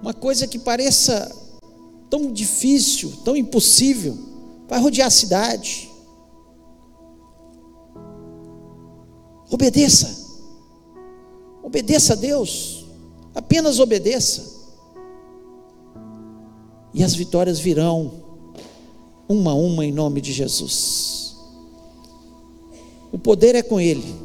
uma 0.01 0.13
coisa 0.13 0.47
que 0.47 0.57
pareça 0.57 1.31
tão 2.09 2.33
difícil, 2.33 3.13
tão 3.23 3.37
impossível, 3.37 4.17
vai 4.67 4.79
rodear 4.79 5.07
a 5.07 5.11
cidade. 5.11 5.89
Obedeça. 9.51 10.20
Obedeça 11.63 12.13
a 12.13 12.15
Deus, 12.15 12.85
apenas 13.35 13.79
obedeça. 13.79 14.59
E 16.93 17.03
as 17.03 17.13
vitórias 17.13 17.59
virão, 17.59 18.11
uma 19.27 19.51
a 19.51 19.55
uma, 19.55 19.85
em 19.85 19.91
nome 19.91 20.19
de 20.19 20.33
Jesus. 20.33 21.35
O 23.11 23.17
poder 23.17 23.55
é 23.55 23.61
com 23.61 23.79
Ele, 23.79 24.15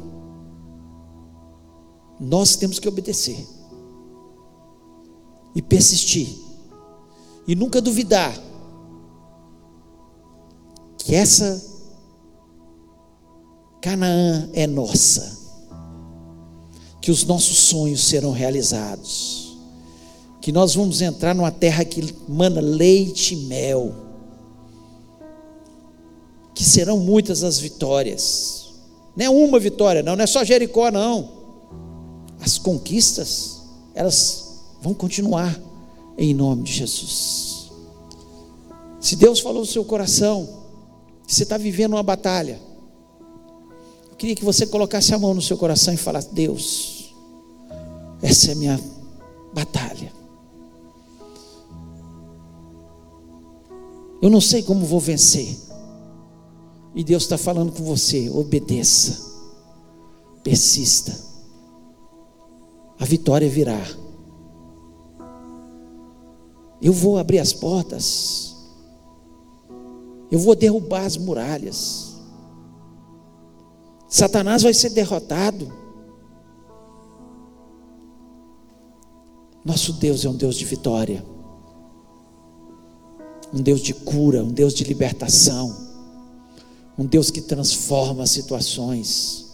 nós 2.19 2.55
temos 2.55 2.79
que 2.79 2.87
obedecer 2.87 3.47
e 5.53 5.61
persistir, 5.61 6.37
e 7.47 7.55
nunca 7.55 7.81
duvidar 7.81 8.37
que 10.97 11.15
essa 11.15 11.65
Canaã 13.81 14.49
é 14.53 14.67
nossa 14.67 15.36
que 17.07 17.11
os 17.11 17.23
nossos 17.23 17.57
sonhos 17.59 18.03
serão 18.03 18.33
realizados, 18.33 19.57
que 20.41 20.51
nós 20.51 20.75
vamos 20.75 21.01
entrar 21.01 21.33
numa 21.33 21.51
terra 21.51 21.85
que 21.85 22.13
mana 22.27 22.59
leite 22.59 23.33
e 23.33 23.37
mel, 23.45 23.95
que 26.53 26.65
serão 26.65 26.99
muitas 26.99 27.45
as 27.45 27.59
vitórias, 27.59 28.73
não 29.15 29.25
é 29.25 29.29
uma 29.29 29.57
vitória, 29.57 30.03
não, 30.03 30.17
não 30.17 30.23
é 30.25 30.27
só 30.27 30.43
Jericó, 30.43 30.91
não, 30.91 31.31
as 32.41 32.57
conquistas, 32.57 33.61
elas 33.95 34.65
vão 34.81 34.93
continuar 34.93 35.57
em 36.17 36.33
nome 36.33 36.63
de 36.63 36.73
Jesus. 36.73 37.69
Se 38.99 39.15
Deus 39.15 39.39
falou 39.39 39.61
no 39.61 39.65
seu 39.65 39.85
coração, 39.85 40.45
que 41.25 41.33
você 41.33 41.43
está 41.43 41.57
vivendo 41.57 41.93
uma 41.93 42.03
batalha, 42.03 42.59
eu 44.09 44.15
queria 44.17 44.35
que 44.35 44.43
você 44.43 44.67
colocasse 44.67 45.13
a 45.13 45.17
mão 45.17 45.33
no 45.33 45.41
seu 45.41 45.55
coração 45.57 45.93
e 45.93 45.97
falasse: 45.97 46.33
Deus, 46.33 46.96
essa 48.21 48.51
é 48.51 48.53
a 48.53 48.55
minha 48.55 48.81
batalha. 49.53 50.11
Eu 54.21 54.29
não 54.29 54.41
sei 54.41 54.63
como 54.63 54.85
vou 54.85 54.99
vencer. 54.99 55.57
E 56.95 57.03
Deus 57.03 57.23
está 57.23 57.37
falando 57.37 57.71
com 57.71 57.83
você: 57.83 58.29
obedeça, 58.29 59.23
persista. 60.43 61.15
A 62.99 63.05
vitória 63.05 63.47
virá. 63.47 63.79
Eu 66.81 66.91
vou 66.91 67.17
abrir 67.17 67.39
as 67.39 67.53
portas. 67.53 68.55
Eu 70.31 70.39
vou 70.39 70.55
derrubar 70.55 71.05
as 71.05 71.15
muralhas. 71.15 72.15
Satanás 74.07 74.63
vai 74.63 74.73
ser 74.73 74.89
derrotado. 74.89 75.71
Nosso 79.67 79.91
Deus 79.91 80.23
é 80.23 80.29
um 80.29 80.33
Deus 80.33 80.55
de 80.55 80.63
vitória, 80.63 81.21
um 83.53 83.61
Deus 83.61 83.81
de 83.81 83.93
cura, 83.93 84.41
um 84.41 84.47
Deus 84.47 84.73
de 84.73 84.85
libertação, 84.85 85.75
um 86.97 87.05
Deus 87.05 87.29
que 87.29 87.41
transforma 87.41 88.25
situações, 88.25 89.45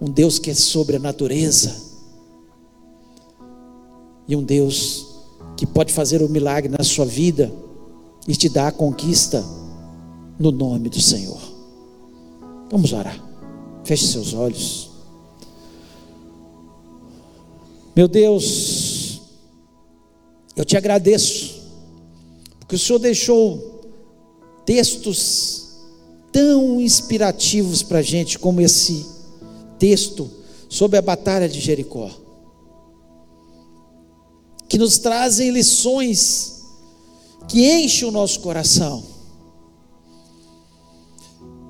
um 0.00 0.10
Deus 0.10 0.40
que 0.40 0.50
é 0.50 0.54
sobre 0.54 0.96
a 0.96 0.98
natureza, 0.98 1.72
e 4.26 4.34
um 4.34 4.42
Deus 4.42 5.06
que 5.56 5.64
pode 5.64 5.92
fazer 5.92 6.20
o 6.20 6.26
um 6.26 6.28
milagre 6.28 6.68
na 6.76 6.82
sua 6.82 7.06
vida 7.06 7.48
e 8.26 8.34
te 8.34 8.48
dar 8.48 8.66
a 8.66 8.72
conquista 8.72 9.44
no 10.36 10.50
nome 10.50 10.88
do 10.88 11.00
Senhor. 11.00 11.40
Vamos 12.72 12.92
orar. 12.92 13.16
Feche 13.84 14.04
seus 14.04 14.34
olhos. 14.34 14.90
Meu 17.94 18.08
Deus, 18.08 18.87
eu 20.58 20.64
te 20.64 20.76
agradeço, 20.76 21.62
porque 22.58 22.74
o 22.74 22.78
Senhor 22.78 22.98
deixou 22.98 23.80
textos 24.66 25.68
tão 26.32 26.80
inspirativos 26.80 27.84
para 27.84 28.00
a 28.00 28.02
gente, 28.02 28.40
como 28.40 28.60
esse 28.60 29.06
texto 29.78 30.28
sobre 30.68 30.98
a 30.98 31.02
batalha 31.02 31.48
de 31.48 31.60
Jericó, 31.60 32.10
que 34.68 34.76
nos 34.76 34.98
trazem 34.98 35.50
lições 35.50 36.64
que 37.46 37.64
enchem 37.64 38.08
o 38.08 38.10
nosso 38.10 38.40
coração, 38.40 39.04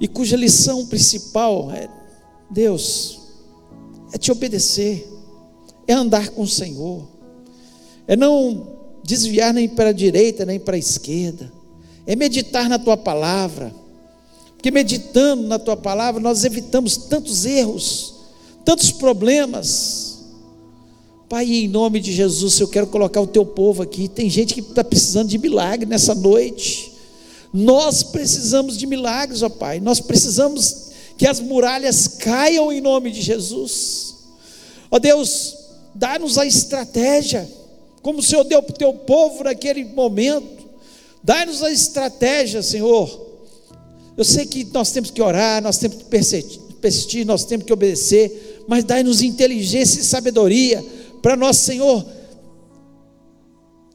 e 0.01 0.09
cuja 0.09 0.35
lição 0.35 0.87
principal 0.87 1.71
é: 1.71 1.91
Deus, 2.51 3.21
é 4.15 4.17
te 4.17 4.33
obedecer, 4.33 5.07
é 5.87 5.93
andar 5.93 6.31
com 6.31 6.41
o 6.41 6.49
Senhor, 6.49 7.07
é 8.07 8.17
não 8.17 8.78
desviar 9.09 9.55
nem 9.55 9.67
para 9.67 9.89
a 9.89 9.93
direita 9.93 10.45
nem 10.45 10.61
para 10.61 10.77
a 10.77 10.79
esquerda, 10.79 11.51
é 12.07 12.15
meditar 12.15 12.69
na 12.69 12.79
tua 12.79 12.97
palavra, 12.97 13.75
porque 14.55 14.71
meditando 14.71 15.49
na 15.49 15.59
tua 15.59 15.77
palavra 15.79 16.21
nós 16.21 16.45
evitamos 16.45 16.97
tantos 16.97 17.47
erros, 17.47 18.15
tantos 18.67 18.91
problemas. 18.91 20.19
Pai, 21.27 21.47
em 21.47 21.69
nome 21.69 22.01
de 22.01 22.13
Jesus, 22.13 22.61
eu 22.61 22.69
quero 22.69 22.87
colocar 22.87 23.21
o 23.21 23.27
teu 23.27 23.45
povo 23.45 23.83
aqui. 23.83 24.09
Tem 24.09 24.29
gente 24.29 24.55
que 24.55 24.61
está 24.61 24.83
precisando 24.83 25.29
de 25.29 25.39
milagre 25.39 25.87
nessa 25.87 26.15
noite. 26.15 26.93
Nós 27.53 28.03
precisamos 28.03 28.77
de 28.77 28.87
milagres, 28.87 29.43
ó 29.43 29.49
Pai. 29.49 29.79
Nós 29.79 30.01
precisamos 30.01 30.89
que 31.17 31.27
as 31.27 31.41
muralhas 31.41 32.09
caiam 32.09 32.73
em 32.73 32.81
nome 32.81 33.11
de 33.11 33.21
Jesus. 33.23 34.15
Ó 34.91 34.99
Deus, 34.99 35.55
dá-nos 35.95 36.39
a 36.39 36.47
estratégia 36.47 37.58
como 38.03 38.21
o 38.21 38.23
Senhor 38.23 38.45
deu 38.45 38.63
para 38.63 38.75
o 38.75 38.79
teu 38.79 38.93
povo 38.93 39.45
naquele 39.45 39.85
momento. 39.85 40.67
Dá-nos 41.23 41.63
a 41.63 41.71
estratégia, 41.71 42.63
Senhor. 42.63 43.27
Eu 44.17 44.25
sei 44.25 44.47
que 44.47 44.65
nós 44.65 44.91
temos 44.91 45.11
que 45.11 45.23
orar, 45.23 45.63
nós 45.63 45.79
temos 45.79 45.99
que 45.99 46.05
persistir, 46.81 47.27
nós 47.27 47.45
temos 47.45 47.67
que 47.67 47.73
obedecer, 47.73 48.65
mas 48.67 48.85
dai-nos 48.85 49.23
inteligência 49.23 50.01
e 50.01 50.05
sabedoria 50.05 50.85
para 51.23 51.37
nós, 51.37 51.57
Senhor, 51.59 52.05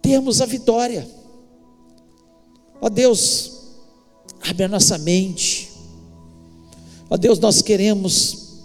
termos 0.02 0.42
a 0.42 0.46
vitória. 0.46 1.08
Ó 2.82 2.90
Deus, 2.90 3.52
abre 4.42 4.64
a 4.66 4.68
nossa 4.68 4.98
mente. 4.98 5.72
Ó 7.10 7.18
Deus, 7.18 7.40
nós 7.40 7.62
queremos, 7.62 8.60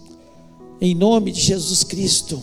em 0.80 0.94
nome 0.94 1.30
de 1.32 1.40
Jesus 1.40 1.84
Cristo, 1.84 2.42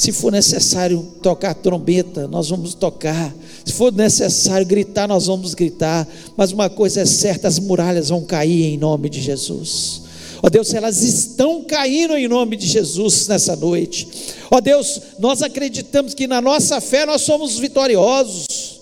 se 0.00 0.12
for 0.12 0.32
necessário 0.32 1.06
tocar 1.22 1.52
trombeta, 1.52 2.26
nós 2.26 2.48
vamos 2.48 2.72
tocar. 2.72 3.34
Se 3.62 3.70
for 3.74 3.92
necessário 3.92 4.66
gritar, 4.66 5.06
nós 5.06 5.26
vamos 5.26 5.52
gritar. 5.52 6.08
Mas 6.38 6.52
uma 6.52 6.70
coisa 6.70 7.02
é 7.02 7.04
certa: 7.04 7.46
as 7.46 7.58
muralhas 7.58 8.08
vão 8.08 8.24
cair 8.24 8.64
em 8.64 8.78
nome 8.78 9.10
de 9.10 9.20
Jesus. 9.20 10.04
Ó 10.42 10.48
Deus, 10.48 10.72
elas 10.72 11.02
estão 11.02 11.62
caindo 11.64 12.16
em 12.16 12.26
nome 12.26 12.56
de 12.56 12.66
Jesus 12.66 13.28
nessa 13.28 13.54
noite. 13.54 14.08
Ó 14.50 14.58
Deus, 14.58 15.02
nós 15.18 15.42
acreditamos 15.42 16.14
que 16.14 16.26
na 16.26 16.40
nossa 16.40 16.80
fé 16.80 17.04
nós 17.04 17.20
somos 17.20 17.58
vitoriosos, 17.58 18.80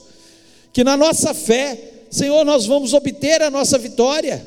que 0.73 0.85
na 0.85 0.97
nossa 0.97 1.35
fé, 1.35 2.05
Senhor, 2.09 2.45
nós 2.45 2.65
vamos 2.65 2.95
obter 2.95 3.43
a 3.43 3.51
nossa 3.51 3.77
vitória. 3.77 4.47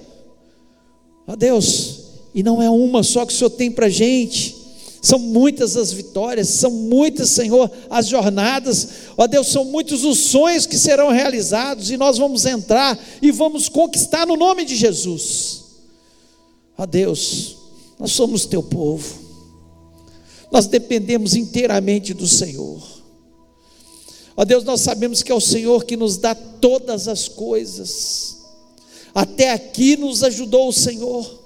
Ó 1.27 1.35
Deus, 1.35 1.99
e 2.33 2.41
não 2.41 2.61
é 2.61 2.69
uma 2.69 3.03
só 3.03 3.25
que 3.25 3.33
o 3.33 3.35
Senhor 3.35 3.49
tem 3.49 3.69
para 3.69 3.87
a 3.87 3.89
gente. 3.89 4.60
São 5.01 5.17
muitas 5.17 5.75
as 5.75 5.91
vitórias, 5.91 6.47
são 6.47 6.69
muitas, 6.69 7.31
Senhor, 7.31 7.71
as 7.89 8.07
jornadas. 8.07 8.87
Ó 9.17 9.25
Deus, 9.25 9.47
são 9.47 9.65
muitos 9.65 10.03
os 10.03 10.19
sonhos 10.19 10.67
que 10.67 10.77
serão 10.77 11.09
realizados 11.09 11.89
e 11.89 11.97
nós 11.97 12.19
vamos 12.19 12.45
entrar 12.45 12.99
e 13.19 13.31
vamos 13.31 13.67
conquistar 13.67 14.27
no 14.27 14.37
nome 14.37 14.63
de 14.63 14.75
Jesus. 14.75 15.63
Ó 16.77 16.85
Deus, 16.85 17.57
nós 17.97 18.11
somos 18.11 18.45
teu 18.45 18.61
povo. 18.61 19.19
Nós 20.51 20.67
dependemos 20.67 21.35
inteiramente 21.35 22.13
do 22.13 22.27
Senhor. 22.27 22.81
Ó 24.37 24.45
Deus, 24.45 24.63
nós 24.63 24.81
sabemos 24.81 25.23
que 25.23 25.31
é 25.31 25.35
o 25.35 25.41
Senhor 25.41 25.83
que 25.83 25.97
nos 25.97 26.17
dá 26.17 26.35
todas 26.35 27.07
as 27.07 27.27
coisas. 27.27 28.37
Até 29.15 29.51
aqui 29.51 29.97
nos 29.97 30.23
ajudou 30.23 30.67
o 30.67 30.73
Senhor. 30.73 31.39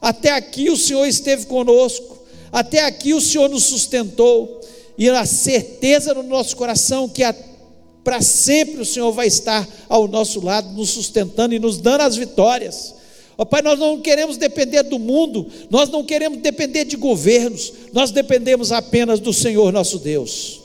Até 0.00 0.32
aqui 0.32 0.70
o 0.70 0.76
Senhor 0.76 1.06
esteve 1.06 1.46
conosco. 1.46 2.09
Até 2.52 2.84
aqui 2.84 3.14
o 3.14 3.20
Senhor 3.20 3.48
nos 3.48 3.64
sustentou, 3.64 4.60
e 4.98 5.08
a 5.08 5.24
certeza 5.24 6.12
no 6.12 6.22
nosso 6.22 6.56
coração 6.56 7.08
que 7.08 7.22
para 8.04 8.20
sempre 8.20 8.80
o 8.80 8.84
Senhor 8.84 9.12
vai 9.12 9.26
estar 9.26 9.68
ao 9.88 10.08
nosso 10.08 10.44
lado, 10.44 10.70
nos 10.72 10.90
sustentando 10.90 11.54
e 11.54 11.58
nos 11.58 11.78
dando 11.78 12.02
as 12.02 12.16
vitórias. 12.16 12.94
Ó 13.36 13.44
Pai, 13.44 13.62
nós 13.62 13.78
não 13.78 14.00
queremos 14.00 14.36
depender 14.36 14.82
do 14.82 14.98
mundo, 14.98 15.46
nós 15.70 15.88
não 15.88 16.04
queremos 16.04 16.40
depender 16.40 16.84
de 16.84 16.96
governos, 16.96 17.72
nós 17.92 18.10
dependemos 18.10 18.72
apenas 18.72 19.20
do 19.20 19.32
Senhor 19.32 19.72
nosso 19.72 19.98
Deus. 19.98 20.60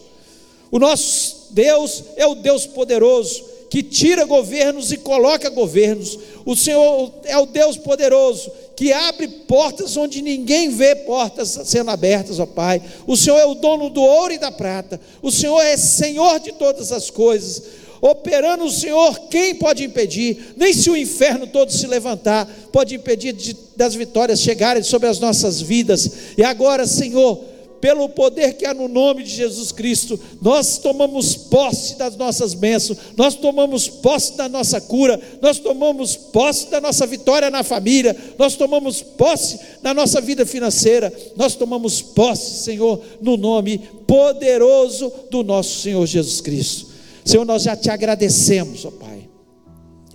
O 0.70 0.80
nosso 0.80 1.48
Deus 1.52 2.04
é 2.18 2.26
o 2.26 2.36
Deus 2.36 2.66
poderoso, 2.66 3.44
que 3.70 3.82
tira 3.82 4.26
governos 4.26 4.92
e 4.92 4.98
coloca 4.98 5.50
governos. 5.50 6.20
O 6.46 6.56
Senhor 6.56 7.14
é 7.24 7.38
o 7.38 7.46
Deus 7.46 7.78
poderoso 7.78 8.52
que 8.76 8.92
abre 8.92 9.28
portas 9.28 9.96
onde 9.96 10.22
ninguém 10.22 10.70
vê 10.70 10.96
portas 10.96 11.60
sendo 11.66 11.92
abertas, 11.92 12.40
ó 12.40 12.46
Pai. 12.46 12.82
O 13.08 13.16
Senhor 13.16 13.38
é 13.38 13.46
o 13.46 13.56
dono 13.56 13.90
do 13.90 14.02
ouro 14.02 14.34
e 14.34 14.38
da 14.38 14.52
prata. 14.52 15.00
O 15.22 15.32
Senhor 15.32 15.62
é 15.62 15.78
Senhor 15.78 16.40
de 16.40 16.52
todas 16.54 16.92
as 16.92 17.10
coisas. 17.10 17.64
Operando 18.02 18.66
o 18.66 18.72
Senhor, 18.72 19.20
quem 19.30 19.56
pode 19.56 19.84
impedir? 19.84 20.54
Nem 20.58 20.74
se 20.74 20.90
o 20.90 20.98
inferno 20.98 21.48
todo 21.48 21.72
se 21.72 21.88
levantar, 21.88 22.48
pode 22.72 22.94
impedir 22.94 23.34
de, 23.34 23.56
das 23.76 23.96
vitórias 23.96 24.42
chegarem 24.42 24.84
sobre 24.84 25.08
as 25.08 25.20
nossas 25.20 25.62
vidas. 25.62 26.12
E 26.38 26.44
agora, 26.44 26.86
Senhor, 26.86 27.55
pelo 27.86 28.10
poder 28.10 28.54
que 28.54 28.66
há 28.66 28.74
no 28.74 28.88
nome 28.88 29.22
de 29.22 29.30
Jesus 29.30 29.72
Cristo, 29.72 30.20
nós 30.42 30.80
tomamos 30.80 31.36
posse 31.36 31.96
das 31.96 32.16
nossas 32.16 32.56
bênçãos, 32.56 32.98
nós 33.16 33.36
tomamos 33.36 33.88
posse 33.88 34.36
da 34.36 34.50
nossa 34.50 34.82
cura, 34.82 35.22
nós 35.40 35.60
tomamos 35.60 36.16
posse 36.16 36.72
da 36.72 36.82
nossa 36.82 37.06
vitória 37.06 37.52
na 37.52 37.62
família, 37.62 38.18
nós 38.40 38.56
tomamos 38.56 39.04
posse 39.04 39.60
na 39.84 39.94
nossa 39.94 40.20
vida 40.20 40.48
financeira, 40.48 41.14
nós 41.36 41.54
tomamos 41.54 42.02
posse, 42.02 42.64
Senhor, 42.64 43.00
no 43.22 43.38
nome 43.38 43.78
poderoso 44.08 45.14
do 45.30 45.44
nosso 45.44 45.82
Senhor 45.82 46.04
Jesus 46.08 46.42
Cristo. 46.42 46.88
Senhor, 47.24 47.46
nós 47.46 47.62
já 47.62 47.76
te 47.76 47.92
agradecemos, 47.92 48.84
ó 48.84 48.90
Pai 48.90 49.35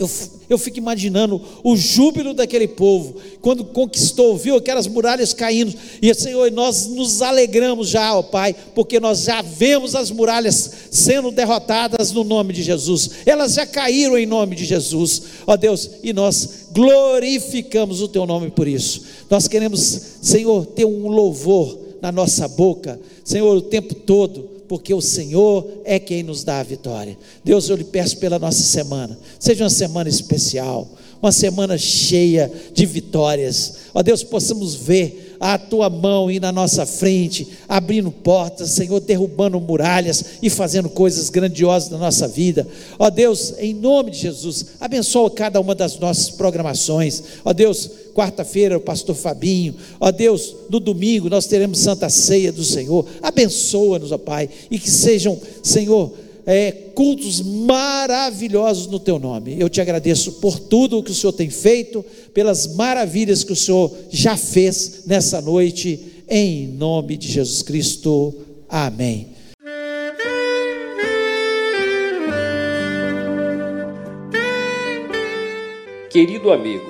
eu, 0.00 0.10
eu 0.48 0.56
fico 0.56 0.78
imaginando 0.78 1.40
o 1.62 1.76
júbilo 1.76 2.32
daquele 2.32 2.66
povo, 2.66 3.16
quando 3.42 3.66
conquistou, 3.66 4.34
viu 4.34 4.56
aquelas 4.56 4.86
muralhas 4.86 5.34
caindo, 5.34 5.74
e 6.00 6.12
Senhor, 6.14 6.50
nós 6.50 6.86
nos 6.86 7.20
alegramos 7.20 7.90
já, 7.90 8.16
ó 8.16 8.22
Pai, 8.22 8.56
porque 8.74 8.98
nós 8.98 9.24
já 9.24 9.42
vemos 9.42 9.94
as 9.94 10.10
muralhas 10.10 10.70
sendo 10.90 11.30
derrotadas 11.30 12.12
no 12.12 12.24
nome 12.24 12.54
de 12.54 12.62
Jesus, 12.62 13.10
elas 13.26 13.52
já 13.52 13.66
caíram 13.66 14.16
em 14.16 14.24
nome 14.24 14.56
de 14.56 14.64
Jesus, 14.64 15.22
ó 15.46 15.54
Deus, 15.54 15.90
e 16.02 16.14
nós 16.14 16.68
glorificamos 16.72 18.00
o 18.00 18.08
Teu 18.08 18.24
nome 18.24 18.50
por 18.50 18.66
isso. 18.66 19.02
Nós 19.28 19.46
queremos, 19.46 19.80
Senhor, 20.22 20.64
ter 20.64 20.86
um 20.86 21.08
louvor 21.08 21.78
na 22.00 22.10
nossa 22.10 22.48
boca, 22.48 22.98
Senhor, 23.22 23.54
o 23.54 23.60
tempo 23.60 23.94
todo 23.94 24.59
porque 24.70 24.94
o 24.94 25.00
Senhor 25.00 25.66
é 25.84 25.98
quem 25.98 26.22
nos 26.22 26.44
dá 26.44 26.60
a 26.60 26.62
vitória. 26.62 27.18
Deus, 27.42 27.68
eu 27.68 27.74
lhe 27.74 27.82
peço 27.82 28.18
pela 28.18 28.38
nossa 28.38 28.62
semana, 28.62 29.18
seja 29.36 29.64
uma 29.64 29.68
semana 29.68 30.08
especial, 30.08 30.86
uma 31.20 31.32
semana 31.32 31.76
cheia 31.76 32.48
de 32.72 32.86
vitórias. 32.86 33.78
Ó 33.92 34.00
Deus, 34.00 34.22
possamos 34.22 34.76
ver 34.76 35.36
a 35.40 35.58
tua 35.58 35.90
mão 35.90 36.30
ir 36.30 36.40
na 36.40 36.52
nossa 36.52 36.86
frente, 36.86 37.48
abrindo 37.68 38.12
portas, 38.12 38.70
Senhor, 38.70 39.00
derrubando 39.00 39.60
muralhas 39.60 40.24
e 40.40 40.48
fazendo 40.48 40.88
coisas 40.88 41.30
grandiosas 41.30 41.90
na 41.90 41.98
nossa 41.98 42.28
vida. 42.28 42.64
Ó 42.96 43.10
Deus, 43.10 43.54
em 43.58 43.74
nome 43.74 44.12
de 44.12 44.18
Jesus, 44.18 44.66
abençoa 44.78 45.32
cada 45.32 45.60
uma 45.60 45.74
das 45.74 45.98
nossas 45.98 46.30
programações. 46.30 47.24
Ó 47.44 47.52
Deus, 47.52 47.90
quarta-feira 48.20 48.76
o 48.76 48.80
pastor 48.80 49.16
Fabinho. 49.16 49.74
Ó 49.98 50.10
Deus, 50.12 50.54
no 50.68 50.78
domingo 50.78 51.30
nós 51.30 51.46
teremos 51.46 51.78
Santa 51.78 52.10
Ceia 52.10 52.52
do 52.52 52.62
Senhor. 52.62 53.06
Abençoa-nos, 53.22 54.12
ó 54.12 54.18
Pai, 54.18 54.50
e 54.70 54.78
que 54.78 54.90
sejam, 54.90 55.40
Senhor, 55.62 56.12
é, 56.44 56.70
cultos 56.94 57.40
maravilhosos 57.40 58.86
no 58.88 59.00
teu 59.00 59.18
nome. 59.18 59.56
Eu 59.58 59.70
te 59.70 59.80
agradeço 59.80 60.32
por 60.32 60.58
tudo 60.58 60.98
o 60.98 61.02
que 61.02 61.10
o 61.10 61.14
Senhor 61.14 61.32
tem 61.32 61.48
feito, 61.48 62.04
pelas 62.34 62.74
maravilhas 62.74 63.42
que 63.42 63.54
o 63.54 63.56
Senhor 63.56 63.90
já 64.10 64.36
fez 64.36 65.04
nessa 65.06 65.40
noite, 65.40 65.98
em 66.28 66.66
nome 66.66 67.16
de 67.16 67.26
Jesus 67.26 67.62
Cristo. 67.62 68.34
Amém. 68.68 69.28
Querido 76.10 76.50
amigo, 76.50 76.89